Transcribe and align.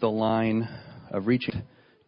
the 0.00 0.10
line 0.10 0.68
of 1.10 1.26
reaching 1.26 1.62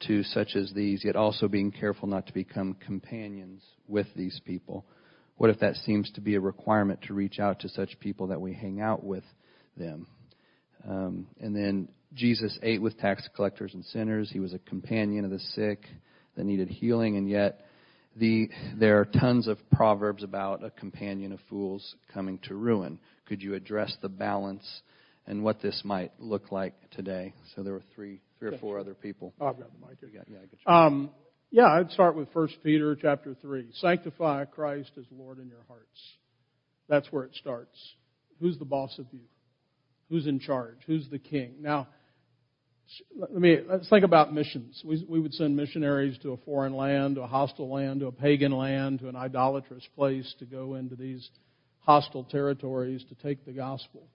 to 0.06 0.22
such 0.22 0.56
as 0.56 0.72
these, 0.72 1.04
yet 1.04 1.16
also 1.16 1.48
being 1.48 1.70
careful 1.70 2.08
not 2.08 2.26
to 2.26 2.32
become 2.32 2.74
companions 2.74 3.62
with 3.86 4.06
these 4.16 4.40
people? 4.44 4.84
What 5.36 5.50
if 5.50 5.58
that 5.60 5.76
seems 5.76 6.10
to 6.12 6.20
be 6.20 6.34
a 6.34 6.40
requirement 6.40 7.00
to 7.02 7.14
reach 7.14 7.38
out 7.38 7.60
to 7.60 7.68
such 7.68 7.98
people 8.00 8.28
that 8.28 8.40
we 8.40 8.52
hang 8.52 8.80
out 8.80 9.02
with 9.02 9.24
them? 9.76 10.06
Um, 10.88 11.26
and 11.40 11.54
then 11.54 11.88
Jesus 12.14 12.58
ate 12.62 12.82
with 12.82 12.98
tax 12.98 13.28
collectors 13.34 13.74
and 13.74 13.84
sinners. 13.86 14.30
He 14.30 14.40
was 14.40 14.54
a 14.54 14.58
companion 14.58 15.24
of 15.24 15.30
the 15.30 15.38
sick 15.38 15.84
that 16.36 16.44
needed 16.44 16.68
healing, 16.68 17.16
and 17.16 17.28
yet 17.28 17.60
the, 18.16 18.48
there 18.78 18.98
are 19.00 19.04
tons 19.04 19.46
of 19.46 19.58
proverbs 19.70 20.22
about 20.22 20.64
a 20.64 20.70
companion 20.70 21.32
of 21.32 21.40
fools 21.48 21.94
coming 22.12 22.38
to 22.44 22.54
ruin. 22.54 22.98
Could 23.26 23.42
you 23.42 23.54
address 23.54 23.94
the 24.02 24.08
balance 24.08 24.82
and 25.30 25.44
what 25.44 25.62
this 25.62 25.82
might 25.84 26.12
look 26.18 26.50
like 26.50 26.74
today? 26.90 27.32
So 27.54 27.62
there 27.62 27.72
were 27.72 27.84
three, 27.94 28.20
three 28.40 28.48
or 28.48 28.58
four 28.58 28.80
other 28.80 28.94
people. 28.94 29.32
Oh, 29.40 29.46
I've 29.46 29.58
got 29.58 29.70
the 29.72 29.86
mic. 29.86 29.98
Here. 30.00 30.10
Yeah, 30.12 30.38
yeah, 30.66 30.84
um, 30.84 31.10
yeah, 31.52 31.66
I'd 31.66 31.92
start 31.92 32.16
with 32.16 32.28
First 32.32 32.56
Peter 32.64 32.96
chapter 33.00 33.36
three. 33.40 33.68
Sanctify 33.74 34.46
Christ 34.46 34.90
as 34.98 35.04
Lord 35.12 35.38
in 35.38 35.48
your 35.48 35.62
hearts. 35.68 35.86
That's 36.88 37.06
where 37.12 37.22
it 37.22 37.36
starts. 37.36 37.78
Who's 38.40 38.58
the 38.58 38.64
boss 38.64 38.98
of 38.98 39.06
you? 39.12 39.20
Who's 40.08 40.26
in 40.26 40.40
charge? 40.40 40.78
Who's 40.88 41.08
the 41.08 41.20
king? 41.20 41.54
Now, 41.60 41.86
let 43.16 43.30
me 43.30 43.58
let's 43.68 43.88
think 43.88 44.04
about 44.04 44.34
missions. 44.34 44.82
We, 44.84 45.06
we 45.08 45.20
would 45.20 45.32
send 45.34 45.54
missionaries 45.54 46.18
to 46.22 46.32
a 46.32 46.36
foreign 46.38 46.74
land, 46.74 47.14
to 47.14 47.22
a 47.22 47.28
hostile 47.28 47.72
land, 47.72 48.00
to 48.00 48.08
a 48.08 48.12
pagan 48.12 48.50
land, 48.50 48.98
to 48.98 49.08
an 49.08 49.14
idolatrous 49.14 49.86
place 49.94 50.34
to 50.40 50.44
go 50.44 50.74
into 50.74 50.96
these 50.96 51.30
hostile 51.78 52.24
territories 52.24 53.04
to 53.10 53.14
take 53.14 53.44
the 53.46 53.52
gospel. 53.52 54.08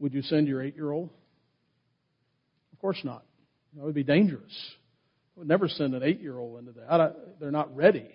Would 0.00 0.14
you 0.14 0.22
send 0.22 0.48
your 0.48 0.62
eight-year-old? 0.62 1.10
Of 2.72 2.78
course 2.80 3.00
not. 3.04 3.24
That 3.76 3.84
would 3.84 3.94
be 3.94 4.04
dangerous. 4.04 4.54
I 5.36 5.40
would 5.40 5.48
never 5.48 5.68
send 5.68 5.94
an 5.94 6.02
eight-year-old 6.02 6.58
into 6.58 6.72
that. 6.72 7.38
They're 7.40 7.50
not 7.50 7.74
ready. 7.74 8.08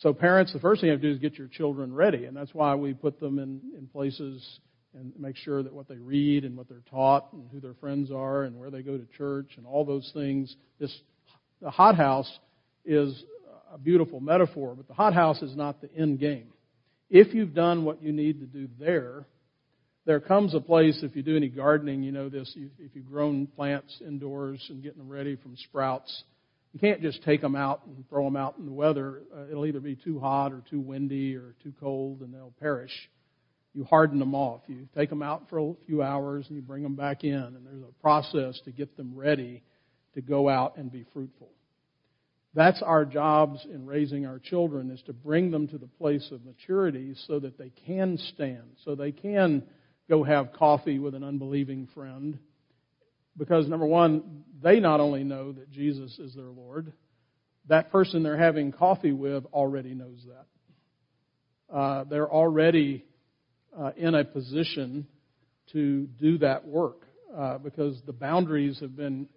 So 0.00 0.12
parents, 0.12 0.52
the 0.52 0.58
first 0.58 0.80
thing 0.80 0.88
you 0.88 0.92
have 0.92 1.00
to 1.00 1.08
do 1.08 1.14
is 1.14 1.20
get 1.20 1.38
your 1.38 1.48
children 1.48 1.92
ready, 1.92 2.24
and 2.24 2.36
that's 2.36 2.52
why 2.52 2.74
we 2.74 2.92
put 2.92 3.18
them 3.18 3.38
in, 3.38 3.60
in 3.78 3.86
places 3.86 4.60
and 4.94 5.12
make 5.18 5.36
sure 5.36 5.62
that 5.62 5.72
what 5.72 5.88
they 5.88 5.96
read 5.96 6.44
and 6.44 6.56
what 6.56 6.68
they're 6.68 6.82
taught 6.90 7.32
and 7.32 7.48
who 7.50 7.60
their 7.60 7.74
friends 7.74 8.10
are 8.10 8.44
and 8.44 8.58
where 8.58 8.70
they 8.70 8.82
go 8.82 8.96
to 8.96 9.06
church 9.16 9.52
and 9.56 9.66
all 9.66 9.84
those 9.84 10.10
things. 10.14 10.54
This 10.78 10.94
the 11.60 11.70
hothouse 11.70 12.30
is 12.84 13.24
a 13.72 13.78
beautiful 13.78 14.20
metaphor, 14.20 14.74
but 14.74 14.88
the 14.88 14.94
hothouse 14.94 15.42
is 15.42 15.56
not 15.56 15.80
the 15.80 15.92
end 15.94 16.18
game. 16.18 16.48
If 17.08 17.34
you've 17.34 17.54
done 17.54 17.84
what 17.84 18.02
you 18.02 18.12
need 18.12 18.40
to 18.40 18.46
do 18.46 18.68
there, 18.78 19.26
there 20.06 20.20
comes 20.20 20.54
a 20.54 20.60
place 20.60 21.00
if 21.02 21.16
you 21.16 21.22
do 21.22 21.36
any 21.36 21.48
gardening, 21.48 22.02
you 22.02 22.12
know 22.12 22.28
this. 22.28 22.56
If 22.78 22.94
you've 22.94 23.10
grown 23.10 23.48
plants 23.48 24.00
indoors 24.00 24.64
and 24.70 24.82
getting 24.82 24.98
them 24.98 25.08
ready 25.08 25.36
from 25.36 25.56
sprouts, 25.56 26.24
you 26.72 26.78
can't 26.78 27.02
just 27.02 27.22
take 27.24 27.40
them 27.40 27.56
out 27.56 27.82
and 27.86 28.08
throw 28.08 28.24
them 28.24 28.36
out 28.36 28.54
in 28.58 28.66
the 28.66 28.72
weather. 28.72 29.22
Uh, 29.36 29.48
it'll 29.50 29.66
either 29.66 29.80
be 29.80 29.96
too 29.96 30.20
hot 30.20 30.52
or 30.52 30.62
too 30.70 30.80
windy 30.80 31.34
or 31.34 31.54
too 31.62 31.72
cold, 31.80 32.20
and 32.20 32.32
they'll 32.32 32.54
perish 32.60 32.92
you 33.74 33.84
harden 33.84 34.18
them 34.18 34.34
off. 34.34 34.62
You 34.68 34.88
take 34.96 35.10
them 35.10 35.22
out 35.22 35.50
for 35.50 35.58
a 35.58 35.74
few 35.86 36.02
hours 36.02 36.46
and 36.48 36.56
you 36.56 36.62
bring 36.62 36.82
them 36.82 36.96
back 36.96 37.24
in, 37.24 37.34
and 37.34 37.66
there's 37.66 37.82
a 37.82 38.00
process 38.00 38.58
to 38.64 38.72
get 38.72 38.96
them 38.96 39.12
ready 39.14 39.62
to 40.14 40.22
go 40.22 40.48
out 40.48 40.78
and 40.78 40.90
be 40.90 41.04
fruitful. 41.12 41.50
That's 42.54 42.80
our 42.80 43.04
jobs 43.04 43.66
in 43.70 43.84
raising 43.84 44.24
our 44.24 44.38
children 44.38 44.90
is 44.90 45.02
to 45.02 45.12
bring 45.12 45.50
them 45.50 45.68
to 45.68 45.76
the 45.76 45.88
place 45.98 46.26
of 46.32 46.42
maturity 46.46 47.14
so 47.26 47.38
that 47.40 47.58
they 47.58 47.70
can 47.86 48.16
stand, 48.34 48.62
so 48.82 48.94
they 48.94 49.12
can 49.12 49.62
go 50.08 50.22
have 50.22 50.52
coffee 50.52 50.98
with 50.98 51.14
an 51.14 51.24
unbelieving 51.24 51.88
friend. 51.94 52.38
Because 53.36 53.68
number 53.68 53.86
one, 53.86 54.44
they 54.62 54.80
not 54.80 55.00
only 55.00 55.24
know 55.24 55.52
that 55.52 55.70
Jesus 55.70 56.18
is 56.18 56.34
their 56.34 56.44
Lord, 56.46 56.92
that 57.68 57.90
person 57.90 58.22
they're 58.22 58.36
having 58.36 58.72
coffee 58.72 59.12
with 59.12 59.44
already 59.52 59.94
knows 59.94 60.24
that. 60.26 61.74
Uh, 61.74 62.04
they're 62.04 62.30
already 62.30 63.04
uh, 63.76 63.90
in 63.96 64.14
a 64.14 64.24
position 64.24 65.06
to 65.72 66.06
do 66.20 66.38
that 66.38 66.66
work 66.66 67.02
uh, 67.36 67.58
because 67.58 68.00
the 68.06 68.12
boundaries 68.12 68.78
have 68.80 68.96
been 68.96 69.28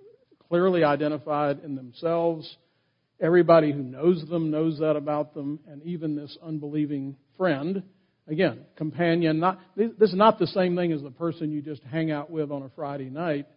clearly 0.47 0.83
identified 0.83 1.59
in 1.63 1.75
themselves. 1.75 2.57
Everybody 3.19 3.71
who 3.71 3.83
knows 3.83 4.23
them 4.29 4.51
knows 4.51 4.79
that 4.79 4.95
about 4.95 5.33
them, 5.33 5.59
and 5.67 5.83
even 5.83 6.15
this 6.15 6.37
unbelieving 6.41 7.17
friend, 7.35 7.83
again, 8.29 8.61
companion. 8.75 9.39
Not 9.39 9.59
this 9.75 10.09
is 10.09 10.15
not 10.15 10.39
the 10.39 10.47
same 10.47 10.75
thing 10.75 10.91
as 10.91 11.01
the 11.01 11.11
person 11.11 11.51
you 11.51 11.61
just 11.61 11.83
hang 11.83 12.11
out 12.11 12.29
with 12.29 12.51
on 12.51 12.63
a 12.63 12.69
Friday 12.69 13.09
night, 13.09 13.47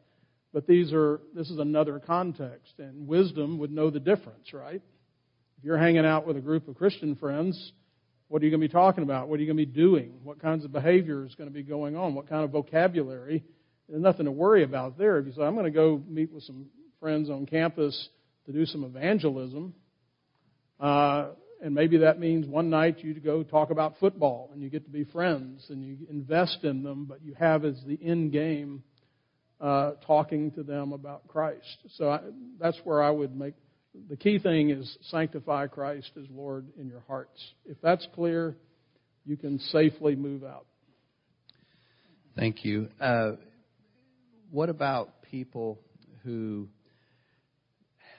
but 0.53 0.66
these 0.66 0.93
are 0.93 1.21
this 1.34 1.50
is 1.50 1.59
another 1.59 2.00
context, 2.00 2.75
and 2.78 3.06
wisdom 3.06 3.59
would 3.59 3.71
know 3.71 3.91
the 3.91 4.00
difference, 4.00 4.53
right? 4.53 4.83
If 5.59 5.65
you're 5.65 5.78
hanging 5.78 6.06
out 6.06 6.27
with 6.27 6.37
a 6.37 6.41
group 6.41 6.66
of 6.69 6.77
Christian 6.77 7.15
friends, 7.15 7.72
what 8.28 8.43
are 8.43 8.44
you 8.44 8.50
going 8.50 8.62
to 8.62 8.69
be 8.69 8.72
talking 8.72 9.05
about? 9.05 9.28
What 9.28 9.38
are 9.38 9.43
you 9.43 9.47
going 9.47 9.59
to 9.59 9.66
be 9.66 9.81
doing? 9.81 10.15
What 10.25 10.41
kinds 10.41 10.65
of 10.65 10.72
behavior 10.72 11.25
is 11.25 11.34
going 11.34 11.49
to 11.49 11.54
be 11.54 11.62
going 11.62 11.97
on? 11.97 12.15
What 12.15 12.28
kind 12.28 12.44
of 12.44 12.50
vocabulary? 12.50 13.44
There's 13.89 14.03
nothing 14.03 14.25
to 14.25 14.33
worry 14.33 14.65
about 14.65 14.97
there. 14.97 15.19
If 15.19 15.27
you 15.27 15.33
say, 15.33 15.43
I'm 15.43 15.54
going 15.54 15.66
to 15.66 15.71
go 15.71 16.03
meet 16.09 16.33
with 16.33 16.43
some 16.44 16.66
friends 16.99 17.28
on 17.28 17.47
campus 17.47 18.09
to 18.47 18.53
do 18.53 18.65
some 18.65 18.84
evangelism, 18.84 19.75
uh, 20.81 21.28
and 21.62 21.75
maybe 21.75 21.99
that 21.99 22.19
means 22.19 22.47
one 22.47 22.69
night 22.71 23.05
you 23.05 23.15
go 23.15 23.45
talk 23.45 23.71
about 23.71 23.95
football 24.00 24.50
and 24.53 24.62
you 24.62 24.69
get 24.69 24.84
to 24.84 24.91
be 24.91 25.05
friends 25.05 25.65
and 25.71 25.84
you 25.84 25.97
invest 26.11 26.65
in 26.65 26.83
them, 26.83 27.05
but 27.05 27.23
you 27.23 27.34
have 27.39 27.65
as 27.65 27.81
the 27.87 27.99
end 28.03 28.33
game 28.33 28.83
uh, 29.61 29.93
talking 30.05 30.51
to 30.51 30.65
them 30.65 30.93
about 30.93 31.28
Christ. 31.28 31.78
So 31.97 32.11
I, 32.11 32.21
that's 32.59 32.78
where 32.83 33.01
I 33.01 33.11
would 33.11 33.37
make 33.37 33.55
the 34.09 34.17
key 34.17 34.39
thing 34.39 34.71
is 34.71 34.99
sanctify 35.03 35.67
Christ 35.69 36.11
as 36.19 36.25
Lord 36.31 36.67
in 36.78 36.89
your 36.89 37.03
hearts. 37.06 37.39
If 37.67 37.77
that's 37.81 38.06
clear, 38.15 38.56
you 39.25 39.37
can 39.37 39.59
safely 39.59 40.17
move 40.17 40.45
out. 40.45 40.67
Thank 42.34 42.65
you. 42.65 42.89
Uh, 43.01 43.33
what 44.51 44.69
about 44.69 45.22
people 45.31 45.78
who 46.25 46.69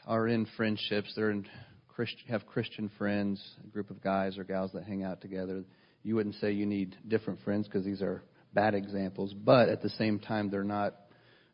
are 0.06 0.28
in 0.28 0.46
friendships? 0.56 1.12
They're 1.16 1.32
in 1.32 1.48
Christ, 1.96 2.16
have 2.30 2.46
Christian 2.48 2.90
friends, 2.98 3.42
a 3.64 3.68
group 3.68 3.92
of 3.92 4.02
guys 4.02 4.38
or 4.38 4.44
gals 4.44 4.72
that 4.74 4.84
hang 4.84 5.04
out 5.04 5.22
together. 5.22 5.64
You 6.04 6.16
wouldn't 6.16 6.36
say 6.36 6.52
you 6.52 6.66
need 6.66 6.96
different 7.08 7.42
friends 7.44 7.68
because 7.68 7.86
these 7.86 8.02
are 8.02 8.24
bad 8.54 8.74
examples, 8.74 9.34
but 9.34 9.70
at 9.70 9.82
the 9.82 9.90
same 9.90 10.20
time, 10.20 10.50
they're 10.50 10.64
not 10.64 10.96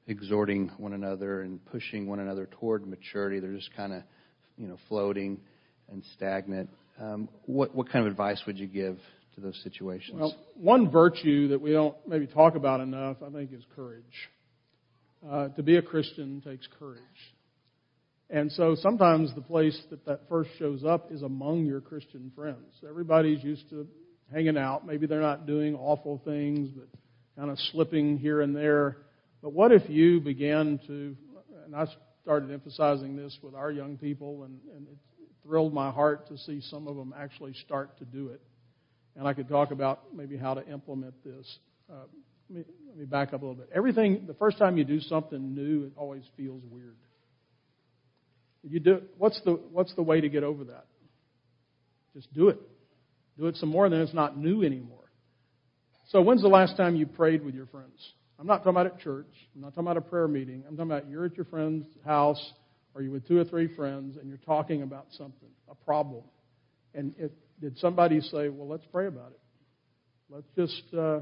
exhorting 0.07 0.71
one 0.77 0.93
another 0.93 1.41
and 1.41 1.63
pushing 1.65 2.07
one 2.07 2.19
another 2.19 2.47
toward 2.59 2.87
maturity. 2.87 3.39
They're 3.39 3.53
just 3.53 3.73
kind 3.75 3.93
of, 3.93 4.03
you 4.57 4.67
know, 4.67 4.77
floating 4.87 5.39
and 5.91 6.03
stagnant. 6.15 6.69
Um, 6.99 7.29
what 7.45 7.75
what 7.75 7.89
kind 7.89 8.05
of 8.05 8.11
advice 8.11 8.41
would 8.47 8.57
you 8.57 8.67
give 8.67 8.97
to 9.35 9.41
those 9.41 9.59
situations? 9.63 10.19
Well, 10.19 10.35
one 10.55 10.89
virtue 10.89 11.49
that 11.49 11.61
we 11.61 11.71
don't 11.71 11.95
maybe 12.07 12.27
talk 12.27 12.55
about 12.55 12.81
enough, 12.81 13.17
I 13.25 13.29
think, 13.29 13.53
is 13.53 13.63
courage. 13.75 14.03
Uh, 15.29 15.49
to 15.49 15.63
be 15.63 15.75
a 15.75 15.81
Christian 15.81 16.41
takes 16.41 16.67
courage. 16.79 17.01
And 18.29 18.51
so 18.51 18.75
sometimes 18.75 19.33
the 19.33 19.41
place 19.41 19.79
that 19.89 20.05
that 20.05 20.29
first 20.29 20.51
shows 20.59 20.83
up 20.83 21.11
is 21.11 21.23
among 21.23 21.65
your 21.65 21.81
Christian 21.81 22.31
friends. 22.35 22.75
Everybody's 22.87 23.43
used 23.43 23.67
to 23.71 23.87
hanging 24.31 24.57
out. 24.57 24.85
Maybe 24.85 25.07
they're 25.07 25.19
not 25.19 25.47
doing 25.47 25.75
awful 25.75 26.21
things, 26.23 26.69
but 26.69 26.87
kind 27.35 27.49
of 27.49 27.57
slipping 27.71 28.17
here 28.17 28.41
and 28.41 28.55
there. 28.55 28.97
But 29.41 29.53
what 29.53 29.71
if 29.71 29.89
you 29.89 30.19
began 30.19 30.79
to, 30.85 31.15
and 31.65 31.75
I 31.75 31.85
started 32.21 32.51
emphasizing 32.51 33.15
this 33.15 33.35
with 33.41 33.55
our 33.55 33.71
young 33.71 33.97
people, 33.97 34.43
and, 34.43 34.59
and 34.75 34.87
it 34.87 34.97
thrilled 35.41 35.73
my 35.73 35.89
heart 35.89 36.27
to 36.27 36.37
see 36.37 36.61
some 36.69 36.87
of 36.87 36.95
them 36.95 37.13
actually 37.17 37.53
start 37.65 37.97
to 37.97 38.05
do 38.05 38.27
it. 38.27 38.41
And 39.15 39.27
I 39.27 39.33
could 39.33 39.49
talk 39.49 39.71
about 39.71 40.15
maybe 40.15 40.37
how 40.37 40.53
to 40.53 40.67
implement 40.67 41.15
this. 41.23 41.57
Uh, 41.89 42.05
let, 42.49 42.59
me, 42.59 42.65
let 42.87 42.97
me 42.97 43.05
back 43.05 43.33
up 43.33 43.41
a 43.41 43.45
little 43.45 43.55
bit. 43.55 43.69
Everything, 43.73 44.25
the 44.27 44.35
first 44.35 44.59
time 44.59 44.77
you 44.77 44.83
do 44.83 44.99
something 44.99 45.55
new, 45.55 45.85
it 45.85 45.93
always 45.95 46.23
feels 46.37 46.61
weird. 46.69 46.95
You 48.63 48.79
do, 48.79 49.01
what's 49.17 49.39
the, 49.45 49.51
what's 49.71 49.93
the 49.95 50.03
way 50.03 50.21
to 50.21 50.29
get 50.29 50.43
over 50.43 50.65
that? 50.65 50.85
Just 52.13 52.33
do 52.33 52.49
it. 52.49 52.59
Do 53.37 53.47
it 53.47 53.55
some 53.55 53.69
more, 53.69 53.89
then 53.89 54.01
it's 54.01 54.13
not 54.13 54.37
new 54.37 54.63
anymore. 54.63 54.97
So, 56.09 56.21
when's 56.21 56.41
the 56.41 56.49
last 56.49 56.75
time 56.75 56.95
you 56.95 57.05
prayed 57.05 57.43
with 57.43 57.55
your 57.55 57.67
friends? 57.67 58.13
I'm 58.39 58.47
not 58.47 58.57
talking 58.57 58.71
about 58.71 58.85
at 58.87 58.99
church. 58.99 59.27
I'm 59.55 59.61
not 59.61 59.69
talking 59.69 59.83
about 59.83 59.97
a 59.97 60.01
prayer 60.01 60.27
meeting. 60.27 60.63
I'm 60.67 60.75
talking 60.75 60.91
about 60.91 61.09
you're 61.09 61.25
at 61.25 61.35
your 61.35 61.45
friend's 61.45 61.85
house 62.05 62.53
or 62.95 63.01
you're 63.01 63.11
with 63.11 63.27
two 63.27 63.37
or 63.37 63.43
three 63.43 63.73
friends 63.75 64.17
and 64.17 64.27
you're 64.27 64.37
talking 64.37 64.81
about 64.81 65.07
something, 65.11 65.49
a 65.69 65.75
problem. 65.75 66.23
And 66.93 67.13
it, 67.17 67.33
did 67.61 67.77
somebody 67.77 68.21
say, 68.21 68.49
well, 68.49 68.67
let's 68.67 68.85
pray 68.91 69.07
about 69.07 69.31
it? 69.31 69.39
Let's 70.29 70.47
just 70.55 70.93
uh, 70.93 71.21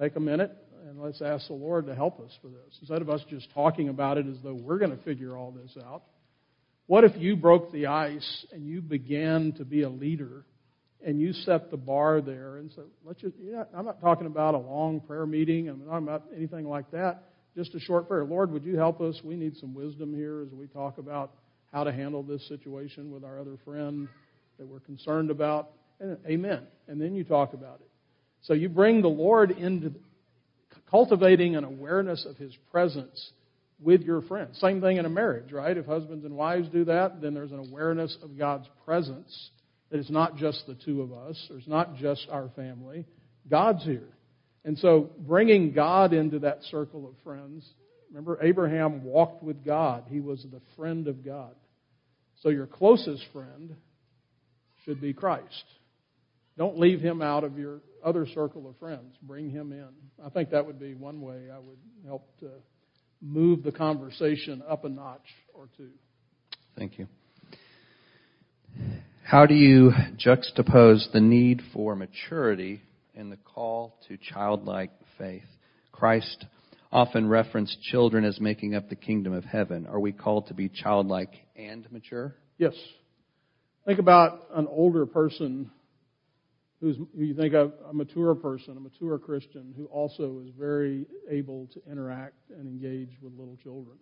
take 0.00 0.16
a 0.16 0.20
minute 0.20 0.52
and 0.88 1.00
let's 1.00 1.22
ask 1.22 1.46
the 1.46 1.54
Lord 1.54 1.86
to 1.86 1.94
help 1.94 2.20
us 2.20 2.30
for 2.42 2.48
this. 2.48 2.78
Instead 2.80 3.02
of 3.02 3.10
us 3.10 3.20
just 3.28 3.52
talking 3.52 3.88
about 3.88 4.18
it 4.18 4.26
as 4.26 4.36
though 4.42 4.54
we're 4.54 4.78
going 4.78 4.96
to 4.96 5.02
figure 5.04 5.36
all 5.36 5.50
this 5.50 5.76
out, 5.84 6.02
what 6.86 7.04
if 7.04 7.12
you 7.16 7.36
broke 7.36 7.72
the 7.72 7.86
ice 7.86 8.46
and 8.52 8.66
you 8.66 8.82
began 8.82 9.52
to 9.56 9.64
be 9.64 9.82
a 9.82 9.88
leader 9.88 10.44
and 11.04 11.20
you 11.20 11.32
set 11.32 11.70
the 11.70 11.76
bar 11.76 12.20
there 12.20 12.56
and 12.56 12.70
said, 12.72 12.84
let's 13.04 13.20
just, 13.20 13.34
yeah, 13.40 13.64
I'm 13.76 13.86
not 13.86 14.00
talking 14.00 14.26
about 14.26 14.54
a 14.54 14.58
long 14.58 15.00
prayer 15.00 15.26
meeting. 15.26 15.68
I'm 15.68 15.80
not 15.80 15.90
talking 15.90 16.08
about 16.08 16.22
anything 16.34 16.66
like 16.68 16.90
that. 16.92 17.24
just 17.56 17.74
a 17.74 17.80
short 17.80 18.08
prayer. 18.08 18.24
Lord, 18.24 18.50
would 18.52 18.64
you 18.64 18.76
help 18.76 19.00
us? 19.00 19.20
We 19.22 19.36
need 19.36 19.56
some 19.56 19.74
wisdom 19.74 20.14
here 20.14 20.42
as 20.42 20.52
we 20.52 20.66
talk 20.66 20.98
about 20.98 21.32
how 21.72 21.84
to 21.84 21.92
handle 21.92 22.22
this 22.22 22.46
situation 22.48 23.10
with 23.10 23.24
our 23.24 23.38
other 23.38 23.56
friend 23.64 24.08
that 24.58 24.66
we're 24.66 24.80
concerned 24.80 25.30
about. 25.30 25.70
And, 26.00 26.18
amen. 26.26 26.66
And 26.88 27.00
then 27.00 27.14
you 27.14 27.24
talk 27.24 27.54
about 27.54 27.80
it. 27.80 27.90
So 28.42 28.52
you 28.52 28.68
bring 28.68 29.02
the 29.02 29.08
Lord 29.08 29.50
into 29.50 29.92
cultivating 30.90 31.56
an 31.56 31.64
awareness 31.64 32.26
of 32.28 32.36
His 32.36 32.54
presence 32.70 33.32
with 33.84 34.02
your 34.02 34.22
friends. 34.22 34.58
Same 34.60 34.80
thing 34.80 34.96
in 34.96 35.04
a 35.04 35.10
marriage, 35.10 35.52
right? 35.52 35.76
If 35.76 35.86
husbands 35.86 36.24
and 36.24 36.34
wives 36.34 36.68
do 36.70 36.86
that, 36.86 37.20
then 37.20 37.34
there's 37.34 37.52
an 37.52 37.58
awareness 37.70 38.16
of 38.22 38.38
God's 38.38 38.66
presence 38.84 39.50
that 39.90 40.00
it's 40.00 40.10
not 40.10 40.36
just 40.36 40.66
the 40.66 40.74
two 40.74 41.02
of 41.02 41.12
us, 41.12 41.46
there's 41.48 41.68
not 41.68 41.94
just 41.96 42.26
our 42.30 42.48
family. 42.56 43.06
God's 43.48 43.84
here. 43.84 44.08
And 44.64 44.78
so 44.78 45.10
bringing 45.18 45.72
God 45.72 46.14
into 46.14 46.38
that 46.40 46.62
circle 46.64 47.06
of 47.06 47.14
friends, 47.22 47.68
remember 48.08 48.38
Abraham 48.42 49.04
walked 49.04 49.42
with 49.42 49.62
God. 49.64 50.04
He 50.08 50.20
was 50.20 50.44
the 50.50 50.62
friend 50.76 51.06
of 51.06 51.24
God. 51.24 51.54
So 52.42 52.48
your 52.48 52.66
closest 52.66 53.22
friend 53.32 53.76
should 54.84 55.00
be 55.00 55.12
Christ. 55.12 55.64
Don't 56.56 56.78
leave 56.78 57.00
him 57.00 57.20
out 57.20 57.44
of 57.44 57.58
your 57.58 57.80
other 58.02 58.26
circle 58.26 58.68
of 58.68 58.78
friends. 58.78 59.14
Bring 59.22 59.50
him 59.50 59.72
in. 59.72 59.88
I 60.24 60.30
think 60.30 60.50
that 60.50 60.64
would 60.64 60.78
be 60.78 60.94
one 60.94 61.20
way 61.20 61.48
I 61.52 61.58
would 61.58 61.78
help 62.06 62.38
to 62.40 62.50
move 63.24 63.62
the 63.62 63.72
conversation 63.72 64.62
up 64.68 64.84
a 64.84 64.88
notch 64.88 65.26
or 65.54 65.68
two. 65.76 65.88
Thank 66.76 66.98
you. 66.98 67.08
How 69.24 69.46
do 69.46 69.54
you 69.54 69.92
juxtapose 70.16 71.10
the 71.12 71.20
need 71.20 71.62
for 71.72 71.96
maturity 71.96 72.82
and 73.16 73.32
the 73.32 73.38
call 73.38 73.96
to 74.08 74.18
childlike 74.18 74.90
faith? 75.16 75.44
Christ 75.92 76.44
often 76.92 77.26
referenced 77.26 77.80
children 77.82 78.24
as 78.24 78.38
making 78.40 78.74
up 78.74 78.88
the 78.88 78.96
kingdom 78.96 79.32
of 79.32 79.44
heaven. 79.44 79.86
Are 79.86 79.98
we 79.98 80.12
called 80.12 80.48
to 80.48 80.54
be 80.54 80.68
childlike 80.68 81.32
and 81.56 81.90
mature? 81.90 82.34
Yes. 82.58 82.74
Think 83.86 83.98
about 83.98 84.46
an 84.54 84.66
older 84.70 85.06
person 85.06 85.70
who's, 86.84 86.96
who 86.96 87.24
you 87.24 87.34
think 87.34 87.54
of 87.54 87.72
a 87.88 87.94
mature 87.94 88.34
person, 88.34 88.76
a 88.76 88.80
mature 88.80 89.18
Christian, 89.18 89.72
who 89.76 89.86
also 89.86 90.42
is 90.44 90.50
very 90.58 91.06
able 91.30 91.66
to 91.68 91.80
interact 91.90 92.50
and 92.50 92.68
engage 92.68 93.16
with 93.22 93.32
little 93.32 93.56
children. 93.62 93.96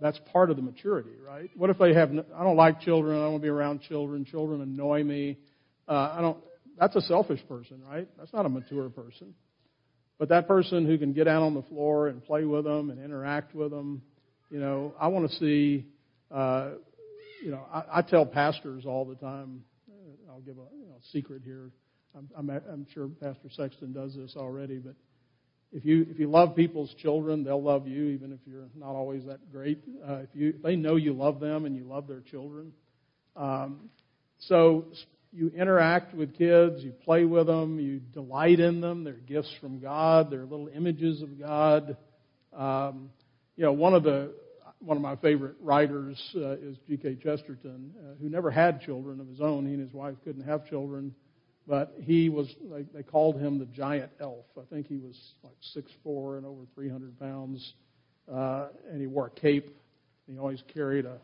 That's 0.00 0.18
part 0.32 0.50
of 0.50 0.56
the 0.56 0.62
maturity, 0.62 1.10
right? 1.22 1.50
What 1.54 1.68
if 1.68 1.76
they 1.76 1.92
have? 1.92 2.10
I 2.10 2.42
don't 2.42 2.56
like 2.56 2.80
children. 2.80 3.18
I 3.18 3.24
don't 3.24 3.32
want 3.32 3.42
to 3.42 3.46
be 3.46 3.50
around 3.50 3.82
children. 3.82 4.24
Children 4.24 4.62
annoy 4.62 5.04
me. 5.04 5.36
Uh, 5.86 6.14
I 6.16 6.20
don't. 6.22 6.38
That's 6.78 6.96
a 6.96 7.02
selfish 7.02 7.40
person, 7.46 7.82
right? 7.86 8.08
That's 8.16 8.32
not 8.32 8.46
a 8.46 8.48
mature 8.48 8.88
person. 8.88 9.34
But 10.18 10.30
that 10.30 10.48
person 10.48 10.86
who 10.86 10.96
can 10.96 11.12
get 11.12 11.28
out 11.28 11.42
on 11.42 11.52
the 11.52 11.62
floor 11.62 12.08
and 12.08 12.24
play 12.24 12.44
with 12.44 12.64
them 12.64 12.88
and 12.88 13.02
interact 13.02 13.54
with 13.54 13.70
them, 13.70 14.00
you 14.50 14.58
know, 14.58 14.94
I 14.98 15.08
want 15.08 15.30
to 15.30 15.36
see. 15.36 15.86
Uh, 16.30 16.70
you 17.44 17.50
know, 17.50 17.66
I, 17.72 17.98
I 17.98 18.02
tell 18.02 18.24
pastors 18.24 18.86
all 18.86 19.04
the 19.04 19.16
time. 19.16 19.64
I'll 20.40 20.46
give 20.54 20.58
a 20.58 20.74
you 20.74 20.86
know, 20.86 20.96
secret 21.12 21.42
here. 21.44 21.70
I'm, 22.16 22.28
I'm, 22.36 22.50
I'm 22.50 22.86
sure 22.94 23.08
Pastor 23.08 23.48
Sexton 23.50 23.92
does 23.92 24.14
this 24.16 24.34
already, 24.36 24.78
but 24.78 24.94
if 25.72 25.84
you 25.84 26.06
if 26.10 26.18
you 26.18 26.28
love 26.28 26.56
people's 26.56 26.92
children, 26.94 27.44
they'll 27.44 27.62
love 27.62 27.86
you, 27.86 28.06
even 28.06 28.32
if 28.32 28.40
you're 28.46 28.68
not 28.74 28.94
always 28.94 29.24
that 29.26 29.52
great. 29.52 29.78
Uh, 30.06 30.14
if 30.14 30.28
you 30.32 30.54
if 30.56 30.62
they 30.62 30.76
know 30.76 30.96
you 30.96 31.12
love 31.12 31.40
them 31.40 31.64
and 31.66 31.76
you 31.76 31.84
love 31.84 32.08
their 32.08 32.20
children, 32.20 32.72
um, 33.36 33.90
so 34.38 34.86
you 35.30 35.52
interact 35.54 36.14
with 36.14 36.36
kids, 36.36 36.82
you 36.82 36.90
play 36.90 37.24
with 37.24 37.46
them, 37.46 37.78
you 37.78 38.00
delight 38.12 38.58
in 38.60 38.80
them. 38.80 39.04
They're 39.04 39.12
gifts 39.12 39.54
from 39.60 39.78
God. 39.78 40.30
They're 40.30 40.42
little 40.44 40.70
images 40.74 41.22
of 41.22 41.38
God. 41.38 41.96
Um, 42.56 43.10
you 43.56 43.64
know, 43.64 43.72
one 43.72 43.94
of 43.94 44.02
the 44.02 44.32
one 44.80 44.96
of 44.96 45.02
my 45.02 45.16
favorite 45.16 45.56
writers 45.60 46.18
uh, 46.36 46.52
is 46.52 46.76
G.K. 46.88 47.16
Chesterton, 47.22 47.92
uh, 47.98 48.14
who 48.20 48.28
never 48.28 48.50
had 48.50 48.80
children 48.80 49.20
of 49.20 49.28
his 49.28 49.40
own. 49.40 49.66
He 49.66 49.74
and 49.74 49.80
his 49.80 49.92
wife 49.92 50.14
couldn't 50.24 50.44
have 50.44 50.66
children, 50.66 51.14
but 51.66 51.94
he 52.00 52.28
was. 52.28 52.48
They, 52.72 52.82
they 52.94 53.02
called 53.02 53.38
him 53.38 53.58
the 53.58 53.66
giant 53.66 54.10
elf. 54.20 54.46
I 54.58 54.64
think 54.72 54.86
he 54.86 54.96
was 54.96 55.16
like 55.44 55.54
six 55.74 55.90
four 56.02 56.38
and 56.38 56.46
over 56.46 56.62
300 56.74 57.18
pounds, 57.20 57.74
uh, 58.32 58.68
and 58.90 59.00
he 59.00 59.06
wore 59.06 59.26
a 59.26 59.40
cape. 59.40 59.76
He 60.26 60.38
always 60.38 60.62
carried 60.72 61.04
a, 61.04 61.18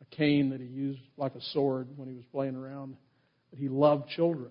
a 0.00 0.16
cane 0.16 0.50
that 0.50 0.60
he 0.60 0.66
used 0.66 1.00
like 1.16 1.34
a 1.34 1.42
sword 1.52 1.88
when 1.96 2.08
he 2.08 2.14
was 2.14 2.24
playing 2.32 2.54
around. 2.54 2.96
But 3.50 3.58
he 3.58 3.68
loved 3.68 4.08
children, 4.10 4.50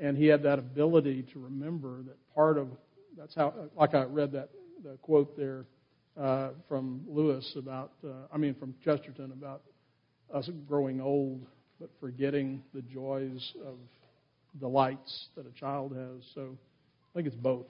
and 0.00 0.16
he 0.16 0.26
had 0.26 0.42
that 0.42 0.58
ability 0.58 1.26
to 1.32 1.38
remember 1.38 2.02
that 2.02 2.34
part 2.34 2.58
of. 2.58 2.68
That's 3.16 3.34
how, 3.34 3.52
like 3.76 3.94
I 3.94 4.04
read 4.04 4.32
that 4.32 4.50
the 4.82 4.96
quote 5.02 5.36
there 5.36 5.64
uh, 6.18 6.50
from 6.68 7.02
Lewis 7.08 7.54
about, 7.56 7.92
uh, 8.04 8.26
I 8.32 8.38
mean, 8.38 8.54
from 8.54 8.74
Chesterton 8.84 9.32
about 9.32 9.62
us 10.34 10.48
growing 10.66 11.00
old, 11.00 11.46
but 11.80 11.90
forgetting 12.00 12.62
the 12.74 12.82
joys 12.82 13.54
of 13.64 13.76
delights 14.58 15.28
that 15.36 15.46
a 15.46 15.52
child 15.52 15.94
has. 15.94 16.24
So 16.34 16.56
I 17.12 17.14
think 17.14 17.28
it's 17.28 17.36
both. 17.36 17.66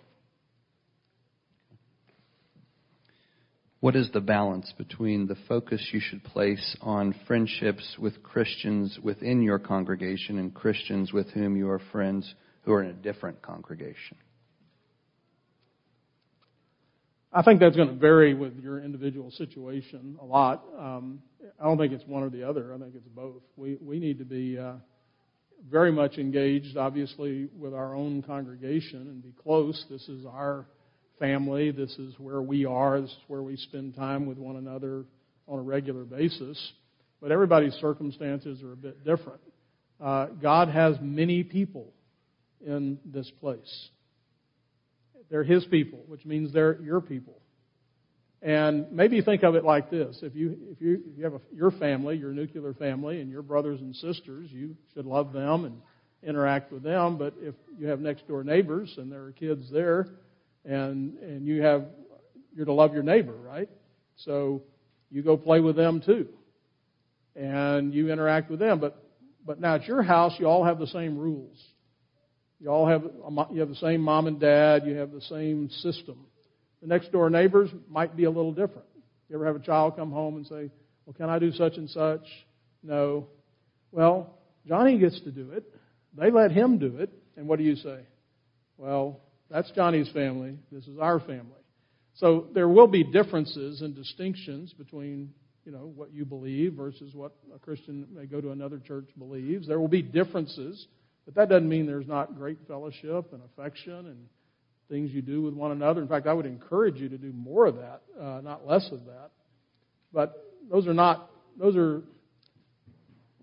What 3.80 3.94
is 3.94 4.10
the 4.12 4.20
balance 4.20 4.72
between 4.76 5.28
the 5.28 5.36
focus 5.46 5.90
you 5.92 6.00
should 6.00 6.24
place 6.24 6.76
on 6.80 7.14
friendships 7.28 7.96
with 7.96 8.24
Christians 8.24 8.98
within 9.00 9.40
your 9.40 9.60
congregation 9.60 10.38
and 10.38 10.52
Christians 10.52 11.12
with 11.12 11.28
whom 11.30 11.56
you 11.56 11.70
are 11.70 11.80
friends 11.92 12.34
who 12.62 12.72
are 12.72 12.82
in 12.82 12.90
a 12.90 12.94
different 12.94 13.40
congregation? 13.40 14.16
I 17.38 17.42
think 17.42 17.60
that's 17.60 17.76
going 17.76 17.86
to 17.86 17.94
vary 17.94 18.34
with 18.34 18.58
your 18.58 18.82
individual 18.82 19.30
situation 19.30 20.18
a 20.20 20.24
lot. 20.24 20.64
Um, 20.76 21.20
I 21.60 21.66
don't 21.66 21.78
think 21.78 21.92
it's 21.92 22.04
one 22.04 22.24
or 22.24 22.30
the 22.30 22.42
other. 22.42 22.74
I 22.74 22.78
think 22.78 22.96
it's 22.96 23.06
both. 23.06 23.42
We 23.56 23.78
we 23.80 24.00
need 24.00 24.18
to 24.18 24.24
be 24.24 24.58
uh, 24.58 24.72
very 25.70 25.92
much 25.92 26.18
engaged, 26.18 26.76
obviously, 26.76 27.48
with 27.56 27.74
our 27.74 27.94
own 27.94 28.22
congregation 28.22 29.02
and 29.02 29.22
be 29.22 29.32
close. 29.40 29.84
This 29.88 30.02
is 30.08 30.26
our 30.26 30.66
family. 31.20 31.70
This 31.70 31.96
is 31.96 32.12
where 32.18 32.42
we 32.42 32.64
are. 32.64 33.00
This 33.00 33.10
is 33.10 33.22
where 33.28 33.44
we 33.44 33.56
spend 33.56 33.94
time 33.94 34.26
with 34.26 34.38
one 34.38 34.56
another 34.56 35.04
on 35.46 35.60
a 35.60 35.62
regular 35.62 36.02
basis. 36.02 36.72
But 37.22 37.30
everybody's 37.30 37.74
circumstances 37.74 38.64
are 38.64 38.72
a 38.72 38.76
bit 38.76 39.04
different. 39.04 39.42
Uh, 40.00 40.26
God 40.42 40.70
has 40.70 40.96
many 41.00 41.44
people 41.44 41.92
in 42.66 42.98
this 43.04 43.30
place. 43.38 43.90
They're 45.30 45.44
His 45.44 45.64
people, 45.66 46.00
which 46.06 46.24
means 46.24 46.52
they're 46.52 46.80
your 46.82 47.00
people. 47.00 47.38
And 48.40 48.92
maybe 48.92 49.20
think 49.20 49.42
of 49.42 49.56
it 49.56 49.64
like 49.64 49.90
this: 49.90 50.20
if 50.22 50.34
you 50.34 50.56
if 50.70 50.80
you, 50.80 51.02
if 51.06 51.18
you 51.18 51.24
have 51.24 51.34
a, 51.34 51.40
your 51.52 51.72
family, 51.72 52.16
your 52.16 52.32
nuclear 52.32 52.72
family, 52.74 53.20
and 53.20 53.30
your 53.30 53.42
brothers 53.42 53.80
and 53.80 53.94
sisters, 53.96 54.48
you 54.52 54.76
should 54.94 55.06
love 55.06 55.32
them 55.32 55.64
and 55.64 55.80
interact 56.22 56.72
with 56.72 56.82
them. 56.82 57.18
But 57.18 57.34
if 57.38 57.54
you 57.78 57.88
have 57.88 58.00
next 58.00 58.28
door 58.28 58.44
neighbors 58.44 58.94
and 58.96 59.10
there 59.10 59.24
are 59.24 59.32
kids 59.32 59.68
there, 59.72 60.06
and 60.64 61.14
and 61.18 61.46
you 61.46 61.62
have 61.62 61.86
you're 62.54 62.66
to 62.66 62.72
love 62.72 62.94
your 62.94 63.02
neighbor, 63.02 63.34
right? 63.34 63.68
So 64.24 64.62
you 65.10 65.22
go 65.22 65.36
play 65.36 65.58
with 65.58 65.74
them 65.74 66.00
too, 66.04 66.28
and 67.34 67.92
you 67.92 68.12
interact 68.12 68.50
with 68.50 68.60
them. 68.60 68.78
But 68.78 69.02
but 69.44 69.60
now 69.60 69.74
at 69.76 69.86
your 69.86 70.02
house, 70.02 70.34
you 70.38 70.46
all 70.46 70.64
have 70.64 70.78
the 70.78 70.86
same 70.86 71.18
rules. 71.18 71.58
You 72.60 72.70
all 72.70 72.86
have 72.86 73.04
uh, 73.04 73.44
you 73.52 73.60
have 73.60 73.68
the 73.68 73.76
same 73.76 74.00
mom 74.00 74.26
and 74.26 74.40
dad. 74.40 74.84
You 74.84 74.96
have 74.96 75.12
the 75.12 75.20
same 75.22 75.70
system. 75.70 76.26
The 76.80 76.88
next 76.88 77.12
door 77.12 77.30
neighbors 77.30 77.70
might 77.88 78.16
be 78.16 78.24
a 78.24 78.30
little 78.30 78.52
different. 78.52 78.86
You 79.28 79.36
ever 79.36 79.46
have 79.46 79.56
a 79.56 79.60
child 79.60 79.96
come 79.96 80.10
home 80.10 80.36
and 80.36 80.46
say, 80.46 80.70
"Well, 81.06 81.14
can 81.14 81.28
I 81.28 81.38
do 81.38 81.52
such 81.52 81.76
and 81.76 81.88
such?" 81.90 82.26
No. 82.82 83.28
Well, 83.92 84.38
Johnny 84.66 84.98
gets 84.98 85.20
to 85.20 85.30
do 85.30 85.52
it. 85.52 85.64
They 86.16 86.30
let 86.30 86.50
him 86.50 86.78
do 86.78 86.96
it. 86.98 87.10
And 87.36 87.46
what 87.46 87.58
do 87.58 87.64
you 87.64 87.76
say? 87.76 88.00
Well, 88.76 89.20
that's 89.50 89.70
Johnny's 89.72 90.10
family. 90.10 90.58
This 90.72 90.86
is 90.88 90.98
our 90.98 91.20
family. 91.20 91.52
So 92.14 92.48
there 92.52 92.68
will 92.68 92.88
be 92.88 93.04
differences 93.04 93.80
and 93.82 93.94
distinctions 93.94 94.72
between 94.72 95.32
you 95.64 95.70
know 95.70 95.92
what 95.94 96.12
you 96.12 96.24
believe 96.24 96.74
versus 96.74 97.14
what 97.14 97.36
a 97.54 97.58
Christian 97.58 98.08
may 98.10 98.26
go 98.26 98.40
to 98.40 98.50
another 98.50 98.78
church 98.78 99.08
believes. 99.16 99.68
There 99.68 99.78
will 99.78 99.86
be 99.86 100.02
differences 100.02 100.88
but 101.28 101.34
that 101.34 101.50
doesn't 101.50 101.68
mean 101.68 101.84
there's 101.84 102.08
not 102.08 102.38
great 102.38 102.56
fellowship 102.66 103.34
and 103.34 103.42
affection 103.52 103.92
and 103.92 104.16
things 104.88 105.10
you 105.10 105.20
do 105.20 105.42
with 105.42 105.52
one 105.52 105.72
another. 105.72 106.00
In 106.00 106.08
fact, 106.08 106.26
I 106.26 106.32
would 106.32 106.46
encourage 106.46 106.96
you 106.96 107.10
to 107.10 107.18
do 107.18 107.34
more 107.34 107.66
of 107.66 107.76
that, 107.76 108.00
uh, 108.18 108.40
not 108.42 108.66
less 108.66 108.88
of 108.90 109.04
that. 109.04 109.32
But 110.10 110.42
those 110.70 110.86
are 110.86 110.94
not, 110.94 111.30
those 111.60 111.76
are 111.76 112.02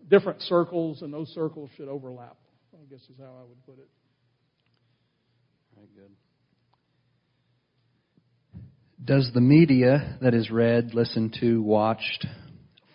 different 0.09 0.41
circles, 0.41 1.03
and 1.03 1.13
those 1.13 1.29
circles 1.35 1.69
should 1.77 1.87
overlap, 1.87 2.37
I 2.73 2.85
guess 2.89 3.01
is 3.01 3.19
how 3.19 3.25
I 3.25 3.43
would 3.47 3.63
put 3.67 3.77
it. 3.77 3.87
Very 5.75 5.87
good. 5.95 6.11
Does 9.03 9.29
the 9.31 9.41
media 9.41 10.17
that 10.21 10.33
is 10.33 10.49
read, 10.49 10.95
listened 10.95 11.37
to, 11.39 11.61
watched 11.61 12.25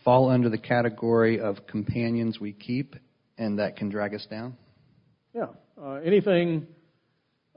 fall 0.02 0.30
under 0.30 0.49
the 0.49 0.59
category 0.59 1.38
of 1.38 1.64
companions 1.68 2.40
we 2.40 2.52
keep 2.52 2.97
and 3.38 3.61
that 3.61 3.76
can 3.76 3.88
drag 3.88 4.14
us 4.16 4.26
down? 4.28 4.56
Yeah. 5.34 5.46
Uh, 5.80 5.94
anything, 6.04 6.66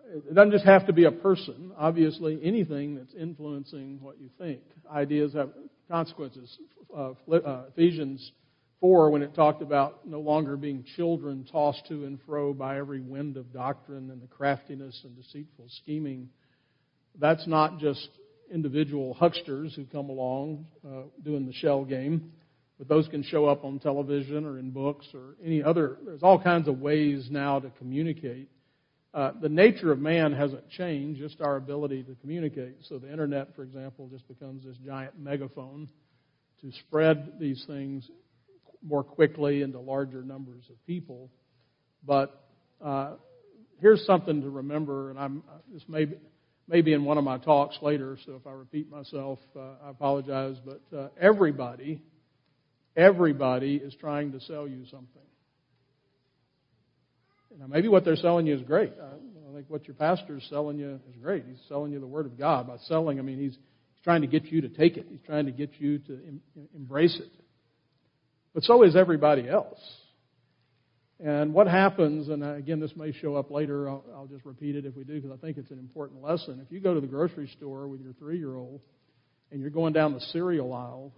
it 0.08 0.34
doesn't 0.34 0.52
just 0.52 0.66
have 0.66 0.86
to 0.88 0.94
be 0.94 1.06
a 1.06 1.12
person. 1.12 1.72
Obviously, 1.78 2.40
anything 2.44 2.96
that's 2.96 3.14
influencing 3.14 4.00
what 4.02 4.20
you 4.20 4.30
think. 4.38 4.62
Ideas 4.92 5.34
have 5.34 5.50
consequences. 5.90 6.58
Uh, 6.96 7.12
uh, 7.32 7.64
Ephesians 7.70 8.32
4, 8.80 9.10
when 9.10 9.22
it 9.22 9.34
talked 9.34 9.62
about 9.62 10.08
no 10.08 10.20
longer 10.20 10.56
being 10.56 10.84
children 10.96 11.48
tossed 11.52 11.86
to 11.88 12.06
and 12.06 12.20
fro 12.26 12.54
by 12.54 12.78
every 12.78 13.02
wind 13.02 13.38
of 13.38 13.52
doctrine 13.54 14.12
and 14.12 14.22
the 14.22 14.28
craftiness 14.28 15.02
and 15.04 15.16
deceitful 15.16 15.66
scheming, 15.82 16.30
that's 17.20 17.48
not 17.48 17.80
just 17.80 18.10
individual 18.52 19.16
hucksters 19.16 19.74
who 19.76 19.86
come 19.86 20.10
along 20.10 20.66
uh, 20.86 21.04
doing 21.24 21.46
the 21.46 21.54
shell 21.54 21.86
game, 21.86 22.32
but 22.78 22.88
those 22.88 23.08
can 23.08 23.24
show 23.24 23.46
up 23.46 23.64
on 23.64 23.80
television 23.80 24.46
or 24.46 24.58
in 24.60 24.72
books 24.72 25.08
or 25.14 25.36
any 25.44 25.62
other. 25.64 25.98
There's 26.06 26.24
all 26.24 26.40
kinds 26.40 26.68
of 26.68 26.80
ways 26.80 27.28
now 27.30 27.60
to 27.60 27.70
communicate. 27.78 28.50
Uh, 29.14 29.32
the 29.42 29.50
nature 29.50 29.92
of 29.92 30.00
man 30.00 30.34
hasn't 30.34 30.68
changed, 30.72 31.20
just 31.20 31.40
our 31.40 31.56
ability 31.56 32.02
to 32.04 32.16
communicate. 32.16 32.78
So 32.90 32.98
the 32.98 33.12
internet, 33.12 33.56
for 33.56 33.62
example, 33.62 34.10
just 34.12 34.28
becomes 34.28 34.64
this 34.66 34.76
giant 34.84 35.20
megaphone 35.20 35.88
to 36.62 36.72
spread 36.80 37.34
these 37.40 37.64
things 37.68 38.10
more 38.82 39.04
quickly 39.04 39.62
into 39.62 39.80
larger 39.80 40.24
numbers 40.24 40.64
of 40.70 40.84
people. 40.88 41.30
But 42.06 42.44
uh, 42.84 43.14
here's 43.80 44.04
something 44.06 44.42
to 44.42 44.50
remember, 44.50 45.12
and 45.12 45.20
I'm 45.20 45.44
this 45.72 45.84
may 45.88 46.06
be, 46.06 46.16
maybe 46.68 46.94
in 46.94 47.04
one 47.06 47.18
of 47.18 47.24
my 47.24 47.38
talks 47.38 47.78
later, 47.82 48.18
so 48.26 48.34
if 48.36 48.48
I 48.48 48.52
repeat 48.52 48.90
myself, 48.90 49.40
uh, 49.56 49.86
I 49.86 49.90
apologize. 49.92 50.58
But 50.66 50.98
uh, 50.98 51.08
everybody, 51.20 52.02
everybody 52.96 53.76
is 53.76 53.96
trying 54.00 54.32
to 54.34 54.40
sell 54.42 54.68
you 54.68 54.86
something. 54.86 55.08
Now, 57.60 57.68
maybe 57.68 57.88
what 57.88 58.04
they're 58.04 58.16
selling 58.16 58.48
you 58.48 58.56
is 58.56 58.62
great. 58.64 58.94
Uh, 59.00 59.06
I 59.50 59.56
think 59.56 59.70
what 59.70 59.88
your 59.88 59.96
pastor 59.96 60.38
is 60.38 60.44
selling 60.50 60.80
you 60.80 61.00
is 61.10 61.16
great. 61.22 61.46
He's 61.48 61.60
selling 61.68 61.92
you 61.92 62.00
the 62.00 62.08
Word 62.08 62.26
of 62.26 62.38
God. 62.38 62.68
By 62.68 62.78
selling, 62.88 63.20
I 63.20 63.22
mean 63.22 63.38
he's, 63.38 63.54
he's 63.54 64.04
trying 64.04 64.22
to 64.22 64.28
get 64.28 64.46
you 64.46 64.62
to 64.62 64.70
take 64.70 64.98
it. 64.98 65.06
He's 65.10 65.22
trying 65.26 65.46
to 65.46 65.52
get 65.52 65.70
you 65.78 66.00
to 66.00 66.14
em- 66.14 66.42
embrace 66.76 67.16
it. 67.20 67.32
But 68.56 68.64
so 68.64 68.84
is 68.84 68.96
everybody 68.96 69.48
else. 69.48 69.80
And 71.20 71.54
what 71.54 71.68
happens, 71.68 72.28
and 72.30 72.44
uh, 72.44 72.56
again, 72.56 72.80
this 72.80 72.96
may 72.96 73.12
show 73.12 73.36
up 73.36 73.52
later, 73.52 73.88
I'll, 73.88 74.04
I'll 74.16 74.28
just 74.28 74.46
repeat 74.46 74.76
it 74.76 74.86
if 74.86 74.96
we 74.96 75.04
do, 75.04 75.22
because 75.22 75.32
I 75.32 75.38
think 75.38 75.58
it's 75.58 75.72
an 75.72 75.80
important 75.80 76.22
lesson. 76.22 76.60
If 76.66 76.72
you 76.72 76.80
go 76.80 76.94
to 76.94 77.00
the 77.00 77.08
grocery 77.08 77.50
store 77.56 77.88
with 77.88 78.02
your 78.02 78.14
three 78.14 78.40
year 78.40 78.56
old 78.56 78.82
and 79.52 79.62
you're 79.62 79.70
going 79.70 79.94
down 79.94 80.14
the 80.14 80.20
cereal 80.32 80.74
aisle, 80.74 81.14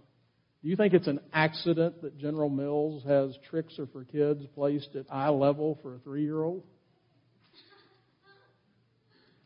do 0.66 0.70
you 0.70 0.76
think 0.76 0.94
it's 0.94 1.06
an 1.06 1.20
accident 1.32 2.02
that 2.02 2.18
General 2.18 2.48
Mills 2.48 3.04
has 3.04 3.38
Trix 3.48 3.78
are 3.78 3.86
for 3.86 4.02
kids 4.02 4.44
placed 4.52 4.96
at 4.96 5.06
eye 5.08 5.28
level 5.28 5.78
for 5.80 5.94
a 5.94 5.98
three 6.00 6.24
year 6.24 6.42
old? 6.42 6.64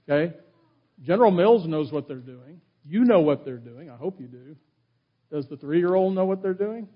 Okay? 0.09 0.35
General 1.03 1.31
Mills 1.31 1.67
knows 1.67 1.93
what 1.93 2.09
they're 2.09 2.17
doing. 2.17 2.62
You 2.87 3.05
know 3.05 3.21
what 3.21 3.45
they're 3.45 3.59
doing. 3.59 3.91
I 3.91 3.97
hope 3.97 4.19
you 4.19 4.29
do. 4.29 4.57
Does 5.31 5.47
the 5.50 5.59
three 5.59 5.79
year 5.79 5.95
old 5.95 6.15
know 6.15 6.25
what 6.25 6.43
they're 6.43 6.55
doing? 6.55 6.89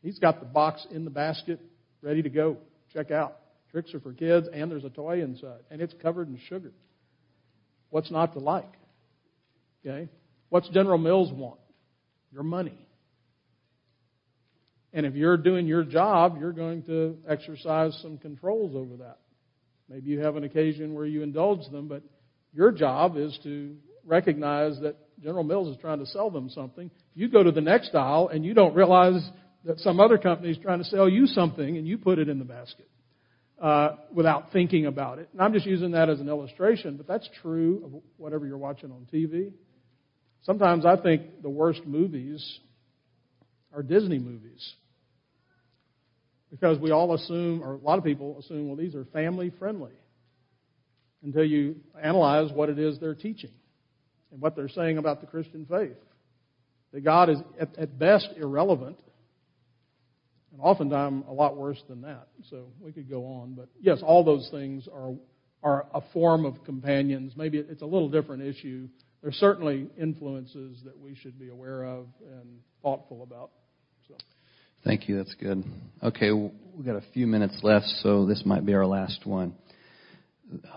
He's 0.00 0.20
got 0.20 0.38
the 0.38 0.46
box 0.46 0.86
in 0.88 1.04
the 1.04 1.10
basket 1.10 1.58
ready 2.00 2.22
to 2.22 2.30
go. 2.30 2.58
Check 2.92 3.10
out. 3.10 3.38
Trix 3.72 3.92
are 3.92 3.98
for 3.98 4.12
kids, 4.12 4.46
and 4.52 4.70
there's 4.70 4.84
a 4.84 4.88
toy 4.90 5.20
inside, 5.20 5.62
and 5.68 5.82
it's 5.82 5.94
covered 6.00 6.28
in 6.28 6.38
sugar. 6.48 6.70
What's 7.90 8.12
not 8.12 8.34
to 8.34 8.38
like? 8.38 8.72
Okay? 9.84 10.08
What's 10.48 10.68
General 10.68 10.98
Mills 10.98 11.32
want? 11.32 11.58
Your 12.34 12.42
money. 12.42 12.76
And 14.92 15.06
if 15.06 15.14
you're 15.14 15.36
doing 15.36 15.66
your 15.66 15.84
job, 15.84 16.36
you're 16.40 16.52
going 16.52 16.82
to 16.84 17.16
exercise 17.28 17.96
some 18.02 18.18
controls 18.18 18.74
over 18.74 18.96
that. 18.96 19.18
Maybe 19.88 20.10
you 20.10 20.20
have 20.20 20.34
an 20.34 20.42
occasion 20.42 20.94
where 20.94 21.06
you 21.06 21.22
indulge 21.22 21.70
them, 21.70 21.86
but 21.86 22.02
your 22.52 22.72
job 22.72 23.16
is 23.16 23.38
to 23.44 23.76
recognize 24.04 24.80
that 24.80 24.96
General 25.22 25.44
Mills 25.44 25.68
is 25.68 25.76
trying 25.80 26.00
to 26.00 26.06
sell 26.06 26.28
them 26.28 26.50
something. 26.50 26.90
You 27.14 27.28
go 27.28 27.44
to 27.44 27.52
the 27.52 27.60
next 27.60 27.94
aisle 27.94 28.28
and 28.28 28.44
you 28.44 28.52
don't 28.52 28.74
realize 28.74 29.28
that 29.64 29.78
some 29.78 30.00
other 30.00 30.18
company 30.18 30.50
is 30.50 30.58
trying 30.58 30.78
to 30.78 30.84
sell 30.84 31.08
you 31.08 31.26
something 31.28 31.76
and 31.76 31.86
you 31.86 31.98
put 31.98 32.18
it 32.18 32.28
in 32.28 32.40
the 32.40 32.44
basket 32.44 32.88
uh, 33.62 33.90
without 34.12 34.52
thinking 34.52 34.86
about 34.86 35.20
it. 35.20 35.28
And 35.32 35.40
I'm 35.40 35.52
just 35.52 35.66
using 35.66 35.92
that 35.92 36.10
as 36.10 36.18
an 36.18 36.28
illustration, 36.28 36.96
but 36.96 37.06
that's 37.06 37.28
true 37.42 37.82
of 37.84 38.02
whatever 38.16 38.44
you're 38.44 38.58
watching 38.58 38.90
on 38.90 39.06
TV. 39.12 39.52
Sometimes 40.44 40.84
I 40.86 40.96
think 40.96 41.42
the 41.42 41.50
worst 41.50 41.84
movies 41.86 42.60
are 43.72 43.82
Disney 43.82 44.18
movies. 44.18 44.74
Because 46.50 46.78
we 46.78 46.92
all 46.92 47.14
assume, 47.14 47.62
or 47.62 47.74
a 47.74 47.78
lot 47.78 47.98
of 47.98 48.04
people 48.04 48.38
assume, 48.38 48.68
well, 48.68 48.76
these 48.76 48.94
are 48.94 49.04
family 49.06 49.52
friendly. 49.58 49.92
Until 51.22 51.44
you 51.44 51.76
analyze 52.00 52.52
what 52.52 52.68
it 52.68 52.78
is 52.78 53.00
they're 53.00 53.14
teaching 53.14 53.50
and 54.30 54.40
what 54.40 54.54
they're 54.54 54.68
saying 54.68 54.98
about 54.98 55.20
the 55.20 55.26
Christian 55.26 55.66
faith. 55.66 55.96
That 56.92 57.02
God 57.02 57.30
is, 57.30 57.38
at, 57.58 57.76
at 57.78 57.98
best, 57.98 58.28
irrelevant 58.36 58.98
and 60.54 60.60
oftentimes 60.60 61.24
a 61.28 61.32
lot 61.32 61.56
worse 61.56 61.82
than 61.88 62.02
that. 62.02 62.28
So 62.50 62.66
we 62.80 62.92
could 62.92 63.10
go 63.10 63.26
on, 63.26 63.54
but 63.54 63.68
yes, 63.80 63.98
all 64.02 64.22
those 64.22 64.48
things 64.50 64.88
are 64.92 65.14
are 65.64 65.86
a 65.94 66.02
form 66.12 66.44
of 66.44 66.62
companions. 66.64 67.32
Maybe 67.36 67.58
it's 67.58 67.80
a 67.80 67.86
little 67.86 68.10
different 68.10 68.42
issue. 68.42 68.86
There's 69.24 69.36
certainly 69.36 69.88
influences 69.98 70.82
that 70.84 71.00
we 71.00 71.14
should 71.14 71.38
be 71.38 71.48
aware 71.48 71.82
of 71.82 72.08
and 72.30 72.58
thoughtful 72.82 73.22
about. 73.22 73.52
So. 74.06 74.16
Thank 74.84 75.08
you. 75.08 75.16
That's 75.16 75.34
good. 75.36 75.64
Okay, 76.02 76.30
we've 76.30 76.84
got 76.84 76.96
a 76.96 77.04
few 77.14 77.26
minutes 77.26 77.58
left, 77.62 77.86
so 78.02 78.26
this 78.26 78.42
might 78.44 78.66
be 78.66 78.74
our 78.74 78.84
last 78.84 79.24
one. 79.24 79.54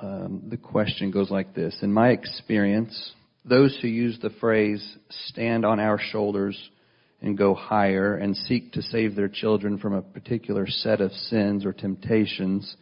Um, 0.01 0.43
the 0.47 0.55
question 0.55 1.11
goes 1.11 1.29
like 1.29 1.55
this 1.55 1.77
In 1.81 1.91
my 1.91 2.11
experience, 2.11 3.11
those 3.43 3.77
who 3.81 3.89
use 3.89 4.17
the 4.21 4.29
phrase 4.39 4.95
stand 5.25 5.65
on 5.65 5.81
our 5.81 5.99
shoulders 5.99 6.57
and 7.21 7.37
go 7.37 7.53
higher 7.53 8.15
and 8.15 8.33
seek 8.33 8.71
to 8.71 8.81
save 8.81 9.17
their 9.17 9.27
children 9.27 9.77
from 9.77 9.91
a 9.91 10.01
particular 10.01 10.67
set 10.67 11.01
of 11.01 11.11
sins 11.11 11.65
or 11.65 11.73
temptations, 11.73 12.77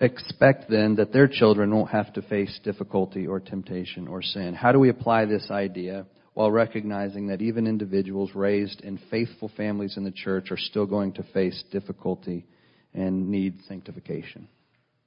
expect 0.00 0.70
then 0.70 0.96
that 0.96 1.12
their 1.12 1.28
children 1.28 1.74
won't 1.74 1.90
have 1.90 2.12
to 2.14 2.22
face 2.22 2.58
difficulty 2.62 3.26
or 3.26 3.40
temptation 3.40 4.06
or 4.06 4.22
sin. 4.22 4.54
How 4.54 4.72
do 4.72 4.78
we 4.78 4.90
apply 4.90 5.24
this 5.24 5.48
idea 5.50 6.06
while 6.34 6.50
recognizing 6.50 7.28
that 7.28 7.42
even 7.42 7.66
individuals 7.66 8.30
raised 8.34 8.80
in 8.82 8.98
faithful 9.10 9.50
families 9.56 9.96
in 9.96 10.04
the 10.04 10.12
church 10.12 10.50
are 10.52 10.56
still 10.56 10.86
going 10.86 11.12
to 11.14 11.22
face 11.34 11.64
difficulty 11.72 12.46
and 12.94 13.28
need 13.28 13.58
sanctification? 13.66 14.48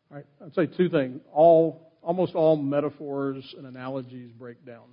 All 0.10 0.18
right, 0.18 0.26
I'd 0.44 0.54
say 0.54 0.66
two 0.66 0.90
things. 0.90 1.22
All, 1.32 1.94
almost 2.02 2.36
all 2.36 2.58
metaphors 2.58 3.56
and 3.58 3.66
analogies 3.66 4.32
break 4.34 4.66
down. 4.66 4.84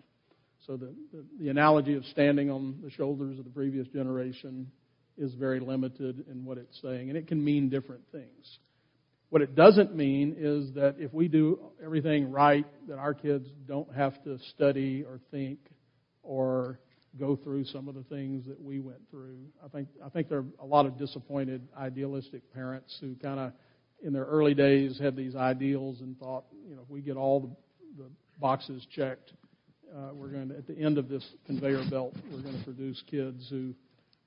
So 0.65 0.77
the, 0.77 0.95
the, 1.13 1.25
the, 1.41 1.49
analogy 1.49 1.95
of 1.95 2.05
standing 2.07 2.51
on 2.51 2.79
the 2.85 2.91
shoulders 2.91 3.39
of 3.39 3.45
the 3.45 3.51
previous 3.51 3.89
generation 3.89 4.71
is 5.17 5.33
very 5.35 5.61
limited 5.61 6.27
in 6.31 6.45
what 6.45 6.59
it's 6.59 6.81
saying, 6.83 7.09
and 7.09 7.17
it 7.17 7.27
can 7.27 7.43
mean 7.43 7.69
different 7.69 8.03
things. 8.13 8.59
What 9.31 9.43
it 9.43 9.55
doesn't 9.55 9.95
mean 9.95 10.37
is 10.39 10.73
that 10.75 10.97
if 10.99 11.13
we 11.13 11.29
do 11.29 11.61
everything 11.85 12.31
right, 12.31 12.65
that 12.89 12.99
our 12.99 13.13
kids 13.13 13.47
don't 13.67 13.93
have 13.95 14.23
to 14.25 14.39
study 14.55 15.05
or 15.05 15.21
think 15.31 15.59
or 16.23 16.79
go 17.19 17.37
through 17.37 17.65
some 17.65 17.89
of 17.89 17.95
the 17.95 18.05
things 18.05 18.47
that 18.47 18.61
we 18.61 18.81
went 18.81 19.01
through. 19.11 19.39
I 19.65 19.69
think 19.69 19.89
I 20.05 20.09
think 20.09 20.29
there 20.29 20.39
are 20.39 20.47
a 20.61 20.67
lot 20.67 20.87
of 20.87 20.99
disappointed, 20.99 21.67
idealistic 21.77 22.53
parents 22.55 22.97
who 23.01 23.17
kind 23.17 23.41
of, 23.41 23.53
in 24.03 24.13
their 24.13 24.25
early 24.25 24.55
days, 24.55 24.99
had 24.99 25.17
these 25.17 25.35
ideals 25.35 26.01
and 26.01 26.19
thought, 26.19 26.45
you 26.67 26.77
know, 26.77 26.83
if 26.83 26.89
we 26.89 27.01
get 27.01 27.17
all 27.17 27.41
the, 27.41 28.03
the 28.03 28.11
boxes 28.41 28.87
checked, 28.95 29.33
uh, 29.95 30.11
we're 30.15 30.29
going 30.29 30.49
to, 30.49 30.57
at 30.57 30.67
the 30.67 30.79
end 30.79 30.99
of 30.99 31.09
this 31.09 31.25
conveyor 31.47 31.83
belt, 31.91 32.15
we're 32.31 32.43
going 32.43 32.59
to 32.59 32.65
produce 32.65 33.03
kids 33.11 33.47
who, 33.51 33.75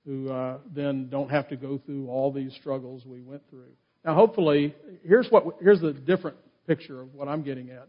who 0.06 0.30
uh, 0.30 0.58
then 0.76 1.08
don't 1.10 1.30
have 1.30 1.48
to 1.50 1.56
go 1.56 1.80
through 1.86 2.08
all 2.10 2.32
these 2.32 2.54
struggles 2.60 3.06
we 3.06 3.22
went 3.22 3.42
through. 3.50 3.72
Now, 4.04 4.16
hopefully, 4.16 4.76
here's 5.04 5.28
what 5.30 5.58
here's 5.62 5.82
the 5.82 5.94
different 5.94 6.38
picture 6.68 7.02
of 7.02 7.14
what 7.14 7.28
I'm 7.28 7.44
getting 7.44 7.70
at. 7.70 7.88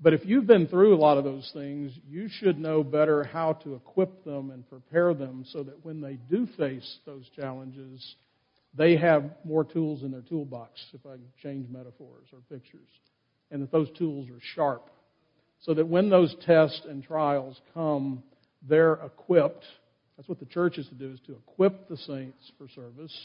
But 0.00 0.12
if 0.12 0.20
you've 0.24 0.46
been 0.46 0.66
through 0.66 0.94
a 0.94 0.98
lot 0.98 1.16
of 1.16 1.24
those 1.24 1.50
things, 1.54 1.92
you 2.06 2.28
should 2.28 2.58
know 2.58 2.84
better 2.84 3.24
how 3.24 3.54
to 3.64 3.74
equip 3.74 4.24
them 4.24 4.50
and 4.50 4.68
prepare 4.68 5.14
them 5.14 5.44
so 5.50 5.62
that 5.62 5.84
when 5.84 6.02
they 6.02 6.18
do 6.30 6.46
face 6.58 6.98
those 7.06 7.26
challenges, 7.34 8.16
they 8.74 8.96
have 8.96 9.30
more 9.42 9.64
tools 9.64 10.02
in 10.02 10.10
their 10.10 10.20
toolbox, 10.20 10.72
if 10.92 11.00
I 11.06 11.12
can 11.12 11.32
change 11.42 11.70
metaphors 11.70 12.26
or 12.30 12.40
pictures, 12.50 12.88
and 13.50 13.62
that 13.62 13.72
those 13.72 13.88
tools 13.96 14.28
are 14.28 14.40
sharp 14.54 14.90
so 15.62 15.74
that 15.74 15.86
when 15.86 16.10
those 16.10 16.34
tests 16.44 16.82
and 16.88 17.02
trials 17.02 17.60
come, 17.74 18.22
they're 18.68 18.94
equipped. 18.94 19.64
That's 20.16 20.28
what 20.28 20.38
the 20.38 20.46
church 20.46 20.78
is 20.78 20.88
to 20.88 20.94
do, 20.94 21.12
is 21.12 21.20
to 21.26 21.32
equip 21.32 21.88
the 21.88 21.96
saints 21.96 22.52
for 22.58 22.68
service. 22.68 23.16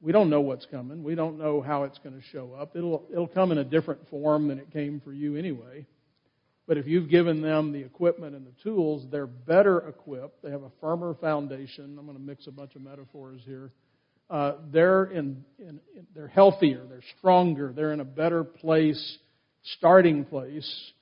We 0.00 0.12
don't 0.12 0.30
know 0.30 0.40
what's 0.40 0.66
coming. 0.66 1.02
We 1.02 1.14
don't 1.14 1.38
know 1.38 1.60
how 1.60 1.84
it's 1.84 1.98
going 1.98 2.14
to 2.14 2.26
show 2.32 2.54
up. 2.58 2.74
It'll, 2.74 3.06
it'll 3.10 3.28
come 3.28 3.52
in 3.52 3.58
a 3.58 3.64
different 3.64 4.08
form 4.08 4.48
than 4.48 4.58
it 4.58 4.72
came 4.72 5.00
for 5.04 5.12
you 5.12 5.36
anyway. 5.36 5.86
But 6.66 6.78
if 6.78 6.86
you've 6.86 7.10
given 7.10 7.42
them 7.42 7.72
the 7.72 7.80
equipment 7.80 8.34
and 8.34 8.46
the 8.46 8.52
tools, 8.62 9.04
they're 9.10 9.26
better 9.26 9.88
equipped. 9.88 10.42
They 10.42 10.50
have 10.50 10.62
a 10.62 10.70
firmer 10.80 11.14
foundation. 11.14 11.96
I'm 11.98 12.06
going 12.06 12.16
to 12.16 12.22
mix 12.22 12.46
a 12.46 12.52
bunch 12.52 12.76
of 12.76 12.82
metaphors 12.82 13.42
here. 13.44 13.72
Uh, 14.30 14.52
they're 14.72 15.04
in, 15.06 15.44
in, 15.58 15.80
in, 15.96 16.06
they're 16.14 16.28
healthier. 16.28 16.86
They're 16.88 17.02
stronger. 17.18 17.72
They're 17.74 17.92
in 17.92 18.00
a 18.00 18.04
better 18.04 18.44
place 18.44 19.18
starting 19.76 20.24
place. 20.24 20.92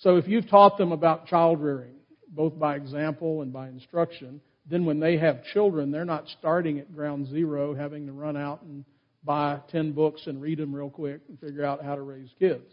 So 0.00 0.16
if 0.16 0.28
you've 0.28 0.48
taught 0.48 0.76
them 0.76 0.92
about 0.92 1.26
child 1.26 1.60
rearing, 1.60 1.94
both 2.28 2.58
by 2.58 2.76
example 2.76 3.42
and 3.42 3.52
by 3.52 3.68
instruction, 3.68 4.40
then 4.66 4.86
when 4.86 5.00
they 5.00 5.18
have 5.18 5.44
children, 5.52 5.90
they're 5.90 6.04
not 6.04 6.24
starting 6.38 6.78
at 6.78 6.94
ground 6.94 7.28
zero, 7.28 7.74
having 7.74 8.06
to 8.06 8.12
run 8.12 8.36
out 8.36 8.62
and 8.62 8.84
buy 9.22 9.60
10 9.70 9.92
books 9.92 10.22
and 10.26 10.40
read 10.40 10.58
them 10.58 10.74
real 10.74 10.90
quick 10.90 11.20
and 11.28 11.38
figure 11.38 11.64
out 11.64 11.84
how 11.84 11.94
to 11.94 12.02
raise 12.02 12.30
kids. 12.38 12.64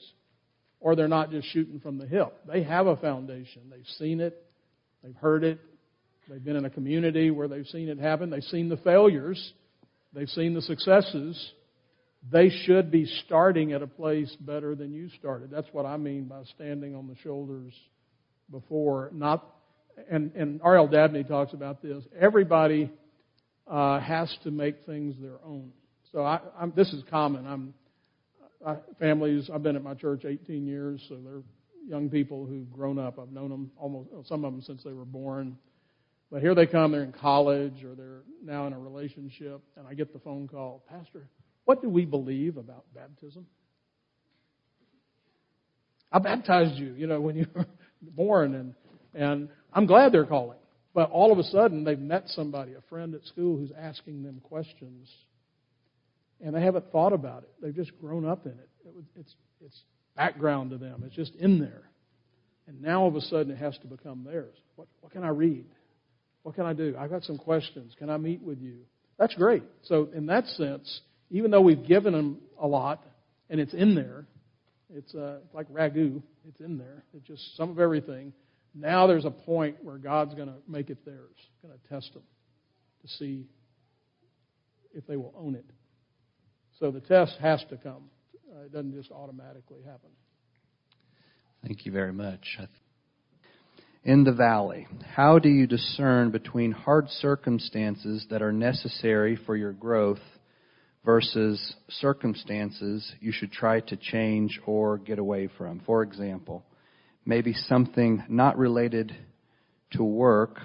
Or 0.79 0.95
they're 0.95 1.07
not 1.07 1.31
just 1.31 1.47
shooting 1.51 1.79
from 1.79 1.97
the 1.97 2.07
hip. 2.07 2.33
They 2.47 2.63
have 2.63 2.87
a 2.87 2.95
foundation. 2.95 3.63
They've 3.69 3.85
seen 3.97 4.19
it, 4.19 4.41
they've 5.03 5.15
heard 5.15 5.43
it, 5.43 5.59
they've 6.29 6.43
been 6.43 6.55
in 6.55 6.65
a 6.65 6.69
community 6.69 7.29
where 7.29 7.47
they've 7.47 7.67
seen 7.67 7.89
it 7.89 7.99
happen, 7.99 8.29
they've 8.29 8.43
seen 8.43 8.69
the 8.69 8.77
failures, 8.77 9.53
they've 10.13 10.29
seen 10.29 10.53
the 10.53 10.61
successes. 10.61 11.51
They 12.31 12.49
should 12.65 12.91
be 12.91 13.07
starting 13.25 13.73
at 13.73 13.81
a 13.81 13.87
place 13.87 14.33
better 14.39 14.75
than 14.75 14.93
you 14.93 15.09
started. 15.17 15.49
That's 15.49 15.67
what 15.71 15.87
I 15.87 15.97
mean 15.97 16.25
by 16.25 16.43
standing 16.55 16.93
on 16.93 17.07
the 17.07 17.15
shoulders 17.23 17.73
before, 18.51 19.09
not 19.11 19.43
and, 20.09 20.31
and 20.35 20.61
R.L. 20.63 20.87
Dabney 20.87 21.23
talks 21.23 21.53
about 21.53 21.81
this. 21.81 22.03
Everybody 22.19 22.91
uh, 23.67 23.99
has 23.99 24.35
to 24.43 24.51
make 24.51 24.85
things 24.85 25.15
their 25.19 25.39
own. 25.45 25.71
So 26.11 26.23
I, 26.23 26.39
I'm, 26.59 26.73
this 26.75 26.91
is 26.93 27.03
common. 27.09 27.47
I'm 27.47 27.73
I, 28.65 28.77
families. 28.99 29.49
I've 29.53 29.63
been 29.63 29.75
at 29.75 29.83
my 29.83 29.93
church 29.93 30.25
18 30.25 30.67
years, 30.67 31.03
so 31.07 31.17
they're 31.23 31.41
young 31.87 32.09
people 32.09 32.45
who've 32.45 32.71
grown 32.71 32.99
up. 32.99 33.17
I've 33.19 33.31
known 33.31 33.49
them 33.49 33.71
almost 33.77 34.09
some 34.27 34.45
of 34.45 34.53
them 34.53 34.61
since 34.61 34.83
they 34.83 34.93
were 34.93 35.05
born. 35.05 35.57
But 36.31 36.41
here 36.41 36.55
they 36.55 36.65
come. 36.65 36.91
They're 36.91 37.03
in 37.03 37.11
college 37.11 37.83
or 37.83 37.95
they're 37.95 38.21
now 38.43 38.67
in 38.67 38.73
a 38.73 38.79
relationship, 38.79 39.61
and 39.75 39.87
I 39.87 39.93
get 39.93 40.13
the 40.13 40.19
phone 40.19 40.47
call, 40.47 40.83
Pastor. 40.87 41.27
What 41.65 41.81
do 41.81 41.89
we 41.89 42.05
believe 42.05 42.57
about 42.57 42.85
baptism? 42.93 43.45
I 46.11 46.19
baptized 46.19 46.77
you, 46.77 46.93
you 46.93 47.07
know, 47.07 47.21
when 47.21 47.35
you 47.35 47.47
were 47.55 47.65
born, 48.01 48.55
and 48.55 48.73
and 49.13 49.49
I'm 49.73 49.85
glad 49.85 50.11
they're 50.11 50.25
calling. 50.25 50.57
But 50.93 51.11
all 51.11 51.31
of 51.31 51.39
a 51.39 51.43
sudden, 51.43 51.83
they've 51.83 51.99
met 51.99 52.23
somebody, 52.27 52.73
a 52.73 52.81
friend 52.89 53.15
at 53.15 53.23
school, 53.23 53.57
who's 53.57 53.71
asking 53.77 54.23
them 54.23 54.41
questions, 54.43 55.09
and 56.41 56.53
they 56.53 56.61
haven't 56.61 56.91
thought 56.91 57.13
about 57.13 57.43
it. 57.43 57.49
They've 57.61 57.75
just 57.75 57.97
grown 57.99 58.25
up 58.27 58.45
in 58.45 58.51
it. 58.51 58.69
It's, 59.15 59.33
it's 59.63 59.83
background 60.15 60.71
to 60.71 60.77
them. 60.77 61.03
It's 61.05 61.15
just 61.15 61.33
in 61.35 61.59
there. 61.59 61.83
And 62.67 62.81
now 62.81 63.01
all 63.01 63.07
of 63.07 63.15
a 63.15 63.21
sudden, 63.21 63.51
it 63.51 63.57
has 63.57 63.77
to 63.79 63.87
become 63.87 64.23
theirs. 64.25 64.55
What, 64.75 64.87
what 64.99 65.13
can 65.13 65.23
I 65.23 65.29
read? 65.29 65.65
What 66.43 66.55
can 66.55 66.65
I 66.65 66.73
do? 66.73 66.95
I've 66.99 67.09
got 67.09 67.23
some 67.23 67.37
questions. 67.37 67.93
Can 67.97 68.09
I 68.09 68.17
meet 68.17 68.41
with 68.41 68.59
you? 68.59 68.79
That's 69.17 69.35
great. 69.35 69.63
So, 69.83 70.09
in 70.13 70.25
that 70.27 70.45
sense, 70.47 71.01
even 71.29 71.51
though 71.51 71.61
we've 71.61 71.85
given 71.85 72.13
them 72.13 72.39
a 72.59 72.67
lot 72.67 73.03
and 73.49 73.59
it's 73.59 73.73
in 73.73 73.95
there, 73.95 74.25
it's 74.93 75.13
uh, 75.15 75.37
like 75.53 75.69
Ragu. 75.71 76.21
It's 76.47 76.59
in 76.59 76.77
there. 76.77 77.03
It's 77.13 77.25
just 77.27 77.55
some 77.55 77.69
of 77.69 77.79
everything. 77.79 78.33
Now 78.73 79.07
there's 79.07 79.25
a 79.25 79.31
point 79.31 79.77
where 79.83 79.97
God's 79.97 80.33
going 80.33 80.47
to 80.47 80.55
make 80.67 80.89
it 80.89 81.03
theirs, 81.05 81.35
going 81.61 81.77
to 81.77 81.93
test 81.93 82.13
them 82.13 82.23
to 83.01 83.07
see 83.07 83.47
if 84.93 85.05
they 85.07 85.17
will 85.17 85.33
own 85.37 85.55
it. 85.55 85.65
So 86.79 86.91
the 86.91 87.01
test 87.01 87.37
has 87.41 87.63
to 87.69 87.77
come. 87.77 88.09
Uh, 88.51 88.65
it 88.65 88.73
doesn't 88.73 88.93
just 88.93 89.11
automatically 89.11 89.81
happen. 89.85 90.09
Thank 91.65 91.85
you 91.85 91.91
very 91.91 92.13
much. 92.13 92.57
In 94.03 94.23
the 94.23 94.31
valley, 94.31 94.87
how 95.15 95.37
do 95.37 95.47
you 95.47 95.67
discern 95.67 96.31
between 96.31 96.71
hard 96.71 97.07
circumstances 97.09 98.25
that 98.31 98.41
are 98.41 98.51
necessary 98.51 99.37
for 99.45 99.55
your 99.55 99.73
growth 99.73 100.19
versus 101.05 101.75
circumstances 101.87 103.13
you 103.19 103.31
should 103.31 103.51
try 103.51 103.79
to 103.81 103.95
change 103.95 104.59
or 104.65 104.97
get 104.97 105.19
away 105.19 105.49
from? 105.55 105.81
For 105.85 106.01
example, 106.01 106.65
maybe 107.25 107.53
something 107.53 108.23
not 108.27 108.57
related 108.57 109.15
to 109.91 110.03
work, 110.03 110.59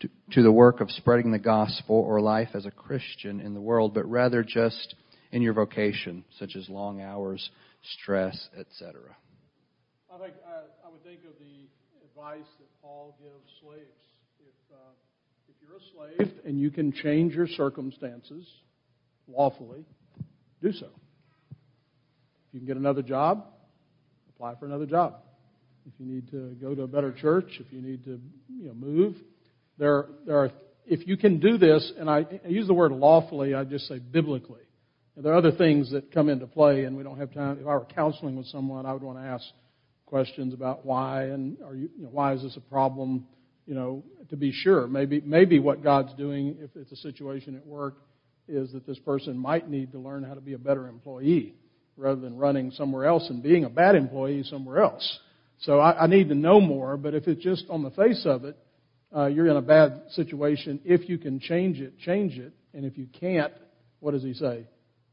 to, 0.00 0.08
to, 0.32 0.42
the 0.42 0.52
work 0.52 0.80
of 0.80 0.90
spreading 0.90 1.30
the 1.30 1.38
gospel 1.38 1.96
or 1.96 2.20
life 2.20 2.50
as 2.54 2.66
a 2.66 2.70
Christian 2.70 3.40
in 3.40 3.54
the 3.54 3.60
world, 3.60 3.94
but 3.94 4.08
rather 4.10 4.42
just 4.42 4.94
in 5.32 5.42
your 5.42 5.52
vocation, 5.52 6.24
such 6.38 6.56
as 6.56 6.68
long 6.68 7.00
hours, 7.00 7.50
stress, 8.00 8.48
etc. 8.58 9.00
I 10.12 10.18
think 10.18 10.34
I, 10.46 10.86
I, 10.86 10.90
would 10.90 11.02
think 11.04 11.20
of 11.20 11.34
the 11.38 11.68
advice 12.04 12.48
that 12.58 12.68
Paul 12.82 13.16
gives 13.20 13.52
slaves. 13.60 13.82
If, 14.40 14.74
uh, 14.74 14.92
if 15.48 15.54
you're 15.60 15.76
a 15.76 16.16
slave 16.16 16.32
and 16.44 16.58
you 16.58 16.70
can 16.70 16.92
change 16.92 17.34
your 17.34 17.46
circumstances 17.46 18.46
lawfully, 19.28 19.84
do 20.62 20.72
so. 20.72 20.86
If 21.50 22.54
you 22.54 22.60
can 22.60 22.66
get 22.66 22.76
another 22.76 23.02
job, 23.02 23.44
apply 24.30 24.54
for 24.58 24.66
another 24.66 24.86
job 24.86 25.16
if 25.86 25.92
you 25.98 26.06
need 26.06 26.30
to 26.30 26.56
go 26.60 26.74
to 26.74 26.82
a 26.82 26.86
better 26.86 27.12
church, 27.12 27.46
if 27.60 27.72
you 27.72 27.80
need 27.80 28.04
to 28.04 28.20
you 28.48 28.68
know, 28.68 28.74
move. 28.74 29.16
There, 29.78 30.06
there 30.26 30.38
are, 30.38 30.50
if 30.86 31.06
you 31.06 31.16
can 31.16 31.38
do 31.38 31.58
this, 31.58 31.92
and 31.98 32.10
I, 32.10 32.26
I 32.44 32.48
use 32.48 32.66
the 32.66 32.74
word 32.74 32.92
lawfully, 32.92 33.54
I 33.54 33.64
just 33.64 33.86
say 33.86 33.98
biblically. 33.98 34.60
There 35.16 35.32
are 35.32 35.36
other 35.36 35.52
things 35.52 35.90
that 35.92 36.12
come 36.12 36.28
into 36.28 36.46
play, 36.46 36.84
and 36.84 36.96
we 36.96 37.02
don't 37.02 37.18
have 37.18 37.32
time. 37.32 37.58
If 37.60 37.66
I 37.66 37.74
were 37.74 37.86
counseling 37.86 38.36
with 38.36 38.46
someone, 38.46 38.84
I 38.84 38.92
would 38.92 39.02
want 39.02 39.18
to 39.18 39.24
ask 39.24 39.44
questions 40.04 40.52
about 40.52 40.84
why 40.84 41.24
and 41.24 41.56
are 41.62 41.74
you, 41.74 41.88
you 41.96 42.04
know, 42.04 42.10
why 42.10 42.32
is 42.34 42.42
this 42.42 42.56
a 42.56 42.60
problem? 42.60 43.26
You 43.66 43.74
know, 43.74 44.04
to 44.30 44.36
be 44.36 44.52
sure, 44.52 44.86
maybe 44.86 45.20
maybe 45.24 45.58
what 45.58 45.82
God's 45.82 46.14
doing, 46.14 46.56
if 46.60 46.70
it's 46.76 46.92
a 46.92 46.96
situation 46.96 47.56
at 47.56 47.66
work, 47.66 47.96
is 48.46 48.72
that 48.72 48.86
this 48.86 48.98
person 49.00 49.36
might 49.36 49.68
need 49.68 49.90
to 49.92 49.98
learn 49.98 50.22
how 50.22 50.34
to 50.34 50.40
be 50.40 50.52
a 50.52 50.58
better 50.58 50.86
employee 50.86 51.54
rather 51.96 52.20
than 52.20 52.36
running 52.36 52.70
somewhere 52.70 53.06
else 53.06 53.28
and 53.28 53.42
being 53.42 53.64
a 53.64 53.70
bad 53.70 53.96
employee 53.96 54.44
somewhere 54.44 54.82
else. 54.82 55.18
So 55.60 55.80
I, 55.80 56.04
I 56.04 56.06
need 56.06 56.28
to 56.28 56.34
know 56.34 56.60
more, 56.60 56.96
but 56.96 57.14
if 57.14 57.26
it's 57.28 57.42
just 57.42 57.64
on 57.70 57.82
the 57.82 57.90
face 57.90 58.22
of 58.26 58.44
it, 58.44 58.56
uh, 59.14 59.26
you're 59.26 59.46
in 59.46 59.56
a 59.56 59.62
bad 59.62 60.02
situation. 60.10 60.80
If 60.84 61.08
you 61.08 61.18
can 61.18 61.40
change 61.40 61.80
it, 61.80 61.98
change 61.98 62.38
it. 62.38 62.52
And 62.74 62.84
if 62.84 62.98
you 62.98 63.06
can't, 63.18 63.52
what 64.00 64.10
does 64.10 64.22
he 64.22 64.34
say? 64.34 64.66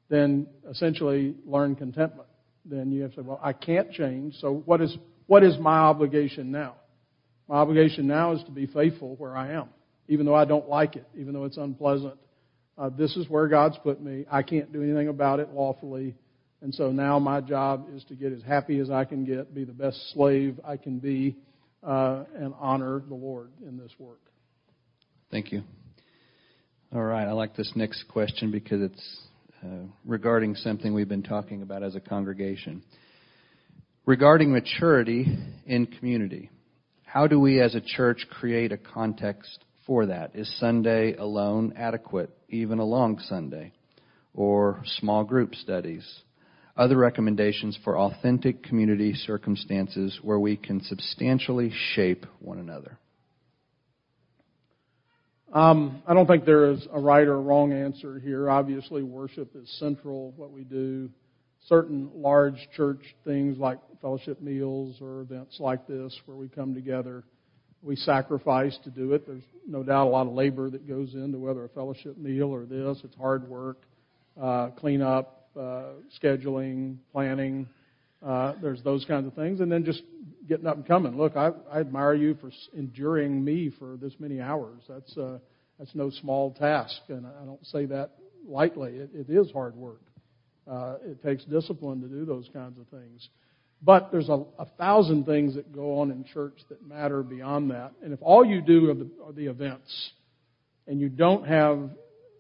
Then 0.10 0.48
essentially 0.70 1.36
learn 1.46 1.76
contentment. 1.76 2.28
Then 2.66 2.92
you 2.92 3.04
have 3.04 3.12
to 3.12 3.18
say, 3.18 3.22
well, 3.26 3.40
I 3.42 3.54
can't 3.54 3.92
change, 3.92 4.36
so 4.40 4.64
what 4.66 4.82
is, 4.82 4.98
what 5.28 5.44
is 5.44 5.58
my 5.60 5.80
obligation 5.80 6.52
now? 6.52 6.76
My 7.48 7.56
obligation 7.56 8.08
now 8.08 8.34
is 8.34 8.44
to 8.46 8.52
be 8.52 8.68
faithful 8.68 9.16
where 9.18 9.36
I 9.36 9.52
am, 9.52 9.70
even 10.08 10.26
though 10.26 10.36
I 10.36 10.46
don't 10.46 10.70
like 10.70 10.96
it, 10.96 11.08
even 11.18 11.34
though 11.34 11.44
it's 11.44 11.58
unpleasant. 11.58 12.16
Uh, 12.78 12.90
this 12.90 13.16
is 13.18 13.30
where 13.30 13.48
God's 13.48 13.78
put 13.84 14.02
me. 14.02 14.26
I 14.32 14.44
can't 14.44 14.72
do 14.72 14.82
anything 14.82 15.10
about 15.10 15.40
it 15.40 15.50
lawfully. 15.54 16.16
And 16.64 16.74
so 16.74 16.94
now 16.94 17.20
my 17.20 17.42
job 17.42 17.88
is 17.94 18.06
to 18.06 18.16
get 18.16 18.32
as 18.32 18.42
happy 18.42 18.80
as 18.80 18.90
I 18.90 19.04
can 19.04 19.26
get, 19.26 19.54
be 19.54 19.66
the 19.66 19.74
best 19.74 20.00
slave 20.14 20.62
I 20.64 20.78
can 20.78 20.98
be, 20.98 21.36
uh, 21.84 22.24
and 22.38 22.54
honor 22.58 23.04
the 23.06 23.16
Lord 23.16 23.52
in 23.68 23.78
this 23.78 23.92
work. 24.00 24.22
Thank 25.30 25.52
you. 25.52 25.64
All 26.96 27.04
right, 27.04 27.28
I 27.28 27.34
like 27.34 27.58
this 27.58 27.70
next 27.76 28.06
question 28.08 28.50
because 28.50 28.82
it's 28.82 29.22
uh, 29.62 29.88
regarding 30.06 30.56
something 30.56 30.94
we've 30.94 31.10
been 31.10 31.22
talking 31.22 31.64
about 31.64 31.84
as 31.84 31.96
a 31.96 32.00
congregation. 32.00 32.82
Regarding 34.06 34.54
maturity 34.54 35.38
in 35.66 35.86
community, 35.86 36.50
how 37.04 37.28
do 37.28 37.42
we 37.42 37.60
as 37.60 37.76
a 37.76 37.82
church 37.82 38.26
create 38.30 38.72
a 38.72 38.78
context 38.78 39.66
for 39.86 40.06
that? 40.06 40.34
Is 40.34 40.50
Sunday 40.62 41.14
alone 41.16 41.74
adequate, 41.76 42.30
even 42.48 42.80
a 42.80 42.86
long 42.86 43.20
Sunday? 43.20 43.74
Or 44.34 44.82
small 45.00 45.26
group 45.26 45.56
studies? 45.56 46.08
Other 46.76 46.98
recommendations 46.98 47.78
for 47.84 47.98
authentic 47.98 48.64
community 48.64 49.14
circumstances 49.14 50.20
where 50.22 50.40
we 50.40 50.58
can 50.58 50.82
substantially 50.84 51.72
shape 51.94 52.26
one 52.40 52.60
another? 52.60 52.98
Um, 55.54 56.02
I 56.08 56.16
don't 56.16 56.26
think 56.26 56.46
there 56.46 56.72
is 56.72 56.88
a 56.92 57.00
right 57.00 57.28
or 57.28 57.40
wrong 57.40 57.74
answer 57.74 58.20
here. 58.20 58.50
Obviously, 58.50 59.04
worship 59.04 59.56
is 59.56 59.70
central. 59.78 60.34
What 60.36 60.52
we 60.52 60.64
do, 60.64 61.12
certain 61.68 62.10
large 62.16 62.58
church 62.76 63.02
things 63.24 63.60
like 63.60 63.78
fellowship 64.02 64.42
meals 64.42 64.98
or 65.00 65.22
events 65.22 65.58
like 65.60 65.86
this 65.88 66.20
where 66.26 66.36
we 66.36 66.50
come 66.50 66.74
together, 66.74 67.24
we 67.84 67.96
sacrifice 67.96 68.76
to 68.84 68.90
do 68.90 69.14
it. 69.14 69.28
There's 69.28 69.44
no 69.68 69.84
doubt 69.84 70.08
a 70.08 70.10
lot 70.10 70.26
of 70.26 70.34
labor 70.34 70.72
that 70.72 70.88
goes 70.88 71.14
into 71.14 71.38
whether 71.38 71.64
a 71.66 71.70
fellowship 71.70 72.18
meal 72.18 72.50
or 72.50 72.66
this. 72.66 73.00
It's 73.04 73.16
hard 73.16 73.48
work, 73.48 73.78
uh, 74.42 74.70
clean 74.72 75.04
up, 75.04 75.43
scheduling, 75.56 76.98
planning. 77.12 77.68
Uh, 78.26 78.54
there's 78.62 78.82
those 78.84 79.04
kinds 79.06 79.28
of 79.28 79.34
things, 79.34 79.60
and 79.60 79.72
then 79.72 79.84
just 79.84 80.02
getting 80.48 80.66
up 80.66 80.76
and 80.76 80.86
coming. 80.86 81.18
Look, 81.18 81.36
I, 81.36 81.52
I 81.72 81.80
admire 81.80 82.14
you 82.14 82.36
for 82.36 82.52
enduring 82.74 83.44
me 83.44 83.72
for 83.78 83.98
this 83.98 84.14
many 84.20 84.40
hours. 84.40 84.82
That's 84.88 85.18
uh, 85.18 85.40
that's 85.78 85.94
no 85.96 86.10
small 86.10 86.52
task, 86.54 86.96
and 87.10 87.26
I 87.26 87.46
don't 87.46 87.66
say 87.66 87.86
that 87.88 88.12
lightly. 88.48 88.92
It, 88.92 89.10
it 89.14 89.30
is 89.30 89.52
hard 89.52 89.76
work. 89.76 90.02
Uh, 90.70 90.96
it 91.04 91.22
takes 91.22 91.44
discipline 91.46 92.02
to 92.02 92.08
do 92.08 92.26
those 92.26 92.50
kinds 92.54 92.80
of 92.80 92.88
things. 92.88 93.28
But 93.82 94.12
there's 94.12 94.30
a, 94.30 94.46
a 94.60 94.66
thousand 94.78 95.26
things 95.26 95.56
that 95.56 95.74
go 95.76 96.00
on 96.00 96.10
in 96.10 96.24
church 96.24 96.58
that 96.70 96.88
matter 96.88 97.22
beyond 97.22 97.72
that. 97.72 97.92
And 98.02 98.14
if 98.14 98.20
all 98.22 98.46
you 98.46 98.62
do 98.62 98.90
are 98.90 98.94
the, 98.94 99.10
are 99.26 99.34
the 99.34 99.48
events, 99.48 100.12
and 100.88 101.02
you 101.02 101.10
don't 101.10 101.46
have 101.46 101.90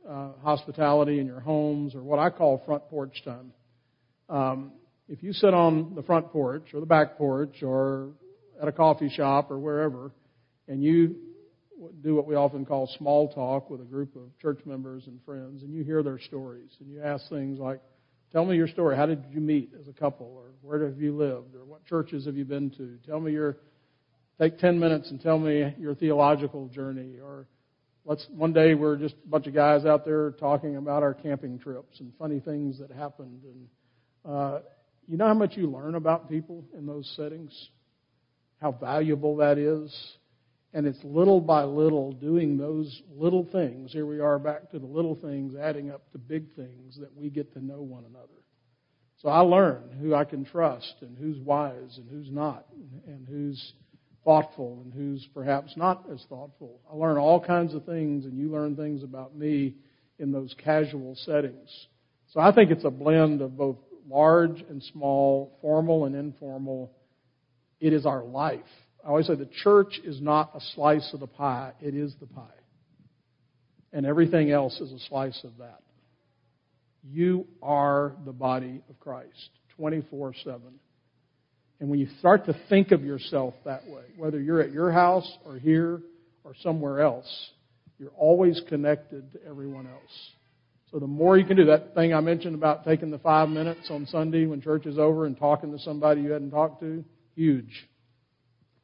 uh, 0.07 0.29
hospitality 0.41 1.19
in 1.19 1.25
your 1.25 1.39
homes 1.39 1.95
or 1.95 2.03
what 2.03 2.19
I 2.19 2.29
call 2.29 2.61
front 2.65 2.87
porch 2.89 3.21
time. 3.23 3.53
Um, 4.29 4.71
if 5.07 5.21
you 5.21 5.33
sit 5.33 5.53
on 5.53 5.95
the 5.95 6.03
front 6.03 6.31
porch 6.31 6.73
or 6.73 6.79
the 6.79 6.85
back 6.85 7.17
porch 7.17 7.61
or 7.61 8.11
at 8.61 8.67
a 8.67 8.71
coffee 8.71 9.09
shop 9.09 9.51
or 9.51 9.59
wherever, 9.59 10.11
and 10.67 10.83
you 10.83 11.15
do 12.01 12.15
what 12.15 12.25
we 12.25 12.35
often 12.35 12.65
call 12.65 12.89
small 12.97 13.31
talk 13.33 13.69
with 13.69 13.81
a 13.81 13.85
group 13.85 14.15
of 14.15 14.37
church 14.41 14.59
members 14.65 15.03
and 15.07 15.19
friends, 15.25 15.63
and 15.63 15.73
you 15.73 15.83
hear 15.83 16.01
their 16.03 16.19
stories, 16.19 16.69
and 16.79 16.89
you 16.89 17.01
ask 17.01 17.27
things 17.29 17.59
like, 17.59 17.81
Tell 18.33 18.45
me 18.45 18.55
your 18.55 18.67
story. 18.67 18.97
How 18.97 19.05
did 19.05 19.23
you 19.31 19.39
meet 19.39 19.73
as 19.79 19.87
a 19.87 19.93
couple? 19.93 20.25
Or 20.25 20.45
where 20.63 20.83
have 20.87 20.99
you 20.99 21.15
lived? 21.15 21.53
Or 21.55 21.65
what 21.65 21.85
churches 21.85 22.25
have 22.25 22.35
you 22.35 22.45
been 22.45 22.71
to? 22.71 22.97
Tell 23.05 23.19
me 23.19 23.31
your, 23.31 23.57
take 24.41 24.57
10 24.57 24.79
minutes 24.79 25.11
and 25.11 25.21
tell 25.21 25.37
me 25.37 25.75
your 25.77 25.93
theological 25.93 26.67
journey. 26.69 27.19
Or 27.23 27.47
let's, 28.05 28.25
one 28.29 28.53
day 28.53 28.73
we're 28.73 28.97
just 28.97 29.15
a 29.23 29.27
bunch 29.27 29.47
of 29.47 29.53
guys 29.53 29.85
out 29.85 30.05
there 30.05 30.31
talking 30.31 30.75
about 30.75 31.03
our 31.03 31.13
camping 31.13 31.59
trips 31.59 31.99
and 31.99 32.11
funny 32.17 32.39
things 32.39 32.79
that 32.79 32.91
happened. 32.91 33.41
And, 33.43 34.33
uh, 34.33 34.59
you 35.07 35.17
know 35.17 35.27
how 35.27 35.33
much 35.33 35.57
you 35.57 35.69
learn 35.69 35.95
about 35.95 36.29
people 36.29 36.65
in 36.77 36.85
those 36.85 37.11
settings? 37.15 37.69
How 38.61 38.71
valuable 38.71 39.37
that 39.37 39.57
is? 39.57 39.93
And 40.73 40.87
it's 40.87 41.03
little 41.03 41.39
by 41.39 41.63
little 41.63 42.13
doing 42.13 42.57
those 42.57 43.01
little 43.11 43.47
things. 43.51 43.91
Here 43.91 44.05
we 44.05 44.19
are 44.19 44.39
back 44.39 44.71
to 44.71 44.79
the 44.79 44.87
little 44.87 45.15
things 45.15 45.55
adding 45.55 45.91
up 45.91 46.09
to 46.13 46.17
big 46.17 46.55
things 46.55 46.97
that 46.99 47.15
we 47.15 47.29
get 47.29 47.53
to 47.53 47.63
know 47.63 47.81
one 47.81 48.05
another. 48.09 48.27
So 49.21 49.29
I 49.29 49.39
learn 49.39 49.97
who 50.01 50.15
I 50.15 50.25
can 50.25 50.43
trust 50.43 50.95
and 51.01 51.17
who's 51.17 51.37
wise 51.39 51.97
and 51.97 52.09
who's 52.09 52.31
not 52.31 52.65
and 53.05 53.27
who's 53.27 53.73
thoughtful 54.23 54.81
and 54.83 54.93
who's 54.93 55.27
perhaps 55.33 55.75
not 55.75 56.05
as 56.11 56.23
thoughtful. 56.29 56.79
I 56.91 56.95
learn 56.95 57.17
all 57.17 57.43
kinds 57.43 57.73
of 57.73 57.85
things 57.85 58.25
and 58.25 58.37
you 58.37 58.51
learn 58.51 58.75
things 58.75 59.03
about 59.03 59.35
me 59.35 59.75
in 60.19 60.31
those 60.31 60.55
casual 60.63 61.15
settings. 61.15 61.87
So 62.31 62.39
I 62.39 62.53
think 62.53 62.71
it's 62.71 62.85
a 62.85 62.89
blend 62.89 63.41
of 63.41 63.57
both 63.57 63.77
large 64.09 64.63
and 64.69 64.81
small, 64.83 65.57
formal 65.61 66.05
and 66.05 66.15
informal. 66.15 66.91
It 67.79 67.93
is 67.93 68.05
our 68.05 68.23
life. 68.23 68.61
I 69.03 69.09
always 69.09 69.27
say 69.27 69.35
the 69.35 69.49
church 69.63 69.99
is 70.03 70.21
not 70.21 70.51
a 70.55 70.61
slice 70.75 71.13
of 71.13 71.19
the 71.19 71.27
pie, 71.27 71.73
it 71.81 71.93
is 71.93 72.15
the 72.19 72.27
pie. 72.27 72.47
And 73.91 74.05
everything 74.05 74.49
else 74.49 74.79
is 74.79 74.91
a 74.91 74.99
slice 75.07 75.39
of 75.43 75.57
that. 75.59 75.81
You 77.03 77.45
are 77.61 78.13
the 78.25 78.31
body 78.31 78.81
of 78.89 78.99
Christ 78.99 79.49
24 79.75 80.33
7. 80.43 80.61
And 81.79 81.89
when 81.89 81.99
you 81.99 82.07
start 82.19 82.45
to 82.45 82.55
think 82.69 82.91
of 82.91 83.03
yourself 83.03 83.53
that 83.65 83.85
way, 83.87 84.03
whether 84.17 84.39
you're 84.39 84.61
at 84.61 84.71
your 84.71 84.91
house 84.91 85.29
or 85.45 85.57
here 85.57 86.01
or 86.43 86.53
somewhere 86.61 87.01
else, 87.01 87.27
you're 87.99 88.11
always 88.17 88.61
connected 88.69 89.31
to 89.33 89.39
everyone 89.47 89.87
else. 89.87 90.31
So 90.91 90.99
the 90.99 91.07
more 91.07 91.37
you 91.37 91.45
can 91.45 91.57
do 91.57 91.65
that 91.65 91.95
thing 91.95 92.13
I 92.13 92.19
mentioned 92.19 92.53
about 92.53 92.85
taking 92.85 93.09
the 93.09 93.17
five 93.17 93.49
minutes 93.49 93.89
on 93.89 94.05
Sunday 94.05 94.45
when 94.45 94.61
church 94.61 94.85
is 94.85 94.99
over 94.99 95.25
and 95.25 95.37
talking 95.37 95.71
to 95.71 95.79
somebody 95.79 96.21
you 96.21 96.31
hadn't 96.31 96.51
talked 96.51 96.81
to, 96.81 97.03
huge. 97.35 97.87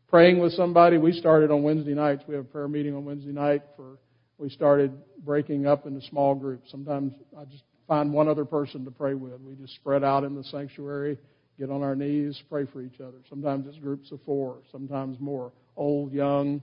Praying 0.07 0.39
with 0.39 0.53
somebody, 0.53 0.97
we 0.97 1.11
started 1.11 1.51
on 1.51 1.61
Wednesday 1.61 1.93
nights. 1.93 2.23
We 2.27 2.33
have 2.33 2.45
a 2.45 2.47
prayer 2.47 2.67
meeting 2.67 2.95
on 2.95 3.05
Wednesday 3.05 3.31
night 3.31 3.61
for 3.75 3.99
we 4.39 4.49
started 4.49 4.93
breaking 5.23 5.67
up 5.67 5.85
into 5.85 6.01
small 6.07 6.33
groups. 6.33 6.71
Sometimes 6.71 7.13
I 7.37 7.45
just 7.45 7.63
find 7.87 8.11
one 8.11 8.27
other 8.27 8.45
person 8.45 8.85
to 8.85 8.91
pray 8.91 9.13
with. 9.13 9.39
We 9.41 9.53
just 9.55 9.75
spread 9.75 10.03
out 10.03 10.23
in 10.23 10.33
the 10.33 10.43
sanctuary, 10.45 11.17
get 11.59 11.69
on 11.69 11.83
our 11.83 11.95
knees, 11.95 12.41
pray 12.49 12.65
for 12.65 12.81
each 12.81 12.99
other. 12.99 13.17
Sometimes 13.29 13.67
it's 13.67 13.77
groups 13.77 14.11
of 14.11 14.19
four, 14.25 14.59
sometimes 14.71 15.19
more, 15.19 15.51
old, 15.75 16.13
young, 16.13 16.61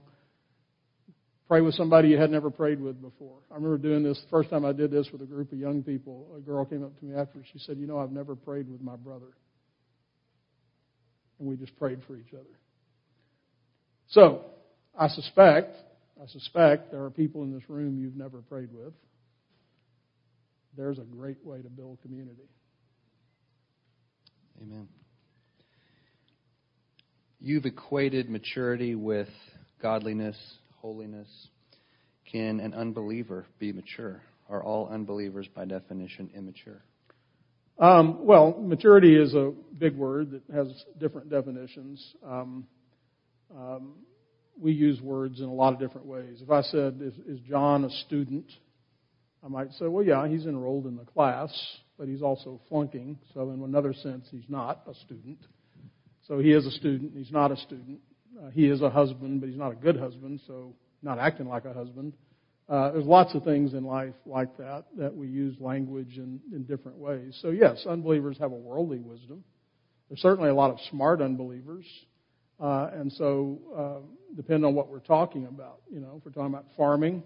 Pray 1.47 1.61
with 1.61 1.75
somebody 1.75 2.09
you 2.09 2.17
had 2.17 2.29
never 2.29 2.49
prayed 2.49 2.81
with 2.81 3.01
before. 3.01 3.37
I 3.49 3.55
remember 3.55 3.77
doing 3.77 4.03
this 4.03 4.19
the 4.21 4.29
first 4.29 4.49
time 4.49 4.65
I 4.65 4.73
did 4.73 4.91
this 4.91 5.07
with 5.13 5.21
a 5.21 5.25
group 5.25 5.53
of 5.53 5.57
young 5.57 5.81
people. 5.81 6.27
A 6.35 6.41
girl 6.41 6.65
came 6.65 6.83
up 6.83 6.97
to 6.99 7.05
me 7.05 7.15
after. 7.15 7.41
She 7.53 7.59
said, 7.59 7.77
"You 7.77 7.87
know, 7.87 7.99
I've 7.99 8.11
never 8.11 8.35
prayed 8.35 8.69
with 8.69 8.81
my 8.81 8.97
brother." 8.97 9.31
And 11.39 11.47
we 11.47 11.55
just 11.55 11.77
prayed 11.77 12.03
for 12.03 12.17
each 12.17 12.33
other. 12.33 12.59
So, 14.07 14.43
I 14.93 15.07
suspect, 15.07 15.77
I 16.21 16.25
suspect 16.27 16.91
there 16.91 17.03
are 17.05 17.11
people 17.11 17.43
in 17.43 17.53
this 17.53 17.69
room 17.69 17.97
you've 17.97 18.17
never 18.17 18.41
prayed 18.41 18.73
with. 18.73 18.93
There's 20.75 20.99
a 20.99 21.03
great 21.03 21.43
way 21.45 21.61
to 21.61 21.69
build 21.69 22.01
community. 22.01 22.49
Amen. 24.61 24.87
You've 27.39 27.65
equated 27.65 28.29
maturity 28.29 28.95
with 28.95 29.29
godliness, 29.81 30.37
holiness. 30.77 31.27
Can 32.31 32.59
an 32.59 32.73
unbeliever 32.73 33.45
be 33.59 33.71
mature? 33.71 34.21
Are 34.49 34.63
all 34.63 34.89
unbelievers, 34.89 35.47
by 35.53 35.65
definition, 35.65 36.29
immature? 36.35 36.81
Um, 37.79 38.25
well, 38.25 38.57
maturity 38.59 39.15
is 39.15 39.35
a 39.35 39.53
big 39.77 39.95
word 39.95 40.31
that 40.31 40.41
has 40.53 40.67
different 40.99 41.29
definitions. 41.29 42.15
Um, 42.25 42.65
um, 43.55 43.93
we 44.59 44.71
use 44.71 44.99
words 44.99 45.39
in 45.39 45.45
a 45.45 45.53
lot 45.53 45.73
of 45.73 45.79
different 45.79 46.07
ways. 46.07 46.41
If 46.41 46.49
I 46.49 46.63
said, 46.63 46.99
is, 47.01 47.13
is, 47.27 47.39
John 47.47 47.85
a 47.85 47.89
student? 48.07 48.51
I 49.43 49.47
might 49.47 49.71
say, 49.73 49.85
well, 49.85 50.03
yeah, 50.03 50.27
he's 50.27 50.47
enrolled 50.47 50.87
in 50.87 50.95
the 50.95 51.05
class, 51.05 51.51
but 51.97 52.07
he's 52.07 52.21
also 52.21 52.61
flunking. 52.69 53.17
So, 53.33 53.51
in 53.51 53.61
another 53.63 53.93
sense, 53.93 54.27
he's 54.31 54.49
not 54.49 54.83
a 54.87 54.93
student. 54.93 55.39
So, 56.27 56.39
he 56.39 56.51
is 56.51 56.65
a 56.65 56.71
student, 56.71 57.13
he's 57.15 57.31
not 57.31 57.51
a 57.51 57.57
student. 57.57 57.99
Uh, 58.41 58.49
he 58.49 58.67
is 58.67 58.81
a 58.81 58.89
husband, 58.89 59.39
but 59.41 59.49
he's 59.49 59.57
not 59.57 59.71
a 59.71 59.75
good 59.75 59.97
husband, 59.97 60.39
so 60.45 60.75
not 61.01 61.17
acting 61.19 61.47
like 61.47 61.65
a 61.65 61.73
husband. 61.73 62.13
Uh, 62.69 62.91
there's 62.91 63.05
lots 63.05 63.33
of 63.33 63.43
things 63.43 63.73
in 63.73 63.85
life 63.85 64.13
like 64.25 64.55
that 64.57 64.83
that 64.97 65.15
we 65.15 65.27
use 65.27 65.55
language 65.59 66.17
in, 66.17 66.39
in 66.51 66.63
different 66.63 66.97
ways. 66.97 67.37
So 67.41 67.49
yes, 67.49 67.85
unbelievers 67.87 68.37
have 68.39 68.51
a 68.51 68.55
worldly 68.55 68.99
wisdom. 68.99 69.43
There's 70.09 70.21
certainly 70.21 70.49
a 70.49 70.53
lot 70.53 70.71
of 70.71 70.77
smart 70.89 71.21
unbelievers, 71.21 71.85
uh, 72.59 72.89
and 72.93 73.11
so 73.13 73.59
uh, 73.75 74.35
depending 74.35 74.65
on 74.65 74.75
what 74.75 74.89
we're 74.89 74.99
talking 74.99 75.45
about, 75.45 75.81
you 75.91 75.99
know, 75.99 76.15
if 76.17 76.25
we're 76.25 76.31
talking 76.31 76.53
about 76.53 76.65
farming, 76.75 77.23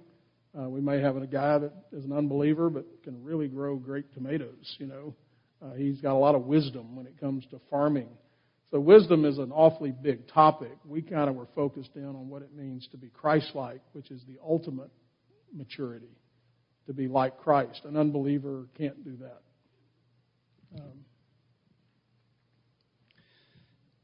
uh, 0.60 0.68
we 0.68 0.82
may 0.82 1.00
have 1.00 1.16
a 1.16 1.26
guy 1.28 1.58
that 1.58 1.72
is 1.92 2.06
an 2.06 2.12
unbeliever 2.12 2.70
but 2.70 2.86
can 3.04 3.24
really 3.24 3.48
grow 3.48 3.76
great 3.78 4.14
tomatoes. 4.14 4.76
You 4.80 4.88
know, 4.88 5.16
uh, 5.62 5.74
he's 5.74 6.02
got 6.02 6.14
a 6.14 6.18
lot 6.18 6.36
of 6.36 6.46
wisdom 6.46 6.96
when 6.96 7.06
it 7.06 7.20
comes 7.20 7.46
to 7.52 7.62
farming. 7.70 8.10
So 8.72 8.80
wisdom 8.80 9.26
is 9.26 9.38
an 9.38 9.52
awfully 9.52 9.92
big 9.92 10.28
topic. 10.30 10.78
We 10.86 11.02
kind 11.02 11.30
of 11.30 11.36
were 11.36 11.48
focused 11.56 11.92
in 11.96 12.06
on 12.06 12.30
what 12.30 12.42
it 12.42 12.56
means 12.56 12.88
to 12.92 12.98
be 12.98 13.10
Christ-like, 13.10 13.82
which 13.92 14.12
is 14.12 14.22
the 14.28 14.38
ultimate 14.46 14.90
maturity, 15.54 16.16
to 16.88 16.94
be 16.94 17.08
like 17.08 17.38
Christ. 17.40 17.82
An 17.84 17.98
unbeliever 17.98 18.68
can't 18.78 19.04
do 19.04 19.18
that. 19.18 19.42
Um, 20.80 21.06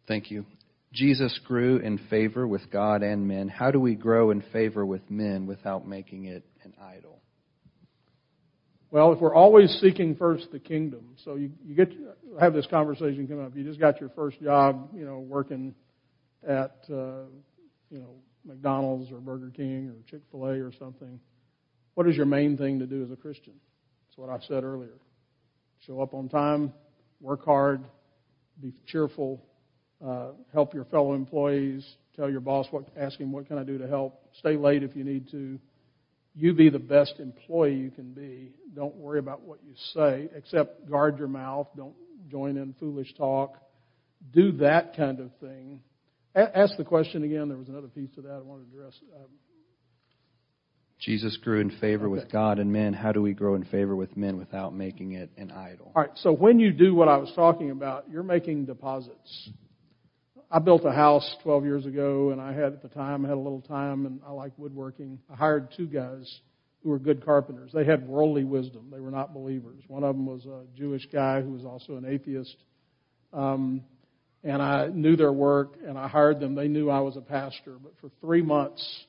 Thank 0.05 0.31
you. 0.31 0.45
Jesus 0.93 1.37
grew 1.45 1.77
in 1.77 1.97
favor 2.09 2.47
with 2.47 2.71
God 2.71 3.03
and 3.03 3.27
men. 3.27 3.49
How 3.49 3.71
do 3.71 3.79
we 3.79 3.95
grow 3.95 4.31
in 4.31 4.41
favor 4.41 4.85
with 4.85 5.09
men 5.09 5.45
without 5.45 5.87
making 5.87 6.25
it 6.25 6.45
an 6.63 6.73
idol? 6.81 7.21
Well, 8.89 9.11
if 9.11 9.19
we're 9.19 9.35
always 9.35 9.69
seeking 9.81 10.15
first 10.15 10.49
the 10.51 10.59
kingdom, 10.59 11.15
so 11.25 11.35
you, 11.35 11.51
you 11.65 11.75
get 11.75 11.91
have 12.39 12.53
this 12.53 12.65
conversation 12.67 13.27
come 13.27 13.43
up. 13.43 13.55
You 13.55 13.65
just 13.65 13.79
got 13.79 13.99
your 13.99 14.09
first 14.09 14.41
job, 14.41 14.91
you 14.95 15.05
know, 15.05 15.19
working 15.19 15.75
at 16.47 16.77
uh, 16.89 17.25
you 17.89 17.99
know 17.99 18.15
McDonald's 18.45 19.11
or 19.11 19.19
Burger 19.19 19.51
King 19.53 19.89
or 19.89 20.09
Chick 20.09 20.21
Fil 20.31 20.45
A 20.45 20.53
or 20.53 20.71
something. 20.79 21.19
What 21.95 22.07
is 22.07 22.15
your 22.15 22.25
main 22.25 22.55
thing 22.55 22.79
to 22.79 22.85
do 22.85 23.03
as 23.03 23.11
a 23.11 23.17
Christian? 23.17 23.53
That's 24.07 24.17
what 24.17 24.29
I 24.29 24.39
said 24.47 24.63
earlier. 24.63 24.97
Show 25.85 26.01
up 26.01 26.13
on 26.13 26.29
time, 26.29 26.71
work 27.19 27.43
hard, 27.43 27.83
be 28.61 28.73
cheerful, 28.85 29.43
uh, 30.05 30.29
help 30.53 30.73
your 30.73 30.85
fellow 30.85 31.13
employees, 31.13 31.85
tell 32.15 32.29
your 32.29 32.41
boss 32.41 32.67
what, 32.71 32.85
ask 32.97 33.19
him 33.19 33.31
what 33.31 33.47
can 33.47 33.57
I 33.57 33.63
do 33.63 33.77
to 33.77 33.87
help, 33.87 34.21
stay 34.39 34.55
late 34.57 34.83
if 34.83 34.95
you 34.95 35.03
need 35.03 35.29
to, 35.31 35.59
you 36.35 36.53
be 36.53 36.69
the 36.69 36.79
best 36.79 37.15
employee 37.19 37.75
you 37.75 37.89
can 37.89 38.13
be. 38.13 38.51
Don't 38.75 38.95
worry 38.95 39.19
about 39.19 39.41
what 39.41 39.59
you 39.65 39.73
say, 39.93 40.29
except 40.35 40.89
guard 40.89 41.17
your 41.17 41.27
mouth. 41.27 41.67
Don't 41.75 41.95
join 42.29 42.57
in 42.57 42.75
foolish 42.79 43.13
talk. 43.15 43.57
Do 44.33 44.51
that 44.53 44.95
kind 44.95 45.19
of 45.19 45.31
thing. 45.39 45.81
A- 46.35 46.55
ask 46.55 46.77
the 46.77 46.83
question 46.83 47.23
again. 47.23 47.49
There 47.49 47.57
was 47.57 47.69
another 47.69 47.87
piece 47.87 48.09
to 48.15 48.21
that 48.21 48.31
I 48.31 48.39
wanted 48.39 48.71
to 48.71 48.77
address. 48.77 48.93
Um, 49.15 49.29
Jesus 50.99 51.37
grew 51.37 51.59
in 51.59 51.71
favor 51.79 52.05
okay. 52.05 52.21
with 52.21 52.31
God 52.31 52.59
and 52.59 52.71
men. 52.71 52.93
How 52.93 53.11
do 53.11 53.21
we 53.21 53.33
grow 53.33 53.55
in 53.55 53.63
favor 53.65 53.95
with 53.95 54.15
men 54.17 54.37
without 54.37 54.73
making 54.75 55.13
it 55.13 55.29
an 55.37 55.51
idol? 55.51 55.91
All 55.95 56.03
right. 56.03 56.11
So 56.15 56.31
when 56.31 56.59
you 56.59 56.71
do 56.71 56.95
what 56.95 57.07
I 57.07 57.17
was 57.17 57.31
talking 57.35 57.71
about, 57.71 58.05
you're 58.09 58.23
making 58.23 58.65
deposits. 58.65 59.49
I 60.49 60.59
built 60.59 60.85
a 60.85 60.93
house 60.93 61.29
12 61.43 61.65
years 61.65 61.85
ago, 61.85 62.29
and 62.31 62.39
I 62.39 62.53
had 62.53 62.73
at 62.73 62.81
the 62.81 62.87
time 62.87 63.25
I 63.25 63.29
had 63.29 63.37
a 63.37 63.41
little 63.41 63.61
time, 63.61 64.05
and 64.05 64.21
I 64.25 64.31
like 64.31 64.53
woodworking. 64.57 65.19
I 65.29 65.35
hired 65.35 65.73
two 65.75 65.87
guys 65.87 66.39
who 66.83 66.89
were 66.89 66.99
good 66.99 67.25
carpenters. 67.25 67.71
They 67.73 67.83
had 67.83 68.07
worldly 68.07 68.45
wisdom. 68.45 68.87
They 68.89 69.01
were 69.01 69.11
not 69.11 69.33
believers. 69.33 69.83
One 69.89 70.03
of 70.03 70.15
them 70.15 70.25
was 70.25 70.45
a 70.45 70.63
Jewish 70.77 71.05
guy 71.11 71.41
who 71.41 71.51
was 71.51 71.65
also 71.65 71.97
an 71.97 72.05
atheist. 72.05 72.55
Um, 73.33 73.83
and 74.41 74.61
I 74.61 74.87
knew 74.87 75.17
their 75.17 75.33
work, 75.33 75.73
and 75.85 75.97
I 75.97 76.07
hired 76.07 76.39
them. 76.39 76.55
They 76.55 76.69
knew 76.69 76.89
I 76.89 77.01
was 77.01 77.17
a 77.17 77.21
pastor. 77.21 77.75
But 77.83 77.93
for 77.99 78.09
three 78.21 78.41
months, 78.41 79.05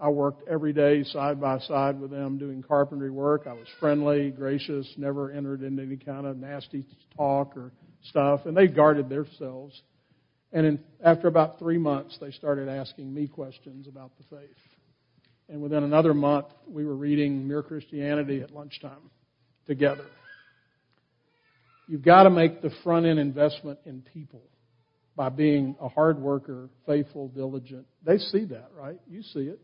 I 0.00 0.08
worked 0.08 0.48
every 0.48 0.72
day 0.72 1.04
side 1.04 1.40
by 1.40 1.60
side 1.60 2.00
with 2.00 2.10
them 2.10 2.38
doing 2.38 2.60
carpentry 2.60 3.10
work. 3.10 3.46
I 3.46 3.52
was 3.52 3.68
friendly, 3.78 4.30
gracious, 4.30 4.92
never 4.96 5.30
entered 5.30 5.62
into 5.62 5.84
any 5.84 5.96
kind 5.96 6.26
of 6.26 6.38
nasty 6.38 6.84
talk 7.16 7.56
or 7.56 7.70
stuff, 8.08 8.46
and 8.46 8.56
they 8.56 8.66
guarded 8.66 9.08
themselves. 9.08 9.80
And 10.52 10.66
in, 10.66 10.78
after 11.02 11.28
about 11.28 11.58
three 11.58 11.78
months, 11.78 12.18
they 12.20 12.30
started 12.30 12.68
asking 12.68 13.12
me 13.12 13.26
questions 13.26 13.88
about 13.88 14.12
the 14.18 14.36
faith. 14.36 14.56
And 15.48 15.62
within 15.62 15.82
another 15.82 16.14
month, 16.14 16.46
we 16.66 16.84
were 16.84 16.94
reading 16.94 17.46
Mere 17.46 17.62
Christianity 17.62 18.40
at 18.40 18.50
lunchtime 18.50 19.10
together. 19.66 20.06
You've 21.88 22.04
got 22.04 22.24
to 22.24 22.30
make 22.30 22.62
the 22.62 22.70
front 22.82 23.06
end 23.06 23.18
investment 23.18 23.80
in 23.84 24.02
people 24.02 24.42
by 25.16 25.28
being 25.28 25.76
a 25.80 25.88
hard 25.88 26.18
worker, 26.18 26.68
faithful, 26.86 27.28
diligent. 27.28 27.86
They 28.04 28.18
see 28.18 28.46
that, 28.46 28.70
right? 28.74 28.98
You 29.08 29.22
see 29.22 29.40
it. 29.40 29.60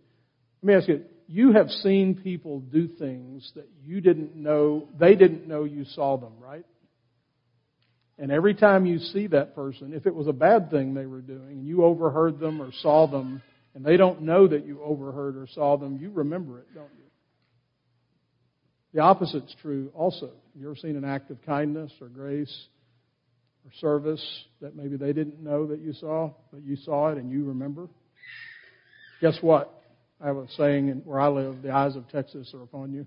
Let 0.62 0.66
me 0.66 0.74
ask 0.74 0.88
you, 0.88 1.04
you 1.26 1.52
have 1.52 1.68
seen 1.68 2.20
people 2.22 2.60
do 2.60 2.88
things 2.88 3.50
that 3.54 3.68
you 3.84 4.00
didn't 4.00 4.34
know, 4.34 4.88
they 4.98 5.14
didn't 5.14 5.46
know 5.46 5.64
you 5.64 5.84
saw 5.84 6.16
them, 6.16 6.32
right? 6.40 6.64
And 8.18 8.32
every 8.32 8.54
time 8.54 8.84
you 8.84 8.98
see 8.98 9.28
that 9.28 9.54
person, 9.54 9.94
if 9.94 10.06
it 10.06 10.14
was 10.14 10.26
a 10.26 10.32
bad 10.32 10.70
thing 10.70 10.94
they 10.94 11.06
were 11.06 11.20
doing, 11.20 11.50
and 11.50 11.66
you 11.66 11.84
overheard 11.84 12.40
them 12.40 12.60
or 12.60 12.72
saw 12.82 13.06
them, 13.06 13.42
and 13.74 13.84
they 13.84 13.96
don't 13.96 14.22
know 14.22 14.48
that 14.48 14.66
you 14.66 14.82
overheard 14.82 15.36
or 15.36 15.46
saw 15.46 15.76
them, 15.76 15.98
you 15.98 16.10
remember 16.10 16.58
it, 16.58 16.66
don't 16.74 16.90
you? 16.96 17.04
The 18.94 19.04
opposite's 19.04 19.54
true 19.62 19.92
also. 19.94 20.32
You 20.56 20.66
ever 20.66 20.76
seen 20.76 20.96
an 20.96 21.04
act 21.04 21.30
of 21.30 21.40
kindness 21.42 21.92
or 22.00 22.08
grace 22.08 22.66
or 23.64 23.70
service 23.80 24.24
that 24.60 24.74
maybe 24.74 24.96
they 24.96 25.12
didn't 25.12 25.40
know 25.40 25.66
that 25.66 25.80
you 25.80 25.92
saw, 25.92 26.32
but 26.50 26.64
you 26.64 26.74
saw 26.74 27.10
it 27.10 27.18
and 27.18 27.30
you 27.30 27.44
remember? 27.44 27.88
Guess 29.20 29.38
what? 29.42 29.74
I 30.20 30.26
have 30.26 30.36
a 30.36 30.48
saying 30.56 31.02
where 31.04 31.20
I 31.20 31.28
live, 31.28 31.62
the 31.62 31.70
eyes 31.70 31.94
of 31.94 32.08
Texas 32.08 32.52
are 32.54 32.62
upon 32.62 32.92
you. 32.92 33.06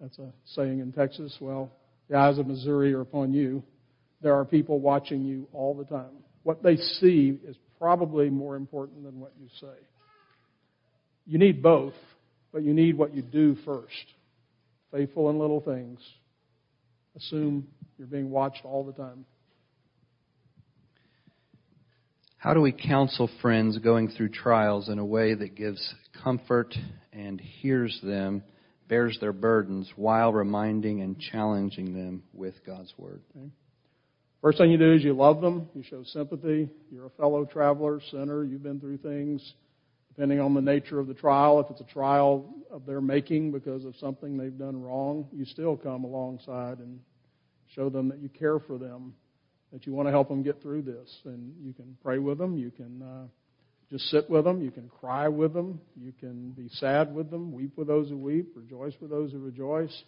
That's 0.00 0.18
a 0.18 0.32
saying 0.54 0.78
in 0.78 0.92
Texas. 0.92 1.36
Well, 1.40 1.70
the 2.08 2.16
eyes 2.16 2.38
of 2.38 2.46
Missouri 2.46 2.94
are 2.94 3.00
upon 3.02 3.32
you. 3.32 3.62
There 4.26 4.34
are 4.34 4.44
people 4.44 4.80
watching 4.80 5.24
you 5.24 5.46
all 5.52 5.72
the 5.72 5.84
time. 5.84 6.10
What 6.42 6.60
they 6.60 6.74
see 6.74 7.38
is 7.46 7.54
probably 7.78 8.28
more 8.28 8.56
important 8.56 9.04
than 9.04 9.20
what 9.20 9.32
you 9.40 9.46
say. 9.60 9.78
You 11.26 11.38
need 11.38 11.62
both, 11.62 11.94
but 12.52 12.64
you 12.64 12.74
need 12.74 12.98
what 12.98 13.14
you 13.14 13.22
do 13.22 13.54
first. 13.64 13.94
Faithful 14.90 15.30
in 15.30 15.38
little 15.38 15.60
things. 15.60 16.00
Assume 17.14 17.68
you're 17.98 18.08
being 18.08 18.28
watched 18.28 18.64
all 18.64 18.82
the 18.82 18.94
time. 18.94 19.26
How 22.36 22.52
do 22.52 22.60
we 22.60 22.72
counsel 22.72 23.30
friends 23.40 23.78
going 23.78 24.08
through 24.08 24.30
trials 24.30 24.88
in 24.88 24.98
a 24.98 25.06
way 25.06 25.34
that 25.34 25.54
gives 25.54 25.94
comfort 26.24 26.74
and 27.12 27.40
hears 27.40 27.96
them, 28.02 28.42
bears 28.88 29.18
their 29.20 29.32
burdens, 29.32 29.88
while 29.94 30.32
reminding 30.32 31.00
and 31.00 31.16
challenging 31.16 31.94
them 31.94 32.24
with 32.34 32.54
God's 32.66 32.92
Word? 32.98 33.22
Okay. 33.36 33.50
First 34.46 34.58
thing 34.58 34.70
you 34.70 34.78
do 34.78 34.92
is 34.92 35.02
you 35.02 35.12
love 35.12 35.40
them, 35.40 35.68
you 35.74 35.82
show 35.82 36.04
sympathy. 36.04 36.68
You're 36.92 37.06
a 37.06 37.10
fellow 37.18 37.44
traveler, 37.44 38.00
sinner, 38.12 38.44
you've 38.44 38.62
been 38.62 38.78
through 38.78 38.98
things. 38.98 39.54
Depending 40.10 40.38
on 40.38 40.54
the 40.54 40.60
nature 40.60 41.00
of 41.00 41.08
the 41.08 41.14
trial, 41.14 41.58
if 41.58 41.68
it's 41.68 41.80
a 41.80 41.92
trial 41.92 42.54
of 42.70 42.86
their 42.86 43.00
making 43.00 43.50
because 43.50 43.84
of 43.84 43.96
something 43.96 44.36
they've 44.36 44.56
done 44.56 44.80
wrong, 44.80 45.26
you 45.32 45.44
still 45.46 45.76
come 45.76 46.04
alongside 46.04 46.78
and 46.78 47.00
show 47.74 47.88
them 47.90 48.08
that 48.08 48.20
you 48.20 48.28
care 48.28 48.60
for 48.60 48.78
them 48.78 49.14
that 49.72 49.84
you 49.84 49.92
want 49.92 50.06
to 50.06 50.12
help 50.12 50.28
them 50.28 50.44
get 50.44 50.62
through 50.62 50.82
this. 50.82 51.12
And 51.24 51.52
you 51.60 51.72
can 51.72 51.96
pray 52.00 52.20
with 52.20 52.38
them. 52.38 52.56
You 52.56 52.70
can 52.70 53.02
uh, 53.02 53.26
just 53.90 54.04
sit 54.10 54.30
with 54.30 54.44
them. 54.44 54.62
You 54.62 54.70
can 54.70 54.88
cry 55.00 55.26
with 55.26 55.54
them. 55.54 55.80
You 56.00 56.12
can 56.20 56.52
be 56.52 56.68
sad 56.74 57.12
with 57.12 57.32
them, 57.32 57.50
weep 57.50 57.76
with 57.76 57.88
those 57.88 58.10
who 58.10 58.16
weep, 58.16 58.52
rejoice 58.54 58.94
with 59.00 59.10
those 59.10 59.32
who 59.32 59.40
rejoice. 59.40 60.04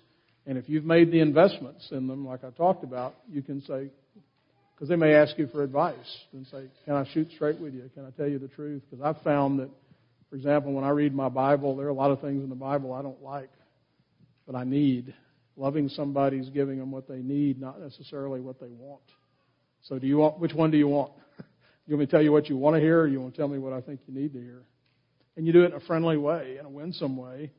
And 0.47 0.57
if 0.57 0.69
you've 0.69 0.85
made 0.85 1.11
the 1.11 1.19
investments 1.19 1.89
in 1.91 2.07
them, 2.07 2.25
like 2.25 2.45
I 2.45 2.51
talked 2.51 2.85
about, 2.85 3.17
you 3.29 3.43
can 3.43 3.61
say, 3.63 3.91
because 4.79 4.89
they 4.91 4.97
may 4.97 5.13
ask 5.15 5.37
you 5.37 5.49
for 5.49 5.65
advice 5.65 5.97
and 6.33 6.47
say, 6.47 6.67
Can 6.85 6.95
I 6.95 7.05
shoot 7.13 7.29
straight 7.35 7.59
with 7.59 7.75
you? 7.75 7.91
Can 7.95 8.05
I 8.07 8.11
tell 8.11 8.29
you 8.29 8.39
the 8.39 8.47
truth? 8.47 8.83
Because 8.89 9.05
I've 9.05 9.21
found 9.23 9.59
that, 9.59 9.69
for 10.31 10.37
example, 10.37 10.73
when 10.73 10.85
I 10.85 10.91
read 10.91 11.13
my 11.13 11.29
Bible, 11.29 11.75
there 11.75 11.87
are 11.87 11.91
a 11.91 11.95
lot 11.95 12.13
of 12.13 12.21
things 12.21 12.45
in 12.45 12.49
the 12.49 12.55
Bible 12.55 12.93
I 12.93 13.03
don't 13.03 13.21
like, 13.21 13.51
but 14.47 14.55
I 14.55 14.63
need. 14.63 15.15
Loving 15.57 15.89
somebody 15.89 16.37
is 16.37 16.49
giving 16.51 16.79
them 16.79 16.93
what 16.93 17.09
they 17.09 17.19
need, 17.19 17.61
not 17.61 17.81
necessarily 17.81 18.41
what 18.41 18.61
they 18.61 18.69
want. 18.69 19.03
So 19.83 19.99
do 19.99 20.07
you 20.07 20.19
want, 20.19 20.39
which 20.39 20.55
one 20.55 20.71
do 20.71 20.79
you 20.79 20.89
want? 20.89 21.13
You 21.89 21.95
want 21.97 22.01
me 22.01 22.07
to 22.07 22.13
tell 22.13 22.23
you 22.23 22.33
what 22.33 22.51
you 22.51 22.57
want 22.59 22.77
to 22.77 22.81
hear, 22.81 23.01
or 23.01 23.09
you 23.09 23.19
want 23.19 23.33
to 23.33 23.39
tell 23.41 23.49
me 23.49 23.59
what 23.59 23.73
I 23.73 23.81
think 23.81 24.01
you 24.07 24.13
need 24.13 24.35
to 24.35 24.39
hear? 24.39 24.63
And 25.39 25.47
you 25.47 25.55
do 25.55 25.63
it 25.63 25.69
in 25.69 25.73
a 25.73 25.81
friendly 25.81 26.19
way, 26.19 26.59
in 26.61 26.67
a 26.67 26.69
winsome 26.69 27.17
way, 27.17 27.51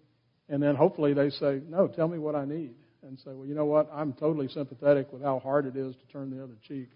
and 0.47 0.61
then 0.61 0.75
hopefully 0.75 1.15
they 1.15 1.31
say, 1.31 1.61
no, 1.67 1.87
tell 1.87 2.07
me 2.07 2.19
what 2.19 2.35
I 2.35 2.45
need. 2.45 2.75
And 3.01 3.17
say, 3.17 3.31
well, 3.33 3.47
you 3.47 3.55
know 3.55 3.65
what? 3.65 3.89
I'm 3.91 4.13
totally 4.13 4.47
sympathetic 4.47 5.11
with 5.11 5.23
how 5.23 5.39
hard 5.39 5.65
it 5.65 5.75
is 5.75 5.95
to 5.95 6.13
turn 6.13 6.29
the 6.29 6.43
other 6.43 6.53
cheek. 6.67 6.89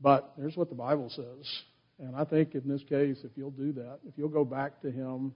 But 0.00 0.32
here's 0.38 0.56
what 0.56 0.68
the 0.68 0.74
Bible 0.74 1.10
says. 1.10 1.62
And 1.98 2.16
I 2.16 2.24
think 2.24 2.54
in 2.54 2.66
this 2.66 2.82
case, 2.88 3.18
if 3.24 3.32
you'll 3.36 3.50
do 3.50 3.72
that, 3.74 3.98
if 4.06 4.14
you'll 4.16 4.28
go 4.28 4.44
back 4.44 4.80
to 4.82 4.90
Him 4.90 5.34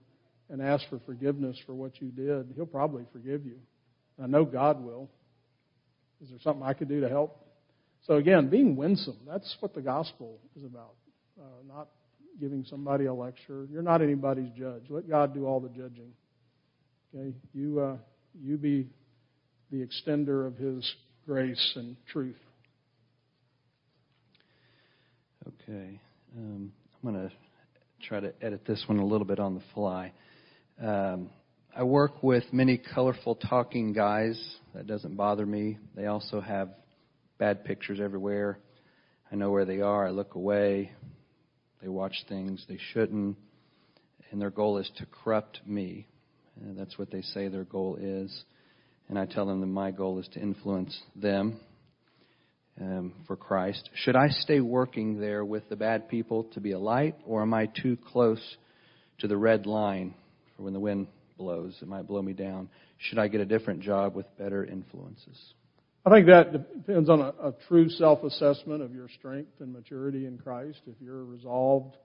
and 0.49 0.61
ask 0.61 0.87
for 0.89 0.99
forgiveness 1.05 1.57
for 1.65 1.73
what 1.73 2.01
you 2.01 2.09
did, 2.09 2.53
He'll 2.55 2.65
probably 2.65 3.05
forgive 3.13 3.45
you. 3.45 3.57
I 4.21 4.27
know 4.27 4.45
God 4.45 4.83
will. 4.83 5.09
Is 6.23 6.29
there 6.29 6.39
something 6.43 6.63
I 6.63 6.73
could 6.73 6.87
do 6.87 7.01
to 7.01 7.09
help? 7.09 7.41
So 8.07 8.15
again, 8.15 8.49
being 8.49 8.75
winsome, 8.75 9.17
that's 9.27 9.55
what 9.59 9.73
the 9.73 9.81
gospel 9.81 10.39
is 10.55 10.63
about. 10.63 10.93
Uh, 11.39 11.43
not 11.67 11.87
giving 12.39 12.65
somebody 12.69 13.05
a 13.05 13.13
lecture. 13.13 13.67
You're 13.71 13.81
not 13.81 14.01
anybody's 14.01 14.51
judge. 14.57 14.83
Let 14.89 15.09
God 15.09 15.33
do 15.33 15.45
all 15.45 15.59
the 15.59 15.69
judging. 15.69 16.11
Okay? 17.13 17.33
You, 17.53 17.79
uh, 17.79 17.97
you 18.41 18.57
be 18.57 18.87
the 19.71 19.85
extender 19.85 20.47
of 20.47 20.55
His 20.57 20.89
grace 21.25 21.73
and 21.75 21.95
truth. 22.11 22.37
Okay. 25.67 25.99
Um, 26.37 26.71
I'm 27.03 27.11
going 27.11 27.27
to 27.27 27.35
try 28.07 28.19
to 28.19 28.33
edit 28.39 28.67
this 28.67 28.83
one 28.85 28.99
a 28.99 29.05
little 29.05 29.25
bit 29.25 29.39
on 29.39 29.55
the 29.55 29.63
fly. 29.73 30.13
Um, 30.79 31.31
I 31.75 31.81
work 31.81 32.21
with 32.21 32.43
many 32.51 32.77
colorful 32.77 33.33
talking 33.33 33.91
guys. 33.91 34.39
That 34.75 34.85
doesn't 34.85 35.15
bother 35.15 35.43
me. 35.43 35.79
They 35.95 36.05
also 36.05 36.39
have 36.39 36.69
bad 37.39 37.65
pictures 37.65 37.99
everywhere. 37.99 38.59
I 39.31 39.35
know 39.37 39.49
where 39.49 39.65
they 39.65 39.81
are. 39.81 40.05
I 40.05 40.11
look 40.11 40.35
away. 40.35 40.91
They 41.81 41.87
watch 41.87 42.13
things 42.29 42.63
they 42.69 42.79
shouldn't. 42.93 43.35
And 44.29 44.39
their 44.39 44.51
goal 44.51 44.77
is 44.77 44.91
to 44.97 45.07
corrupt 45.07 45.61
me. 45.65 46.05
And 46.61 46.77
that's 46.77 46.99
what 46.99 47.09
they 47.09 47.23
say 47.23 47.47
their 47.47 47.63
goal 47.63 47.97
is. 47.99 48.43
And 49.09 49.17
I 49.17 49.25
tell 49.25 49.47
them 49.47 49.61
that 49.61 49.67
my 49.67 49.89
goal 49.89 50.19
is 50.19 50.27
to 50.33 50.39
influence 50.39 50.95
them 51.15 51.59
um, 52.79 53.13
for 53.27 53.35
Christ. 53.35 53.89
Should 53.93 54.15
I 54.15 54.29
stay 54.29 54.59
working 54.59 55.19
there 55.19 55.45
with 55.45 55.67
the 55.69 55.75
bad 55.75 56.09
people 56.09 56.45
to 56.53 56.59
be 56.59 56.71
a 56.71 56.79
light, 56.79 57.15
or 57.25 57.41
am 57.41 57.53
I 57.53 57.67
too 57.67 57.97
close 58.11 58.57
to 59.19 59.27
the 59.27 59.37
red 59.37 59.65
line 59.65 60.13
for 60.55 60.63
when 60.63 60.73
the 60.73 60.79
wind 60.79 61.07
blows? 61.37 61.77
It 61.81 61.87
might 61.87 62.07
blow 62.07 62.21
me 62.21 62.33
down. 62.33 62.69
Should 62.97 63.19
I 63.19 63.27
get 63.27 63.41
a 63.41 63.45
different 63.45 63.81
job 63.81 64.15
with 64.15 64.25
better 64.37 64.63
influences? 64.63 65.53
I 66.05 66.11
think 66.11 66.27
that 66.27 66.85
depends 66.85 67.09
on 67.09 67.19
a, 67.19 67.33
a 67.47 67.53
true 67.67 67.89
self-assessment 67.89 68.81
of 68.83 68.93
your 68.93 69.09
strength 69.09 69.59
and 69.59 69.73
maturity 69.73 70.27
in 70.27 70.37
Christ. 70.37 70.81
If 70.85 70.95
you're 71.01 71.23
resolved 71.23 71.97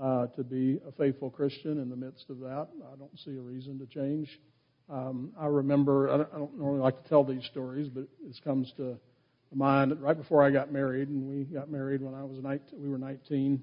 uh, 0.00 0.26
to 0.28 0.44
be 0.44 0.78
a 0.86 0.92
faithful 0.92 1.28
Christian 1.28 1.80
in 1.80 1.90
the 1.90 1.96
midst 1.96 2.30
of 2.30 2.38
that, 2.40 2.68
I 2.92 2.96
don't 2.96 3.18
see 3.18 3.36
a 3.36 3.40
reason 3.40 3.78
to 3.80 3.86
change. 3.86 4.28
Um, 4.88 5.32
I 5.38 5.46
remember, 5.46 6.08
I 6.08 6.16
don't, 6.18 6.28
I 6.32 6.38
don't 6.38 6.58
normally 6.58 6.80
like 6.80 7.02
to 7.02 7.08
tell 7.08 7.24
these 7.24 7.44
stories, 7.50 7.88
but 7.88 8.04
this 8.26 8.38
comes 8.44 8.72
to 8.76 8.96
mind 9.56 10.00
right 10.00 10.16
before 10.16 10.42
I 10.42 10.50
got 10.50 10.72
married, 10.72 11.08
and 11.08 11.28
we 11.28 11.44
got 11.44 11.70
married 11.70 12.02
when 12.02 12.14
I 12.14 12.24
was 12.24 12.38
19, 12.42 12.82
we 12.82 12.88
were 12.88 12.98
19. 12.98 13.62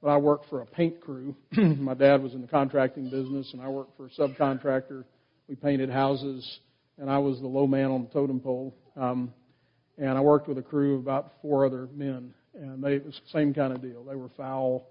But 0.00 0.08
I 0.10 0.16
worked 0.16 0.48
for 0.48 0.60
a 0.60 0.66
paint 0.66 1.00
crew. 1.00 1.34
My 1.56 1.94
dad 1.94 2.22
was 2.22 2.34
in 2.34 2.40
the 2.40 2.46
contracting 2.46 3.10
business, 3.10 3.50
and 3.52 3.60
I 3.60 3.68
worked 3.68 3.96
for 3.96 4.06
a 4.06 4.10
subcontractor. 4.10 5.04
We 5.48 5.56
painted 5.56 5.90
houses, 5.90 6.60
and 6.98 7.10
I 7.10 7.18
was 7.18 7.40
the 7.40 7.48
low 7.48 7.66
man 7.66 7.90
on 7.90 8.04
the 8.04 8.08
totem 8.10 8.38
pole. 8.38 8.76
Um, 8.96 9.32
and 9.96 10.16
I 10.16 10.20
worked 10.20 10.48
with 10.48 10.58
a 10.58 10.62
crew 10.62 10.94
of 10.94 11.00
about 11.00 11.32
four 11.42 11.66
other 11.66 11.88
men, 11.92 12.32
and 12.54 12.82
they 12.82 12.94
it 12.94 13.04
was 13.04 13.14
the 13.14 13.30
same 13.38 13.52
kind 13.52 13.72
of 13.72 13.82
deal. 13.82 14.04
They 14.04 14.14
were 14.14 14.30
foul. 14.36 14.88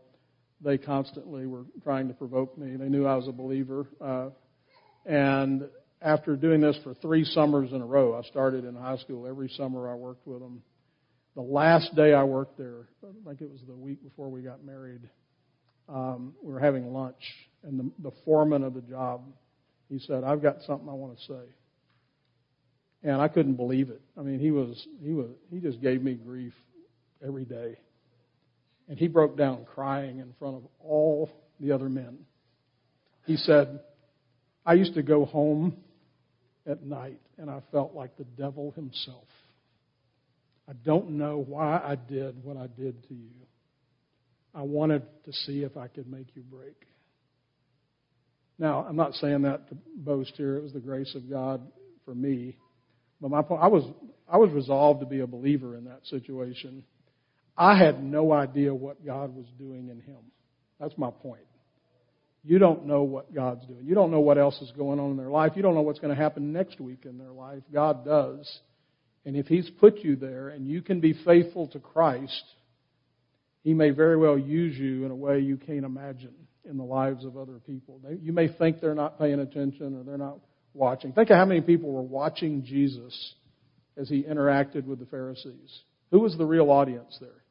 They 0.59 0.77
constantly 0.77 1.45
were 1.45 1.63
trying 1.83 2.07
to 2.09 2.13
provoke 2.13 2.57
me. 2.57 2.75
They 2.75 2.89
knew 2.89 3.05
I 3.05 3.15
was 3.15 3.27
a 3.27 3.31
believer. 3.31 3.87
Uh, 4.01 4.29
and 5.05 5.69
after 6.01 6.35
doing 6.35 6.61
this 6.61 6.77
for 6.83 6.93
three 6.95 7.23
summers 7.23 7.71
in 7.71 7.81
a 7.81 7.85
row, 7.85 8.15
I 8.15 8.21
started 8.27 8.65
in 8.65 8.75
high 8.75 8.97
school. 8.97 9.27
Every 9.27 9.49
summer 9.49 9.89
I 9.89 9.95
worked 9.95 10.27
with 10.27 10.39
them. 10.39 10.61
The 11.35 11.41
last 11.41 11.95
day 11.95 12.13
I 12.13 12.23
worked 12.23 12.57
there, 12.57 12.87
I 13.03 13.29
think 13.29 13.41
it 13.41 13.49
was 13.49 13.61
the 13.67 13.75
week 13.75 14.03
before 14.03 14.29
we 14.29 14.41
got 14.41 14.63
married, 14.63 15.01
um, 15.87 16.33
we 16.41 16.51
were 16.51 16.59
having 16.59 16.91
lunch, 16.93 17.21
and 17.63 17.79
the, 17.79 17.91
the 18.09 18.11
foreman 18.25 18.63
of 18.63 18.73
the 18.73 18.81
job, 18.81 19.21
he 19.87 19.99
said, 19.99 20.23
"I've 20.23 20.41
got 20.41 20.61
something 20.63 20.89
I 20.89 20.93
want 20.93 21.17
to 21.17 21.23
say." 21.25 21.53
and 23.03 23.21
I 23.21 23.27
couldn't 23.27 23.55
believe 23.55 23.89
it. 23.89 24.01
I 24.17 24.21
mean, 24.21 24.39
he 24.39 24.51
was 24.51 24.87
he 25.01 25.13
was 25.13 25.29
he 25.51 25.59
just 25.59 25.81
gave 25.81 26.01
me 26.01 26.15
grief 26.15 26.53
every 27.25 27.45
day. 27.45 27.77
And 28.89 28.97
he 28.97 29.07
broke 29.07 29.37
down 29.37 29.65
crying 29.65 30.19
in 30.19 30.33
front 30.39 30.57
of 30.57 30.63
all 30.79 31.29
the 31.59 31.73
other 31.73 31.89
men. 31.89 32.19
He 33.25 33.35
said, 33.35 33.81
I 34.65 34.73
used 34.73 34.93
to 34.93 35.03
go 35.03 35.25
home 35.25 35.75
at 36.67 36.83
night 36.83 37.19
and 37.37 37.49
I 37.49 37.61
felt 37.71 37.93
like 37.93 38.17
the 38.17 38.23
devil 38.23 38.71
himself. 38.71 39.27
I 40.69 40.73
don't 40.83 41.11
know 41.11 41.43
why 41.47 41.77
I 41.77 41.95
did 41.95 42.43
what 42.43 42.57
I 42.57 42.67
did 42.67 43.07
to 43.07 43.13
you. 43.13 43.31
I 44.53 44.63
wanted 44.63 45.03
to 45.25 45.31
see 45.31 45.63
if 45.63 45.77
I 45.77 45.87
could 45.87 46.11
make 46.11 46.27
you 46.35 46.41
break. 46.41 46.75
Now, 48.59 48.85
I'm 48.87 48.95
not 48.95 49.13
saying 49.13 49.43
that 49.43 49.69
to 49.69 49.77
boast 49.95 50.33
here. 50.35 50.57
It 50.57 50.63
was 50.63 50.73
the 50.73 50.79
grace 50.79 51.13
of 51.15 51.29
God 51.29 51.61
for 52.05 52.15
me. 52.15 52.57
But 53.21 53.31
my 53.31 53.39
I 53.39 53.67
was, 53.67 53.83
I 54.27 54.37
was 54.37 54.51
resolved 54.51 54.99
to 55.01 55.05
be 55.05 55.19
a 55.19 55.27
believer 55.27 55.77
in 55.77 55.85
that 55.85 56.05
situation. 56.05 56.83
I 57.55 57.77
had 57.77 58.03
no 58.03 58.31
idea 58.31 58.73
what 58.73 59.05
God 59.05 59.35
was 59.35 59.45
doing 59.57 59.89
in 59.89 60.01
him. 60.01 60.19
That's 60.79 60.97
my 60.97 61.11
point. 61.11 61.46
You 62.47 62.59
don't 62.59 62.85
know 62.85 63.03
what 63.03 63.33
God's 63.35 63.65
doing. 63.65 63.85
You 63.85 63.93
don't 63.93 64.09
know 64.09 64.21
what 64.21 64.37
else 64.37 64.61
is 64.61 64.71
going 64.71 65.01
on 65.01 65.11
in 65.11 65.17
their 65.17 65.29
life. 65.29 65.51
You 65.57 65.63
don't 65.63 65.75
know 65.75 65.81
what's 65.81 65.99
going 65.99 66.15
to 66.15 66.21
happen 66.21 66.53
next 66.53 66.79
week 66.79 66.99
in 67.03 67.17
their 67.17 67.33
life. 67.33 67.61
God 67.73 68.05
does. 68.05 68.49
And 69.25 69.35
if 69.35 69.47
He's 69.47 69.69
put 69.81 69.97
you 69.99 70.15
there 70.15 70.47
and 70.47 70.65
you 70.65 70.81
can 70.81 71.01
be 71.01 71.13
faithful 71.25 71.67
to 71.67 71.79
Christ, 71.79 72.43
He 73.63 73.73
may 73.73 73.89
very 73.89 74.15
well 74.15 74.39
use 74.39 74.77
you 74.77 75.03
in 75.03 75.11
a 75.11 75.15
way 75.15 75.39
you 75.39 75.57
can't 75.57 75.83
imagine 75.83 76.33
in 76.63 76.77
the 76.77 76.85
lives 76.85 77.25
of 77.25 77.35
other 77.35 77.59
people. 77.67 77.99
You 78.21 78.31
may 78.31 78.47
think 78.47 78.79
they're 78.79 78.95
not 78.95 79.19
paying 79.19 79.41
attention 79.41 79.99
or 79.99 80.03
they're 80.03 80.17
not 80.17 80.39
watching. 80.73 81.11
Think 81.11 81.29
of 81.29 81.35
how 81.35 81.45
many 81.45 81.59
people 81.59 81.91
were 81.91 82.01
watching 82.01 82.63
Jesus 82.63 83.35
as 83.97 84.07
He 84.07 84.23
interacted 84.23 84.85
with 84.85 84.99
the 84.99 85.05
Pharisees. 85.07 85.81
Who 86.11 86.21
was 86.21 86.37
the 86.37 86.45
real 86.45 86.71
audience 86.71 87.17
there? 87.19 87.43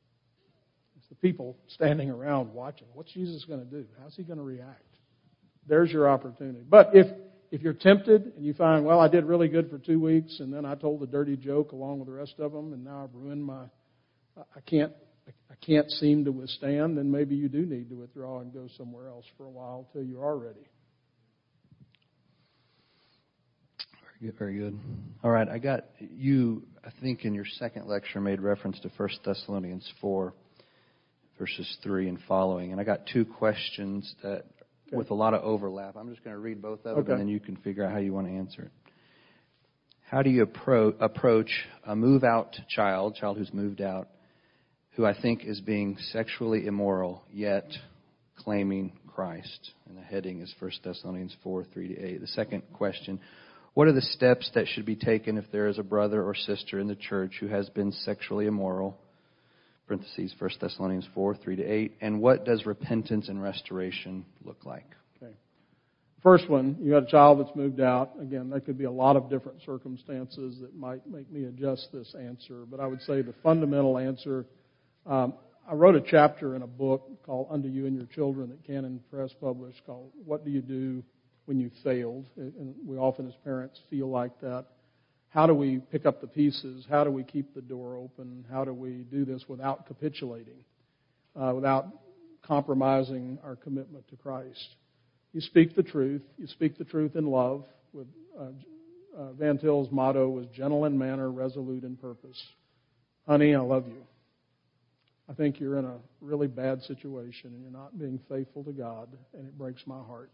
It's 0.96 1.08
the 1.10 1.16
people 1.16 1.58
standing 1.68 2.08
around 2.08 2.54
watching. 2.54 2.86
What's 2.94 3.12
Jesus 3.12 3.44
going 3.44 3.60
to 3.60 3.66
do? 3.66 3.84
How's 4.00 4.16
He 4.16 4.22
going 4.22 4.38
to 4.38 4.42
react? 4.42 4.85
There's 5.68 5.90
your 5.90 6.08
opportunity. 6.08 6.64
But 6.68 6.90
if 6.94 7.06
if 7.50 7.62
you're 7.62 7.72
tempted 7.72 8.32
and 8.36 8.44
you 8.44 8.54
find, 8.54 8.84
well, 8.84 9.00
I 9.00 9.08
did 9.08 9.24
really 9.24 9.48
good 9.48 9.70
for 9.70 9.78
two 9.78 10.00
weeks, 10.00 10.40
and 10.40 10.52
then 10.52 10.64
I 10.64 10.74
told 10.74 11.02
a 11.02 11.06
dirty 11.06 11.36
joke 11.36 11.72
along 11.72 12.00
with 12.00 12.08
the 12.08 12.14
rest 12.14 12.34
of 12.38 12.52
them, 12.52 12.72
and 12.72 12.84
now 12.84 13.04
I've 13.04 13.14
ruined 13.14 13.44
my, 13.44 13.64
I 14.36 14.60
can't, 14.66 14.92
I 15.50 15.54
can't 15.64 15.90
seem 15.90 16.24
to 16.24 16.32
withstand, 16.32 16.98
then 16.98 17.10
maybe 17.10 17.36
you 17.36 17.48
do 17.48 17.64
need 17.64 17.88
to 17.90 17.94
withdraw 17.94 18.40
and 18.40 18.52
go 18.52 18.68
somewhere 18.76 19.08
else 19.08 19.24
for 19.36 19.44
a 19.44 19.50
while 19.50 19.88
till 19.92 20.02
you 20.02 20.20
are 20.20 20.36
ready. 20.36 20.68
Very 24.18 24.32
good. 24.32 24.38
Very 24.38 24.58
good. 24.58 24.78
All 25.22 25.30
right, 25.30 25.48
I 25.48 25.58
got 25.58 25.84
you. 26.00 26.64
I 26.84 26.90
think 27.00 27.24
in 27.24 27.34
your 27.34 27.46
second 27.58 27.86
lecture 27.86 28.20
made 28.20 28.40
reference 28.40 28.80
to 28.80 28.90
First 28.96 29.20
Thessalonians 29.24 29.88
four, 30.00 30.34
verses 31.38 31.76
three 31.82 32.08
and 32.08 32.18
following, 32.26 32.72
and 32.72 32.80
I 32.80 32.84
got 32.84 33.06
two 33.12 33.24
questions 33.24 34.14
that 34.22 34.44
okay. 34.88 34.96
with 34.96 35.10
a 35.10 35.14
lot 35.14 35.34
of 35.34 35.42
overlap. 35.42 35.96
I'm 35.96 36.10
just 36.10 36.22
going 36.24 36.34
to 36.34 36.40
read 36.40 36.62
both 36.62 36.80
of 36.80 36.84
them, 36.84 36.98
okay. 36.98 37.12
and 37.12 37.20
then 37.20 37.28
you 37.28 37.40
can 37.40 37.56
figure 37.56 37.84
out 37.84 37.92
how 37.92 37.98
you 37.98 38.12
want 38.12 38.26
to 38.26 38.32
answer 38.32 38.62
it. 38.62 38.70
How 40.08 40.22
do 40.22 40.30
you 40.30 40.46
appro- 40.46 40.94
approach 41.00 41.50
a 41.84 41.96
move 41.96 42.22
out 42.22 42.56
child, 42.68 43.16
child 43.16 43.38
who's 43.38 43.52
moved 43.52 43.80
out, 43.80 44.08
who 44.92 45.04
I 45.04 45.20
think 45.20 45.44
is 45.44 45.60
being 45.60 45.96
sexually 46.12 46.66
immoral, 46.66 47.24
yet 47.32 47.68
claiming 48.36 48.92
Christ? 49.08 49.72
And 49.88 49.96
the 49.98 50.02
heading 50.02 50.42
is 50.42 50.54
1 50.60 50.70
Thessalonians 50.84 51.34
4 51.42 51.64
3 51.72 51.88
to 51.88 52.04
8. 52.04 52.20
The 52.20 52.26
second 52.28 52.62
question 52.72 53.18
What 53.74 53.88
are 53.88 53.92
the 53.92 54.00
steps 54.00 54.48
that 54.54 54.68
should 54.68 54.86
be 54.86 54.94
taken 54.94 55.38
if 55.38 55.50
there 55.50 55.66
is 55.66 55.78
a 55.78 55.82
brother 55.82 56.22
or 56.22 56.36
sister 56.36 56.78
in 56.78 56.86
the 56.86 56.94
church 56.94 57.38
who 57.40 57.48
has 57.48 57.68
been 57.70 57.90
sexually 57.90 58.46
immoral? 58.46 58.96
Parentheses 59.86 60.34
1 60.38 60.50
Thessalonians 60.60 61.06
4, 61.14 61.36
3 61.36 61.56
to 61.56 61.62
8. 61.62 61.96
And 62.00 62.20
what 62.20 62.44
does 62.44 62.66
repentance 62.66 63.28
and 63.28 63.42
restoration 63.42 64.24
look 64.44 64.64
like? 64.64 64.86
Okay. 65.22 65.32
First 66.22 66.48
one, 66.48 66.76
you 66.80 66.90
got 66.90 67.04
a 67.04 67.10
child 67.10 67.40
that's 67.40 67.54
moved 67.56 67.80
out. 67.80 68.12
Again, 68.20 68.50
that 68.50 68.64
could 68.64 68.78
be 68.78 68.84
a 68.84 68.90
lot 68.90 69.16
of 69.16 69.30
different 69.30 69.62
circumstances 69.64 70.58
that 70.60 70.76
might 70.76 71.06
make 71.06 71.30
me 71.30 71.44
adjust 71.44 71.88
this 71.92 72.14
answer, 72.18 72.64
but 72.70 72.80
I 72.80 72.86
would 72.86 73.00
say 73.02 73.22
the 73.22 73.34
fundamental 73.42 73.98
answer. 73.98 74.46
Um, 75.06 75.34
I 75.68 75.74
wrote 75.74 75.96
a 75.96 76.00
chapter 76.00 76.54
in 76.54 76.62
a 76.62 76.66
book 76.66 77.24
called 77.24 77.48
Unto 77.50 77.68
You 77.68 77.86
and 77.86 77.96
Your 77.96 78.06
Children 78.06 78.50
that 78.50 78.64
Canon 78.64 79.00
Press 79.10 79.30
published 79.40 79.84
called 79.84 80.10
What 80.24 80.44
Do 80.44 80.50
You 80.50 80.62
Do 80.62 81.02
When 81.46 81.58
You 81.58 81.70
Failed? 81.82 82.26
And 82.36 82.74
we 82.84 82.96
often 82.96 83.26
as 83.26 83.34
parents 83.44 83.80
feel 83.90 84.08
like 84.08 84.40
that 84.40 84.66
how 85.36 85.46
do 85.46 85.52
we 85.52 85.80
pick 85.92 86.06
up 86.06 86.22
the 86.22 86.26
pieces? 86.26 86.86
How 86.88 87.04
do 87.04 87.10
we 87.10 87.22
keep 87.22 87.54
the 87.54 87.60
door 87.60 87.94
open? 87.98 88.46
How 88.50 88.64
do 88.64 88.72
we 88.72 89.04
do 89.12 89.26
this 89.26 89.44
without 89.46 89.86
capitulating, 89.86 90.64
uh, 91.38 91.52
without 91.54 91.88
compromising 92.40 93.38
our 93.44 93.54
commitment 93.54 94.08
to 94.08 94.16
Christ? 94.16 94.76
You 95.34 95.42
speak 95.42 95.76
the 95.76 95.82
truth. 95.82 96.22
You 96.38 96.46
speak 96.46 96.78
the 96.78 96.84
truth 96.84 97.16
in 97.16 97.26
love. 97.26 97.64
With 97.92 98.06
uh, 98.40 98.44
uh, 99.14 99.32
Van 99.32 99.58
Til's 99.58 99.92
motto 99.92 100.26
was 100.30 100.46
gentle 100.56 100.86
in 100.86 100.96
manner, 100.96 101.30
resolute 101.30 101.84
in 101.84 101.96
purpose. 101.96 102.42
Honey, 103.28 103.54
I 103.54 103.60
love 103.60 103.86
you. 103.88 104.06
I 105.28 105.34
think 105.34 105.60
you're 105.60 105.78
in 105.78 105.84
a 105.84 105.98
really 106.22 106.46
bad 106.46 106.82
situation 106.84 107.50
and 107.52 107.60
you're 107.60 107.70
not 107.70 107.98
being 107.98 108.18
faithful 108.26 108.64
to 108.64 108.72
God, 108.72 109.10
and 109.34 109.46
it 109.46 109.58
breaks 109.58 109.82
my 109.86 110.02
heart. 110.02 110.30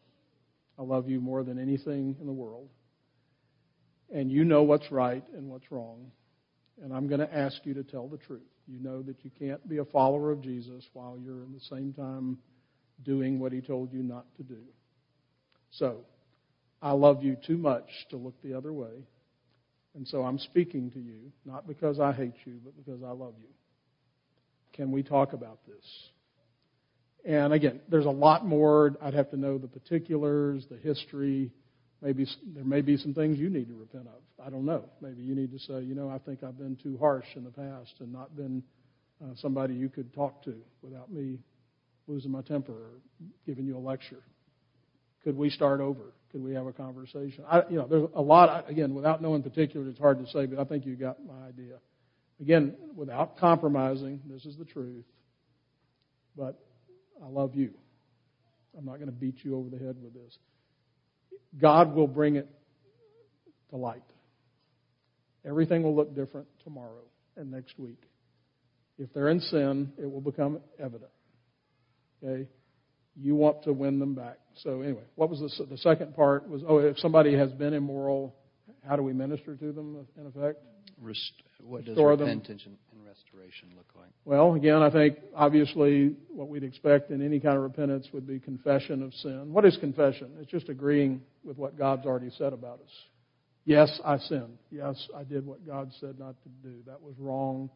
I 0.78 0.82
love 0.82 1.08
you 1.08 1.20
more 1.20 1.42
than 1.42 1.58
anything 1.58 2.14
in 2.20 2.26
the 2.28 2.32
world 2.32 2.68
and 4.12 4.30
you 4.30 4.44
know 4.44 4.62
what's 4.62 4.90
right 4.90 5.24
and 5.36 5.48
what's 5.48 5.70
wrong. 5.70 6.10
And 6.82 6.92
I'm 6.92 7.06
going 7.08 7.20
to 7.20 7.34
ask 7.34 7.56
you 7.64 7.74
to 7.74 7.82
tell 7.82 8.08
the 8.08 8.18
truth. 8.18 8.42
You 8.66 8.78
know 8.80 9.02
that 9.02 9.24
you 9.24 9.30
can't 9.38 9.66
be 9.68 9.78
a 9.78 9.84
follower 9.84 10.30
of 10.30 10.42
Jesus 10.42 10.84
while 10.92 11.18
you're 11.22 11.42
in 11.42 11.52
the 11.52 11.60
same 11.60 11.92
time 11.92 12.38
doing 13.04 13.38
what 13.38 13.52
he 13.52 13.60
told 13.60 13.92
you 13.92 14.02
not 14.02 14.26
to 14.36 14.42
do. 14.42 14.60
So, 15.70 15.98
I 16.82 16.92
love 16.92 17.22
you 17.22 17.36
too 17.46 17.56
much 17.56 17.88
to 18.10 18.16
look 18.16 18.34
the 18.42 18.54
other 18.54 18.72
way. 18.72 19.06
And 19.94 20.06
so 20.08 20.22
I'm 20.22 20.38
speaking 20.38 20.90
to 20.92 20.98
you, 20.98 21.32
not 21.44 21.66
because 21.66 22.00
I 22.00 22.12
hate 22.12 22.34
you, 22.44 22.58
but 22.64 22.76
because 22.76 23.02
I 23.02 23.10
love 23.10 23.34
you. 23.38 23.48
Can 24.72 24.90
we 24.90 25.02
talk 25.02 25.32
about 25.32 25.60
this? 25.66 25.84
And 27.24 27.52
again, 27.52 27.80
there's 27.88 28.06
a 28.06 28.10
lot 28.10 28.44
more. 28.44 28.96
I'd 29.00 29.14
have 29.14 29.30
to 29.30 29.36
know 29.36 29.58
the 29.58 29.68
particulars, 29.68 30.66
the 30.68 30.78
history, 30.78 31.52
Maybe 32.02 32.26
there 32.54 32.64
may 32.64 32.80
be 32.80 32.96
some 32.96 33.14
things 33.14 33.38
you 33.38 33.48
need 33.48 33.68
to 33.68 33.74
repent 33.74 34.08
of. 34.08 34.44
I 34.44 34.50
don't 34.50 34.64
know. 34.64 34.84
Maybe 35.00 35.22
you 35.22 35.36
need 35.36 35.52
to 35.52 35.58
say, 35.60 35.82
you 35.82 35.94
know, 35.94 36.10
I 36.10 36.18
think 36.18 36.42
I've 36.42 36.58
been 36.58 36.76
too 36.82 36.98
harsh 36.98 37.26
in 37.36 37.44
the 37.44 37.50
past 37.50 37.92
and 38.00 38.12
not 38.12 38.36
been 38.36 38.62
uh, 39.22 39.34
somebody 39.36 39.74
you 39.74 39.88
could 39.88 40.12
talk 40.12 40.42
to 40.44 40.56
without 40.82 41.12
me 41.12 41.38
losing 42.08 42.32
my 42.32 42.42
temper 42.42 42.72
or 42.72 42.90
giving 43.46 43.66
you 43.66 43.76
a 43.76 43.78
lecture. 43.78 44.22
Could 45.22 45.36
we 45.36 45.48
start 45.48 45.80
over? 45.80 46.12
Could 46.32 46.42
we 46.42 46.54
have 46.54 46.66
a 46.66 46.72
conversation? 46.72 47.44
I, 47.48 47.62
you 47.70 47.76
know, 47.76 47.86
there's 47.86 48.08
a 48.16 48.22
lot. 48.22 48.68
Again, 48.68 48.94
without 48.94 49.22
knowing 49.22 49.42
particulars, 49.42 49.88
it's 49.90 50.00
hard 50.00 50.18
to 50.18 50.30
say, 50.32 50.46
but 50.46 50.58
I 50.58 50.64
think 50.64 50.84
you 50.84 50.96
got 50.96 51.24
my 51.24 51.46
idea. 51.46 51.76
Again, 52.40 52.74
without 52.96 53.38
compromising, 53.38 54.20
this 54.26 54.44
is 54.44 54.56
the 54.56 54.64
truth. 54.64 55.04
But 56.36 56.58
I 57.22 57.28
love 57.28 57.54
you. 57.54 57.70
I'm 58.76 58.86
not 58.86 58.94
going 58.96 59.06
to 59.06 59.12
beat 59.12 59.44
you 59.44 59.56
over 59.56 59.68
the 59.68 59.78
head 59.78 59.96
with 60.02 60.14
this. 60.14 60.36
God 61.60 61.94
will 61.94 62.06
bring 62.06 62.36
it 62.36 62.48
to 63.70 63.76
light. 63.76 64.02
Everything 65.44 65.82
will 65.82 65.94
look 65.94 66.14
different 66.14 66.46
tomorrow 66.62 67.04
and 67.36 67.50
next 67.50 67.78
week. 67.78 68.02
If 68.98 69.12
they're 69.12 69.28
in 69.28 69.40
sin, 69.40 69.92
it 69.98 70.10
will 70.10 70.20
become 70.20 70.60
evident. 70.78 71.10
Okay? 72.22 72.48
You 73.16 73.34
want 73.34 73.64
to 73.64 73.72
win 73.72 73.98
them 73.98 74.14
back. 74.14 74.38
So 74.62 74.82
anyway, 74.82 75.02
what 75.16 75.28
was 75.28 75.40
the, 75.40 75.66
the 75.66 75.78
second 75.78 76.14
part? 76.14 76.48
Was 76.48 76.62
oh, 76.66 76.78
if 76.78 76.98
somebody 76.98 77.36
has 77.36 77.52
been 77.52 77.74
immoral, 77.74 78.34
how 78.86 78.96
do 78.96 79.02
we 79.02 79.12
minister 79.12 79.56
to 79.56 79.72
them? 79.72 80.06
In 80.18 80.26
effect, 80.26 80.58
Rest, 81.00 81.32
what 81.62 81.84
does 81.84 81.96
repentance 81.98 82.64
them? 82.64 82.76
Restoration 83.12 83.68
look 83.76 83.86
like? 83.96 84.10
Well, 84.24 84.54
again, 84.54 84.82
I 84.82 84.90
think 84.90 85.18
obviously 85.36 86.16
what 86.28 86.48
we'd 86.48 86.62
expect 86.64 87.10
in 87.10 87.24
any 87.24 87.40
kind 87.40 87.56
of 87.56 87.62
repentance 87.62 88.08
would 88.12 88.26
be 88.26 88.38
confession 88.38 89.02
of 89.02 89.12
sin. 89.14 89.52
What 89.52 89.64
is 89.64 89.76
confession? 89.78 90.30
It's 90.40 90.50
just 90.50 90.68
agreeing 90.68 91.20
with 91.44 91.58
what 91.58 91.76
God's 91.76 92.06
already 92.06 92.30
said 92.38 92.52
about 92.52 92.80
us. 92.80 92.90
Yes, 93.64 94.00
I 94.04 94.16
sinned. 94.18 94.58
Yes, 94.70 94.96
I 95.14 95.24
did 95.24 95.46
what 95.46 95.66
God 95.66 95.92
said 96.00 96.18
not 96.18 96.36
to 96.42 96.48
do. 96.62 96.76
That 96.86 97.00
was 97.02 97.14
wrong. 97.18 97.70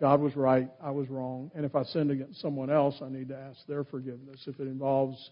God 0.00 0.20
was 0.20 0.36
right. 0.36 0.68
I 0.82 0.90
was 0.90 1.08
wrong. 1.08 1.50
And 1.54 1.64
if 1.64 1.74
I 1.74 1.84
sinned 1.84 2.10
against 2.10 2.40
someone 2.40 2.70
else, 2.70 2.96
I 3.00 3.08
need 3.08 3.28
to 3.28 3.36
ask 3.36 3.58
their 3.66 3.84
forgiveness. 3.84 4.40
If 4.46 4.60
it 4.60 4.66
involves 4.66 5.30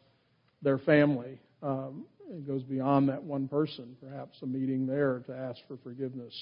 their 0.62 0.78
family, 0.78 1.40
um, 1.62 2.06
it 2.30 2.46
goes 2.46 2.62
beyond 2.62 3.08
that 3.10 3.22
one 3.22 3.48
person, 3.48 3.96
perhaps 4.00 4.38
a 4.42 4.46
meeting 4.46 4.86
there 4.86 5.22
to 5.26 5.36
ask 5.36 5.60
for 5.68 5.76
forgiveness. 5.82 6.34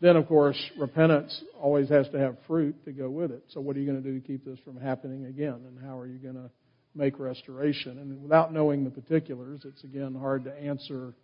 Then, 0.00 0.16
of 0.16 0.28
course, 0.28 0.58
repentance 0.78 1.42
always 1.60 1.88
has 1.88 2.08
to 2.10 2.18
have 2.18 2.36
fruit 2.46 2.84
to 2.84 2.92
go 2.92 3.10
with 3.10 3.32
it. 3.32 3.42
So, 3.48 3.60
what 3.60 3.76
are 3.76 3.80
you 3.80 3.90
going 3.90 4.00
to 4.00 4.08
do 4.08 4.18
to 4.18 4.24
keep 4.24 4.44
this 4.44 4.58
from 4.64 4.76
happening 4.76 5.26
again? 5.26 5.60
And 5.66 5.78
how 5.84 5.98
are 5.98 6.06
you 6.06 6.18
going 6.18 6.36
to 6.36 6.50
make 6.94 7.18
restoration? 7.18 7.98
And 7.98 8.22
without 8.22 8.52
knowing 8.52 8.84
the 8.84 8.90
particulars, 8.90 9.62
it's 9.64 9.82
again 9.82 10.14
hard 10.14 10.44
to 10.44 10.54
answer 10.54 11.14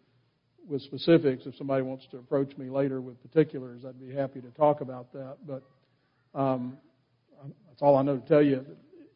with 0.69 0.83
specifics. 0.83 1.47
If 1.47 1.55
somebody 1.57 1.83
wants 1.83 2.05
to 2.11 2.19
approach 2.19 2.57
me 2.57 2.69
later 2.69 3.01
with 3.01 3.21
particulars, 3.23 3.85
I'd 3.87 4.01
be 4.01 4.13
happy 4.13 4.41
to 4.41 4.51
talk 4.51 4.81
about 4.81 5.13
that. 5.13 5.37
But 5.47 5.63
um, 6.35 6.79
that's 7.69 7.81
all 7.81 7.97
I 7.97 8.03
know 8.03 8.19
to 8.19 8.29
tell 8.29 8.43
you. 8.43 8.65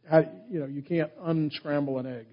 How, 0.08 0.20
you 0.48 0.60
know, 0.60 0.66
you 0.66 0.82
can't 0.82 1.10
unscramble 1.24 1.98
an 1.98 2.06
egg. 2.06 2.26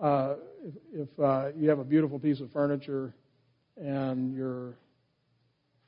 Uh, 0.00 0.34
if, 0.64 1.08
if 1.08 1.20
uh, 1.20 1.48
you 1.56 1.68
have 1.68 1.78
a 1.78 1.84
beautiful 1.84 2.18
piece 2.18 2.40
of 2.40 2.50
furniture 2.52 3.14
and 3.76 4.34
your 4.34 4.74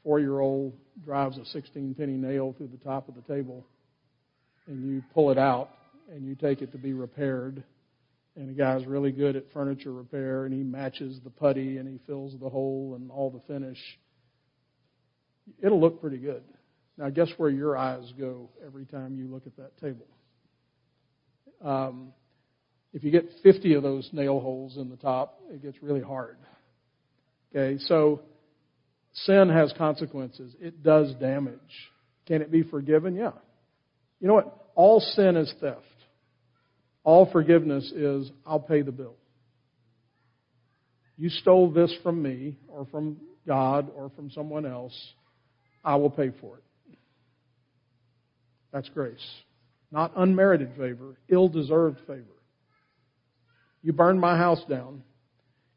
four 0.03 0.20
year 0.20 0.40
old 0.40 0.74
drives 1.05 1.38
a 1.38 1.44
16 1.46 1.94
penny 1.94 2.12
nail 2.12 2.55
through 2.57 2.68
the 2.68 2.84
top 2.84 3.09
of 3.09 3.14
the 3.14 3.22
table 3.22 3.66
and 4.66 4.86
you 4.88 5.03
pull 5.14 5.30
it 5.30 5.38
out 5.38 5.70
and 6.11 6.26
you 6.26 6.34
take 6.34 6.62
it 6.62 6.72
to 6.72 6.78
be 6.78 6.92
repaired 6.92 7.62
and 8.36 8.48
the 8.48 8.53
guy's 8.53 8.86
really 8.86 9.12
good 9.12 9.36
at 9.36 9.53
furniture 9.53 9.92
repair 9.92 10.44
and 10.44 10.55
he 10.55 10.62
matches 10.62 11.18
the 11.24 11.30
putty 11.30 11.78
and 11.78 11.88
he 11.88 11.98
fills 12.07 12.34
the 12.40 12.48
hole 12.48 12.94
and 12.96 13.11
all 13.11 13.30
the 13.30 13.53
finish 13.53 13.78
it'll 15.61 15.80
look 15.80 16.00
pretty 16.00 16.18
good. 16.18 16.42
Now 16.98 17.09
guess 17.11 17.28
where 17.36 17.50
your 17.50 17.76
eyes 17.76 18.12
go 18.18 18.50
every 18.64 18.84
time 18.84 19.16
you 19.16 19.26
look 19.28 19.46
at 19.46 19.57
that 19.57 19.78
table? 19.78 20.07
Um, 21.64 22.12
if 22.92 23.03
you 23.03 23.11
get 23.11 23.28
50 23.42 23.74
of 23.74 23.82
those 23.82 24.09
nail 24.12 24.40
holes 24.40 24.76
in 24.76 24.90
the 24.90 24.96
top 24.96 25.40
it 25.50 25.62
gets 25.62 25.82
really 25.82 26.03
hard. 26.03 26.36
Okay 27.55 27.82
so 27.84 28.20
sin 29.12 29.48
has 29.48 29.72
consequences 29.76 30.54
it 30.60 30.82
does 30.82 31.14
damage 31.14 31.58
can 32.26 32.42
it 32.42 32.50
be 32.50 32.62
forgiven 32.62 33.14
yeah 33.14 33.32
you 34.20 34.28
know 34.28 34.34
what 34.34 34.70
all 34.74 35.00
sin 35.00 35.36
is 35.36 35.52
theft 35.60 35.84
all 37.04 37.30
forgiveness 37.30 37.90
is, 37.92 38.30
I'll 38.46 38.60
pay 38.60 38.82
the 38.82 38.92
bill. 38.92 39.16
You 41.16 41.28
stole 41.28 41.70
this 41.70 41.94
from 42.02 42.22
me, 42.22 42.56
or 42.68 42.86
from 42.86 43.16
God, 43.46 43.90
or 43.94 44.10
from 44.14 44.30
someone 44.30 44.66
else. 44.66 44.96
I 45.84 45.96
will 45.96 46.10
pay 46.10 46.30
for 46.40 46.58
it. 46.58 46.96
That's 48.72 48.88
grace. 48.90 49.24
Not 49.90 50.12
unmerited 50.16 50.70
favor, 50.78 51.18
ill 51.28 51.48
deserved 51.48 51.98
favor. 52.06 52.24
You 53.82 53.92
burned 53.92 54.20
my 54.20 54.38
house 54.38 54.62
down, 54.68 55.02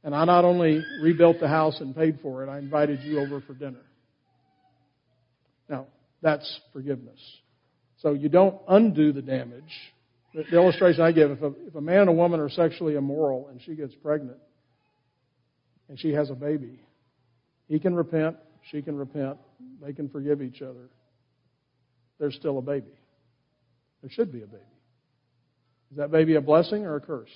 and 0.06 0.16
I 0.16 0.24
not 0.24 0.46
only 0.46 0.82
rebuilt 1.02 1.42
the 1.42 1.50
house 1.50 1.82
and 1.82 1.94
paid 1.94 2.20
for 2.22 2.44
it, 2.44 2.50
I 2.50 2.60
invited 2.60 3.02
you 3.02 3.20
over 3.20 3.42
for 3.42 3.54
dinner. 3.54 3.82
Now, 5.68 5.88
that's 6.22 6.62
forgiveness. 6.72 7.20
So 7.98 8.14
you 8.14 8.30
don't 8.30 8.62
undo 8.70 9.12
the 9.12 9.22
damage 9.22 9.64
the, 10.36 10.56
illustration 10.56 11.02
I 11.02 11.12
give, 11.12 11.32
if 11.32 11.42
a, 11.42 11.54
if 11.68 11.76
a 11.76 11.82
man 11.82 12.02
and 12.02 12.10
a 12.10 12.14
woman 12.14 12.40
are 12.40 12.50
sexually 12.50 12.96
immoral 12.96 13.48
and 13.50 13.62
she 13.62 13.76
gets 13.76 13.96
pregnant 13.96 14.38
and 15.88 16.00
she 16.00 16.12
has 16.12 16.30
a 16.30 16.36
baby, 16.36 16.80
he 17.68 17.80
can 17.80 17.96
repent, 17.96 18.36
she 18.70 18.82
can 18.82 18.98
repent, 18.98 19.38
they 19.82 19.94
can 19.94 20.10
forgive 20.10 20.42
each 20.42 20.62
other. 20.62 20.90
There's 22.20 22.36
still 22.36 22.58
a 22.58 22.62
baby. 22.62 22.92
There 24.02 24.12
should 24.12 24.32
be 24.32 24.44
a 24.44 24.48
baby. 24.48 24.62
Is 25.92 25.98
that 25.98 26.12
baby 26.12 26.36
a 26.36 26.42
blessing 26.42 26.86
or 26.86 26.96
a 26.96 27.02
curse? 27.02 27.30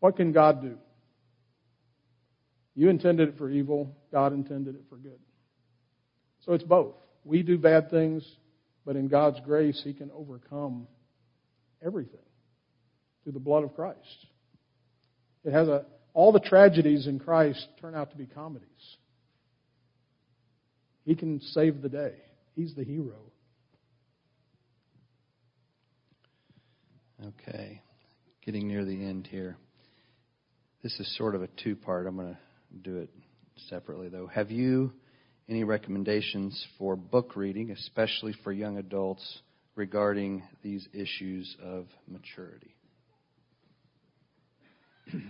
What 0.00 0.16
can 0.16 0.32
God 0.32 0.62
do? 0.62 0.76
You 2.74 2.88
intended 2.88 3.30
it 3.30 3.38
for 3.38 3.50
evil, 3.50 3.94
God 4.10 4.32
intended 4.32 4.74
it 4.74 4.82
for 4.88 4.96
good. 4.96 5.18
So 6.40 6.54
it's 6.54 6.64
both. 6.64 6.94
We 7.24 7.42
do 7.42 7.58
bad 7.58 7.90
things, 7.90 8.26
but 8.86 8.96
in 8.96 9.08
God's 9.08 9.38
grace, 9.44 9.80
He 9.84 9.92
can 9.92 10.10
overcome 10.10 10.86
everything 11.84 12.20
through 13.22 13.32
the 13.32 13.40
blood 13.40 13.64
of 13.64 13.74
Christ. 13.74 14.26
It 15.44 15.52
has 15.52 15.68
a, 15.68 15.84
all 16.14 16.32
the 16.32 16.40
tragedies 16.40 17.06
in 17.06 17.18
Christ 17.18 17.66
turn 17.80 17.94
out 17.94 18.10
to 18.10 18.16
be 18.16 18.26
comedies. 18.26 18.68
He 21.04 21.14
can 21.14 21.40
save 21.40 21.82
the 21.82 21.88
day. 21.88 22.14
He's 22.54 22.74
the 22.74 22.84
hero. 22.84 23.16
Okay. 27.26 27.82
Getting 28.44 28.68
near 28.68 28.84
the 28.84 29.04
end 29.04 29.26
here. 29.26 29.56
This 30.82 30.98
is 30.98 31.14
sort 31.18 31.34
of 31.34 31.42
a 31.42 31.48
two 31.62 31.76
part. 31.76 32.06
I'm 32.06 32.16
going 32.16 32.32
to 32.32 32.38
do 32.82 32.96
it 32.96 33.10
separately, 33.68 34.08
though. 34.08 34.26
Have 34.26 34.50
you 34.50 34.94
any 35.46 35.62
recommendations 35.62 36.66
for 36.78 36.96
book 36.96 37.36
reading, 37.36 37.70
especially 37.70 38.34
for 38.42 38.50
young 38.50 38.78
adults, 38.78 39.42
regarding 39.74 40.42
these 40.62 40.88
issues 40.94 41.54
of 41.62 41.84
maturity? 42.08 42.74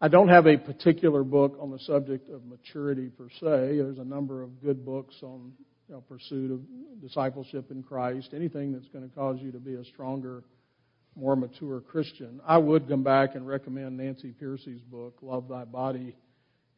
I 0.00 0.08
don't 0.08 0.28
have 0.28 0.46
a 0.46 0.58
particular 0.58 1.24
book 1.24 1.56
on 1.58 1.70
the 1.70 1.78
subject 1.78 2.28
of 2.28 2.44
maturity 2.44 3.08
per 3.08 3.30
se. 3.30 3.78
There's 3.78 3.98
a 3.98 4.04
number 4.04 4.42
of 4.42 4.62
good 4.62 4.84
books 4.84 5.14
on 5.22 5.52
you 5.88 5.94
know, 5.94 6.02
pursuit 6.02 6.50
of 6.50 6.60
discipleship 7.00 7.70
in 7.70 7.82
Christ, 7.82 8.28
anything 8.34 8.72
that's 8.72 8.88
going 8.88 9.08
to 9.08 9.14
cause 9.14 9.38
you 9.40 9.52
to 9.52 9.58
be 9.58 9.72
a 9.74 9.84
stronger, 9.86 10.44
more 11.18 11.34
mature 11.36 11.80
Christian. 11.80 12.40
I 12.46 12.58
would 12.58 12.88
come 12.88 13.02
back 13.02 13.34
and 13.34 13.46
recommend 13.46 13.96
Nancy 13.96 14.32
Pearcey's 14.32 14.82
book, 14.82 15.18
Love 15.20 15.48
Thy 15.48 15.64
Body 15.64 16.14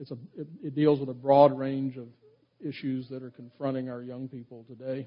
it's 0.01 0.11
a, 0.11 0.17
it, 0.37 0.49
it 0.65 0.75
deals 0.75 0.99
with 0.99 1.11
a 1.11 1.15
broad 1.15 1.57
range 1.57 1.97
of 1.99 2.09
issues 2.59 3.07
that 3.11 3.23
are 3.23 3.31
confronting 3.31 3.91
our 3.91 4.03
young 4.03 4.29
people 4.29 4.65
today. 4.67 5.07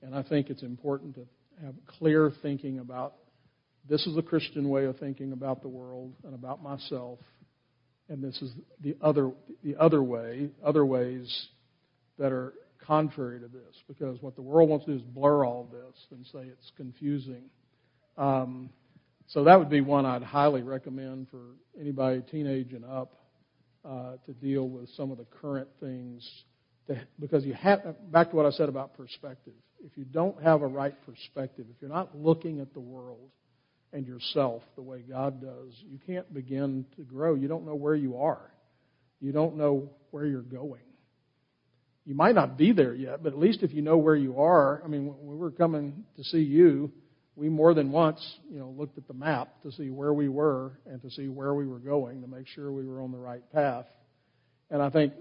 And 0.00 0.14
I 0.14 0.22
think 0.22 0.48
it's 0.48 0.62
important 0.62 1.16
to 1.16 1.26
have 1.64 1.74
clear 1.98 2.32
thinking 2.40 2.78
about 2.78 3.14
this 3.88 4.06
is 4.06 4.14
the 4.14 4.22
Christian 4.22 4.68
way 4.68 4.84
of 4.84 4.96
thinking 4.98 5.32
about 5.32 5.60
the 5.62 5.68
world 5.68 6.14
and 6.24 6.34
about 6.34 6.62
myself, 6.62 7.18
and 8.08 8.22
this 8.22 8.40
is 8.42 8.52
the 8.80 8.96
other 9.00 9.32
the 9.64 9.76
other 9.76 10.02
way, 10.02 10.50
other 10.64 10.84
ways 10.84 11.48
that 12.18 12.32
are 12.32 12.52
contrary 12.84 13.40
to 13.40 13.46
this. 13.46 13.76
Because 13.88 14.20
what 14.22 14.36
the 14.36 14.42
world 14.42 14.68
wants 14.68 14.86
to 14.86 14.92
do 14.92 14.98
is 14.98 15.02
blur 15.02 15.44
all 15.44 15.68
this 15.72 15.96
and 16.10 16.26
say 16.26 16.48
it's 16.50 16.72
confusing. 16.76 17.44
Um, 18.16 18.70
so 19.28 19.44
that 19.44 19.58
would 19.58 19.70
be 19.70 19.80
one 19.80 20.06
I'd 20.06 20.22
highly 20.22 20.62
recommend 20.62 21.28
for 21.30 21.40
anybody 21.80 22.22
teenage 22.30 22.72
and 22.72 22.84
up 22.84 23.16
uh, 23.84 24.12
to 24.26 24.32
deal 24.32 24.68
with 24.68 24.88
some 24.96 25.10
of 25.10 25.18
the 25.18 25.26
current 25.40 25.68
things. 25.80 26.28
Because 27.18 27.44
you 27.44 27.54
have, 27.54 27.80
back 28.12 28.30
to 28.30 28.36
what 28.36 28.46
I 28.46 28.50
said 28.50 28.68
about 28.68 28.96
perspective. 28.96 29.54
If 29.84 29.96
you 29.96 30.04
don't 30.04 30.40
have 30.42 30.62
a 30.62 30.66
right 30.66 30.94
perspective, 31.04 31.66
if 31.68 31.76
you're 31.80 31.90
not 31.90 32.16
looking 32.16 32.60
at 32.60 32.72
the 32.72 32.80
world 32.80 33.30
and 33.92 34.06
yourself 34.06 34.62
the 34.76 34.82
way 34.82 35.02
God 35.02 35.40
does, 35.40 35.72
you 35.88 35.98
can't 36.06 36.32
begin 36.32 36.86
to 36.96 37.02
grow. 37.02 37.34
You 37.34 37.48
don't 37.48 37.66
know 37.66 37.74
where 37.74 37.94
you 37.94 38.18
are. 38.18 38.50
You 39.20 39.32
don't 39.32 39.56
know 39.56 39.90
where 40.10 40.26
you're 40.26 40.42
going. 40.42 40.82
You 42.04 42.14
might 42.14 42.36
not 42.36 42.56
be 42.56 42.72
there 42.72 42.94
yet, 42.94 43.22
but 43.22 43.32
at 43.32 43.38
least 43.38 43.62
if 43.62 43.72
you 43.72 43.82
know 43.82 43.96
where 43.96 44.14
you 44.14 44.38
are, 44.40 44.80
I 44.84 44.88
mean, 44.88 45.06
when 45.06 45.26
we 45.26 45.36
were 45.36 45.50
coming 45.50 46.04
to 46.16 46.24
see 46.24 46.38
you, 46.38 46.92
we 47.36 47.50
more 47.50 47.74
than 47.74 47.92
once, 47.92 48.38
you 48.50 48.58
know, 48.58 48.74
looked 48.76 48.96
at 48.96 49.06
the 49.06 49.14
map 49.14 49.48
to 49.62 49.70
see 49.70 49.90
where 49.90 50.14
we 50.14 50.28
were 50.28 50.72
and 50.86 51.00
to 51.02 51.10
see 51.10 51.28
where 51.28 51.54
we 51.54 51.66
were 51.66 51.78
going 51.78 52.22
to 52.22 52.26
make 52.26 52.48
sure 52.48 52.72
we 52.72 52.86
were 52.86 53.02
on 53.02 53.12
the 53.12 53.18
right 53.18 53.42
path. 53.52 53.84
And 54.70 54.82
I 54.82 54.88
think 54.88 55.12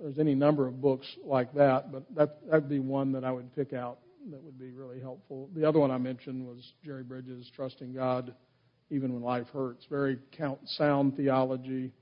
there's 0.00 0.18
any 0.18 0.34
number 0.34 0.66
of 0.66 0.80
books 0.80 1.06
like 1.24 1.52
that, 1.54 1.92
but 1.92 2.04
that 2.14 2.38
that'd 2.48 2.68
be 2.68 2.78
one 2.78 3.12
that 3.12 3.24
I 3.24 3.30
would 3.30 3.54
pick 3.54 3.72
out 3.72 3.98
that 4.30 4.42
would 4.42 4.58
be 4.58 4.72
really 4.72 5.00
helpful. 5.00 5.48
The 5.54 5.66
other 5.66 5.78
one 5.78 5.90
I 5.90 5.98
mentioned 5.98 6.46
was 6.46 6.72
Jerry 6.84 7.02
Bridges' 7.02 7.50
Trusting 7.54 7.94
God 7.94 8.34
Even 8.90 9.12
When 9.12 9.22
Life 9.22 9.46
Hurts. 9.52 9.86
Very 9.88 10.18
count, 10.36 10.58
sound 10.66 11.16
theology. 11.16 11.92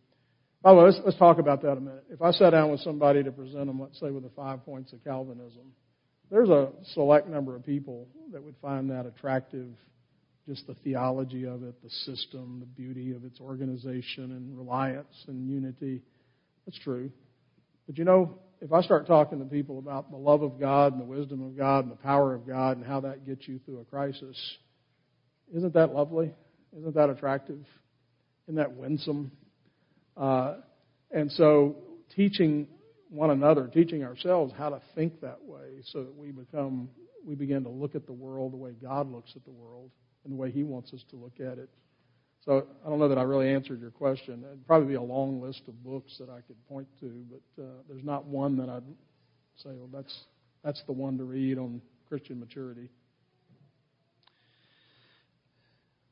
By 0.63 0.73
the 0.73 0.79
way, 0.79 0.85
let's, 0.87 1.01
let's 1.05 1.19
talk 1.19 1.39
about 1.39 1.63
that 1.63 1.73
a 1.73 1.81
minute. 1.81 2.05
If 2.11 2.23
I 2.23 2.33
sat 2.33 2.51
down 2.51 2.71
with 2.71 2.81
somebody 2.81 3.23
to 3.23 3.31
present 3.31 3.67
them, 3.67 3.81
let's 3.81 4.01
say 4.01 4.11
with 4.11 4.25
the 4.25 4.31
five 4.31 4.65
points 4.65 4.93
of 4.93 5.05
Calvinism, 5.05 5.73
there's 6.31 6.49
a 6.49 6.71
select 6.95 7.29
number 7.29 7.55
of 7.55 7.65
people 7.65 8.09
that 8.33 8.43
would 8.43 8.57
find 8.61 8.91
that 8.91 9.07
attractive, 9.07 9.69
just 10.49 10.67
the 10.67 10.75
theology 10.83 11.45
of 11.45 11.63
it, 11.63 11.75
the 11.83 11.91
system, 11.91 12.59
the 12.61 12.67
beauty 12.67 13.13
of 13.13 13.25
its 13.25 13.41
organization 13.41 14.33
and 14.33 14.57
reliance 14.57 15.25
and 15.29 15.49
unity. 15.49 16.03
That's 16.67 16.79
true. 16.81 17.11
But 17.87 17.99
you 17.99 18.05
know, 18.05 18.39
if 18.61 18.73
I 18.73 18.83
start 18.83 19.07
talking 19.07 19.39
to 19.39 19.45
people 19.45 19.79
about 19.79 20.11
the 20.11 20.17
love 20.17 20.43
of 20.43 20.59
God 20.59 20.93
and 20.93 21.01
the 21.01 21.07
wisdom 21.07 21.43
of 21.45 21.57
God 21.57 21.85
and 21.85 21.93
the 21.93 21.97
power 21.97 22.35
of 22.35 22.47
God 22.47 22.77
and 22.77 22.87
how 22.87 23.01
that 23.01 23.27
gets 23.27 23.47
you 23.47 23.61
through 23.65 23.81
a 23.81 23.85
crisis, 23.85 24.37
isn't 25.55 25.75
that 25.75 25.95
lovely? 25.95 26.35
Isn't 26.77 26.95
that 26.95 27.11
attractive? 27.11 27.65
Isn't 28.47 28.57
that 28.57 28.73
winsome? 28.73 29.31
Uh, 30.17 30.57
and 31.11 31.31
so, 31.33 31.77
teaching 32.15 32.67
one 33.11 33.31
another, 33.31 33.69
teaching 33.69 34.05
ourselves 34.05 34.53
how 34.57 34.71
to 34.71 34.81
think 34.95 35.21
that 35.21 35.43
way 35.43 35.83
so 35.85 36.03
that 36.05 36.15
we 36.17 36.31
become, 36.33 36.89
we 37.27 37.35
begin 37.35 37.63
to 37.65 37.71
look 37.71 37.95
at 37.95 38.07
the 38.07 38.13
world 38.13 38.53
the 38.53 38.57
way 38.57 38.73
God 38.81 39.11
looks 39.11 39.33
at 39.37 39.45
the 39.45 39.51
world 39.51 39.91
and 40.25 40.33
the 40.33 40.37
way 40.37 40.51
He 40.51 40.63
wants 40.63 40.93
us 40.93 41.05
to 41.11 41.17
look 41.17 41.41
at 41.41 41.59
it. 41.59 41.71
So 42.45 42.67
I 42.85 42.89
don't 42.89 42.99
know 42.99 43.09
that 43.09 43.19
I 43.19 43.23
really 43.23 43.53
answered 43.53 43.81
your 43.81 43.91
question. 43.91 44.45
It'd 44.47 44.67
probably 44.67 44.89
be 44.89 44.95
a 44.95 45.03
long 45.03 45.41
list 45.41 45.63
of 45.67 45.83
books 45.83 46.17
that 46.19 46.29
I 46.29 46.41
could 46.43 46.57
point 46.69 46.87
to, 47.01 47.25
but 47.31 47.63
uh, 47.63 47.67
there's 47.89 48.05
not 48.05 48.25
one 48.25 48.57
that 48.59 48.69
I'd 48.69 48.85
say, 49.57 49.71
well, 49.71 49.89
that's, 49.93 50.17
that's 50.63 50.83
the 50.87 50.93
one 50.93 51.19
to 51.19 51.25
read 51.25 51.59
on 51.59 51.81
Christian 52.09 52.39
maturity. 52.39 52.89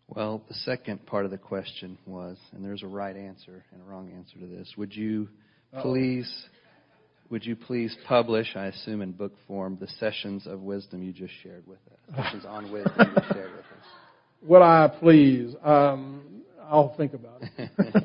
Well, 0.08 0.42
the 0.48 0.54
second 0.54 1.06
part 1.06 1.24
of 1.24 1.30
the 1.30 1.38
question 1.38 1.98
was, 2.04 2.36
and 2.52 2.64
there's 2.64 2.82
a 2.82 2.88
right 2.88 3.16
answer 3.16 3.64
and 3.72 3.80
a 3.80 3.84
wrong 3.84 4.12
answer 4.12 4.38
to 4.38 4.46
this. 4.46 4.72
Would 4.76 4.94
you 4.94 5.28
please 5.80 6.30
would 7.34 7.44
you 7.44 7.56
please 7.56 7.96
publish, 8.06 8.54
I 8.54 8.66
assume 8.66 9.02
in 9.02 9.10
book 9.10 9.32
form, 9.48 9.76
the 9.80 9.88
sessions 9.98 10.46
of 10.46 10.60
wisdom 10.60 11.02
you 11.02 11.12
just 11.12 11.32
shared 11.42 11.66
with 11.66 11.80
us? 11.90 12.16
Sessions 12.16 12.44
on 12.44 12.70
wisdom 12.70 12.94
you 12.96 13.22
shared 13.32 13.50
with 13.50 13.58
us. 13.58 13.86
Will 14.40 14.62
I 14.62 14.88
please? 15.00 15.52
Um, 15.64 16.42
I'll 16.62 16.94
think 16.96 17.12
about 17.12 17.42
it. 17.42 18.04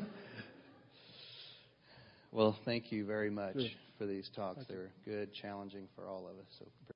well, 2.32 2.58
thank 2.64 2.90
you 2.90 3.06
very 3.06 3.30
much 3.30 3.54
sure. 3.54 3.68
for 3.98 4.06
these 4.06 4.28
talks. 4.34 4.56
Thank 4.56 4.68
they 4.68 4.74
were 4.74 4.90
good, 5.04 5.32
challenging 5.32 5.86
for 5.94 6.08
all 6.08 6.26
of 6.26 6.36
us. 6.36 6.46
So. 6.58 6.64